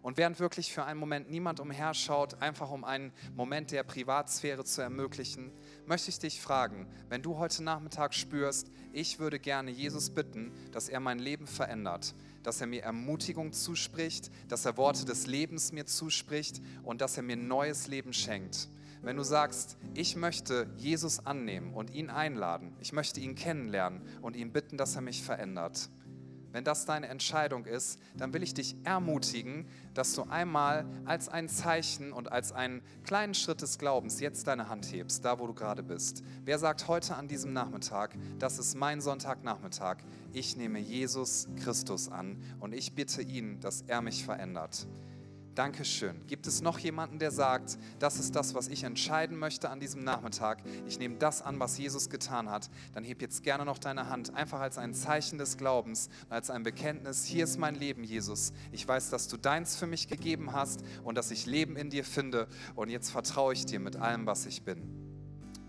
Und 0.00 0.16
während 0.16 0.40
wirklich 0.40 0.72
für 0.72 0.84
einen 0.84 0.98
Moment 0.98 1.30
niemand 1.30 1.60
umherschaut, 1.60 2.40
einfach 2.42 2.70
um 2.70 2.82
einen 2.82 3.12
Moment 3.36 3.70
der 3.70 3.84
Privatsphäre 3.84 4.64
zu 4.64 4.80
ermöglichen, 4.80 5.52
möchte 5.86 6.10
ich 6.10 6.18
dich 6.18 6.40
fragen, 6.40 6.88
wenn 7.08 7.22
du 7.22 7.38
heute 7.38 7.62
Nachmittag 7.62 8.14
spürst, 8.14 8.70
ich 8.92 9.20
würde 9.20 9.38
gerne 9.38 9.70
Jesus 9.70 10.10
bitten, 10.10 10.52
dass 10.72 10.88
er 10.88 10.98
mein 10.98 11.20
Leben 11.20 11.46
verändert, 11.46 12.14
dass 12.42 12.60
er 12.60 12.66
mir 12.66 12.82
Ermutigung 12.82 13.52
zuspricht, 13.52 14.30
dass 14.48 14.64
er 14.64 14.76
Worte 14.76 15.04
des 15.04 15.28
Lebens 15.28 15.70
mir 15.70 15.86
zuspricht 15.86 16.60
und 16.82 17.00
dass 17.00 17.16
er 17.16 17.22
mir 17.22 17.36
neues 17.36 17.86
Leben 17.86 18.12
schenkt. 18.12 18.68
Wenn 19.02 19.16
du 19.16 19.24
sagst, 19.24 19.76
ich 19.94 20.14
möchte 20.14 20.70
Jesus 20.76 21.26
annehmen 21.26 21.74
und 21.74 21.92
ihn 21.92 22.08
einladen, 22.08 22.76
ich 22.80 22.92
möchte 22.92 23.20
ihn 23.20 23.34
kennenlernen 23.34 24.02
und 24.20 24.36
ihn 24.36 24.52
bitten, 24.52 24.76
dass 24.76 24.94
er 24.94 25.02
mich 25.02 25.22
verändert, 25.22 25.90
wenn 26.52 26.64
das 26.64 26.84
deine 26.84 27.08
Entscheidung 27.08 27.64
ist, 27.64 27.98
dann 28.14 28.34
will 28.34 28.42
ich 28.42 28.52
dich 28.52 28.76
ermutigen, 28.84 29.66
dass 29.94 30.12
du 30.14 30.24
einmal 30.24 30.86
als 31.06 31.28
ein 31.30 31.48
Zeichen 31.48 32.12
und 32.12 32.30
als 32.30 32.52
einen 32.52 32.82
kleinen 33.04 33.32
Schritt 33.32 33.62
des 33.62 33.78
Glaubens 33.78 34.20
jetzt 34.20 34.46
deine 34.46 34.68
Hand 34.68 34.92
hebst, 34.92 35.24
da 35.24 35.38
wo 35.38 35.46
du 35.46 35.54
gerade 35.54 35.82
bist. 35.82 36.22
Wer 36.44 36.58
sagt 36.58 36.88
heute 36.88 37.16
an 37.16 37.26
diesem 37.26 37.54
Nachmittag, 37.54 38.16
das 38.38 38.58
ist 38.58 38.74
mein 38.74 39.00
Sonntagnachmittag, 39.00 39.98
ich 40.32 40.56
nehme 40.56 40.78
Jesus 40.78 41.48
Christus 41.56 42.10
an 42.10 42.36
und 42.60 42.74
ich 42.74 42.94
bitte 42.94 43.22
ihn, 43.22 43.58
dass 43.60 43.82
er 43.82 44.02
mich 44.02 44.24
verändert. 44.24 44.86
Dankeschön. 45.54 46.26
Gibt 46.26 46.46
es 46.46 46.62
noch 46.62 46.78
jemanden, 46.78 47.18
der 47.18 47.30
sagt, 47.30 47.78
das 47.98 48.18
ist 48.18 48.34
das, 48.34 48.54
was 48.54 48.68
ich 48.68 48.84
entscheiden 48.84 49.38
möchte 49.38 49.68
an 49.68 49.80
diesem 49.80 50.02
Nachmittag? 50.02 50.62
Ich 50.86 50.98
nehme 50.98 51.16
das 51.16 51.42
an, 51.42 51.60
was 51.60 51.76
Jesus 51.76 52.08
getan 52.08 52.48
hat. 52.48 52.70
Dann 52.94 53.04
heb 53.04 53.20
jetzt 53.20 53.42
gerne 53.42 53.66
noch 53.66 53.78
deine 53.78 54.08
Hand, 54.08 54.34
einfach 54.34 54.60
als 54.60 54.78
ein 54.78 54.94
Zeichen 54.94 55.36
des 55.36 55.58
Glaubens, 55.58 56.08
als 56.30 56.48
ein 56.48 56.62
Bekenntnis. 56.62 57.24
Hier 57.24 57.44
ist 57.44 57.58
mein 57.58 57.74
Leben, 57.74 58.02
Jesus. 58.02 58.54
Ich 58.70 58.88
weiß, 58.88 59.10
dass 59.10 59.28
du 59.28 59.36
deins 59.36 59.76
für 59.76 59.86
mich 59.86 60.08
gegeben 60.08 60.52
hast 60.52 60.84
und 61.04 61.18
dass 61.18 61.30
ich 61.30 61.44
Leben 61.44 61.76
in 61.76 61.90
dir 61.90 62.04
finde. 62.04 62.48
Und 62.74 62.88
jetzt 62.88 63.10
vertraue 63.10 63.52
ich 63.52 63.66
dir 63.66 63.78
mit 63.78 63.96
allem, 63.96 64.24
was 64.24 64.46
ich 64.46 64.62
bin. 64.62 65.01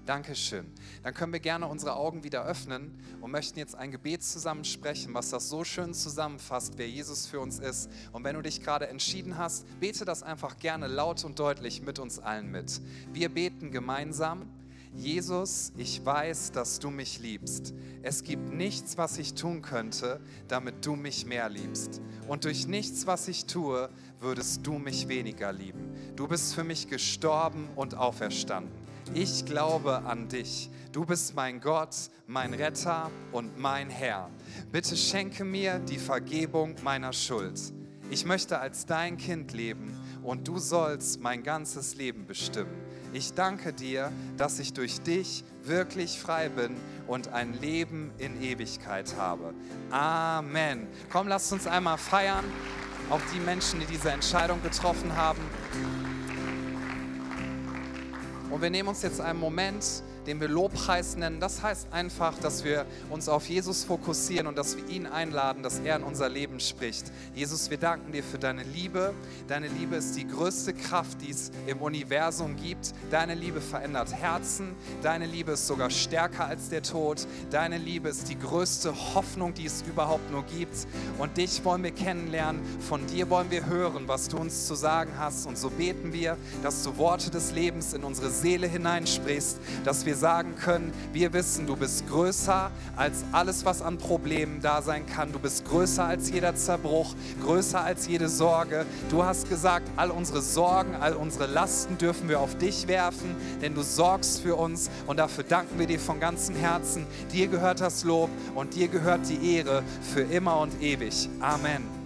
Dankeschön. 0.06 0.66
Dann 1.02 1.14
können 1.14 1.32
wir 1.32 1.40
gerne 1.40 1.68
unsere 1.68 1.96
Augen 1.96 2.26
wieder 2.26 2.44
öffnen 2.44 2.92
und 3.22 3.32
möchten 3.32 3.58
jetzt 3.58 3.76
ein 3.76 3.90
Gebet 3.90 4.22
zusammen 4.22 4.66
sprechen, 4.66 5.14
was 5.14 5.30
das 5.30 5.48
so 5.48 5.64
schön 5.64 5.94
zusammenfasst, 5.94 6.74
wer 6.78 6.90
Jesus 6.90 7.26
für 7.26 7.40
uns 7.40 7.60
ist. 7.60 7.90
Und 8.12 8.26
wenn 8.26 8.36
du 8.36 8.42
dich 8.42 8.62
gerade 8.62 8.90
entschieden 8.90 9.38
hast, 9.38 9.66
bete 9.80 10.04
das 10.04 10.22
einfach 10.22 10.58
gerne 10.58 10.88
laut 10.88 11.24
und 11.24 11.40
deutlich 11.40 11.82
mit 11.82 12.00
uns 12.00 12.20
allen 12.20 12.52
mit. 12.52 12.82
Wir 13.14 13.30
beten 13.30 13.72
gemeinsam. 13.72 14.50
Jesus, 14.94 15.72
ich 15.78 16.06
weiß, 16.06 16.52
dass 16.52 16.80
du 16.80 16.92
mich 16.92 17.20
liebst. 17.20 17.74
Es 18.04 18.24
gibt 18.24 18.54
nichts, 18.54 18.98
was 18.98 19.18
ich 19.18 19.34
tun 19.34 19.62
könnte, 19.64 20.20
damit 20.50 20.86
du 20.86 20.96
mich 20.96 21.26
mehr 21.26 21.50
liebst. 21.50 22.00
Und 22.28 22.44
durch 22.44 22.68
nichts, 22.68 23.08
was 23.08 23.28
ich 23.28 23.46
tue, 23.46 23.90
würdest 24.20 24.68
du 24.68 24.74
mich 24.74 25.08
weniger 25.08 25.52
lieben. 25.52 25.96
Du 26.16 26.28
bist 26.28 26.54
für 26.54 26.64
mich 26.64 26.90
gestorben 26.90 27.70
und 27.76 27.96
auferstanden 27.96 28.83
ich 29.16 29.46
glaube 29.46 30.04
an 30.06 30.28
dich. 30.28 30.70
Du 30.92 31.06
bist 31.06 31.36
mein 31.36 31.60
Gott, 31.60 31.96
mein 32.28 32.54
Retter 32.54 33.10
und 33.32 33.58
mein 33.58 33.90
Herr. 33.90 34.30
Bitte 34.72 34.96
schenke 34.98 35.44
mir 35.44 35.80
die 35.80 35.98
Vergebung 35.98 36.76
meiner 36.84 37.14
Schuld. 37.14 37.60
Ich 38.10 38.26
möchte 38.26 38.60
als 38.60 38.86
dein 38.86 39.18
Kind 39.18 39.54
leben 39.54 39.98
und 40.24 40.48
du 40.48 40.58
sollst 40.58 41.20
mein 41.20 41.44
ganzes 41.44 41.96
Leben 41.96 42.26
bestimmen. 42.26 42.74
Ich 43.12 43.34
danke 43.34 43.74
dir, 43.74 44.12
dass 44.38 44.60
ich 44.60 44.74
durch 44.74 45.02
dich 45.02 45.44
wirklich 45.64 46.20
frei 46.20 46.50
bin 46.50 46.76
und 47.08 47.30
ein 47.30 47.54
Leben 47.60 48.12
in 48.18 48.42
Ewigkeit 48.42 49.16
habe. 49.18 49.54
Amen. 49.92 50.88
Komm, 51.12 51.28
lasst 51.28 51.54
uns 51.54 51.68
einmal 51.68 51.98
feiern, 51.98 52.46
auch 53.10 53.22
die 53.34 53.40
Menschen, 53.40 53.80
die 53.80 53.86
diese 53.86 54.12
Entscheidung 54.12 54.62
getroffen 54.64 55.16
haben. 55.16 55.42
Und 58.54 58.62
wir 58.62 58.70
nehmen 58.70 58.90
uns 58.90 59.02
jetzt 59.02 59.20
einen 59.20 59.40
Moment, 59.40 59.84
den 60.28 60.40
wir 60.40 60.48
Lobpreis 60.48 61.16
nennen. 61.16 61.40
Das 61.40 61.62
heißt 61.62 61.88
einfach, 61.92 62.38
dass 62.40 62.64
wir 62.64 62.86
uns 63.10 63.30
auf 63.30 63.48
Jesus 63.48 63.84
fokussieren 63.84 64.48
und 64.48 64.58
dass 64.58 64.78
wir 64.78 64.88
ihn 64.88 65.06
einladen, 65.06 65.64
dass 65.64 65.80
er 65.80 65.98
in 65.98 66.04
unser 66.04 66.30
Leben 66.30 66.60
spricht. 66.60 67.12
Jesus, 67.36 67.70
wir 67.70 67.78
danken 67.78 68.12
dir 68.12 68.24
für 68.24 68.40
deine 68.40 68.64
Liebe. 68.64 69.14
Deine 69.48 69.68
Liebe 69.68 69.96
ist 69.96 70.16
die 70.16 70.28
größte 70.28 70.74
Kraft, 70.74 71.22
die 71.22 71.32
es 71.32 71.52
im 71.68 71.82
Universum 71.82 72.56
gibt. 72.56 72.94
Deine 73.12 73.36
Liebe 73.36 73.62
verändert 73.62 74.14
Herzen. 74.14 74.76
Deine 75.02 75.26
Liebe 75.26 75.54
ist 75.54 75.68
sogar 75.68 75.90
stärker 75.90 76.46
als 76.46 76.70
der 76.70 76.84
Tod. 76.84 77.28
Deine 77.52 77.78
Liebe 77.78 78.10
ist 78.10 78.30
die 78.30 78.40
größte 78.40 78.94
Hoffnung, 79.14 79.54
die 79.54 79.66
es 79.66 79.84
überhaupt 79.88 80.32
nur 80.32 80.44
gibt. 80.44 80.88
Und 81.18 81.38
dich 81.38 81.64
wollen 81.66 81.84
wir 81.84 81.92
kennenlernen. 81.92 82.62
Von 82.80 83.06
dir 83.08 83.30
wollen 83.30 83.52
wir 83.52 83.66
hören, 83.66 84.08
was 84.08 84.28
du 84.28 84.38
uns 84.38 84.68
zu 84.68 84.76
sagen 84.76 85.12
hast. 85.18 85.46
Und 85.46 85.58
so 85.58 85.70
beten 85.70 86.14
wir, 86.14 86.38
dass 86.62 86.84
du 86.84 86.98
Worte 86.98 87.30
des 87.30 87.52
Lebens 87.52 87.94
in 87.94 88.04
unsere 88.04 88.30
Seele 88.30 88.68
hineinsprichst, 88.68 89.60
dass 89.84 90.06
wir 90.14 90.18
sagen 90.20 90.54
können, 90.56 90.94
wir 91.12 91.34
wissen, 91.34 91.66
du 91.66 91.76
bist 91.76 92.08
größer 92.08 92.70
als 92.96 93.24
alles, 93.32 93.66
was 93.66 93.82
an 93.82 93.98
Problemen 93.98 94.62
da 94.62 94.84
sein 94.84 95.08
kann. 95.08 95.32
Du 95.32 95.40
bist 95.40 95.66
größer 95.66 96.06
als 96.06 96.30
jeder 96.30 96.54
Zerbruch, 96.54 97.16
größer 97.42 97.82
als 97.82 98.06
jede 98.08 98.30
Sorge. 98.30 98.86
Du 99.10 99.24
hast 99.24 99.50
gesagt, 99.50 99.90
all 99.96 100.12
unsere 100.12 100.44
Sorgen, 100.44 100.94
all 100.94 101.14
unsere 101.14 101.48
Lasten 101.48 101.98
dürfen 101.98 102.30
wir 102.30 102.42
auf 102.42 102.56
dich 102.60 102.88
werfen, 102.88 103.36
denn 103.64 103.74
du 103.74 103.82
sorgst 103.82 104.42
für 104.42 104.56
uns 104.56 104.92
und 105.08 105.18
dafür 105.18 105.46
danken 105.46 105.80
wir 105.80 105.88
dir 105.88 106.00
von 106.00 106.20
ganzem 106.20 106.56
Herzen. 106.56 107.08
Dir 107.32 107.48
gehört 107.48 107.82
das 107.82 108.04
Lob 108.04 108.30
und 108.54 108.76
dir 108.76 108.90
gehört 108.90 109.28
die 109.30 109.56
Ehre 109.56 109.82
für 110.14 110.22
immer 110.22 110.60
und 110.60 110.80
ewig. 110.80 111.28
Amen. 111.40 112.03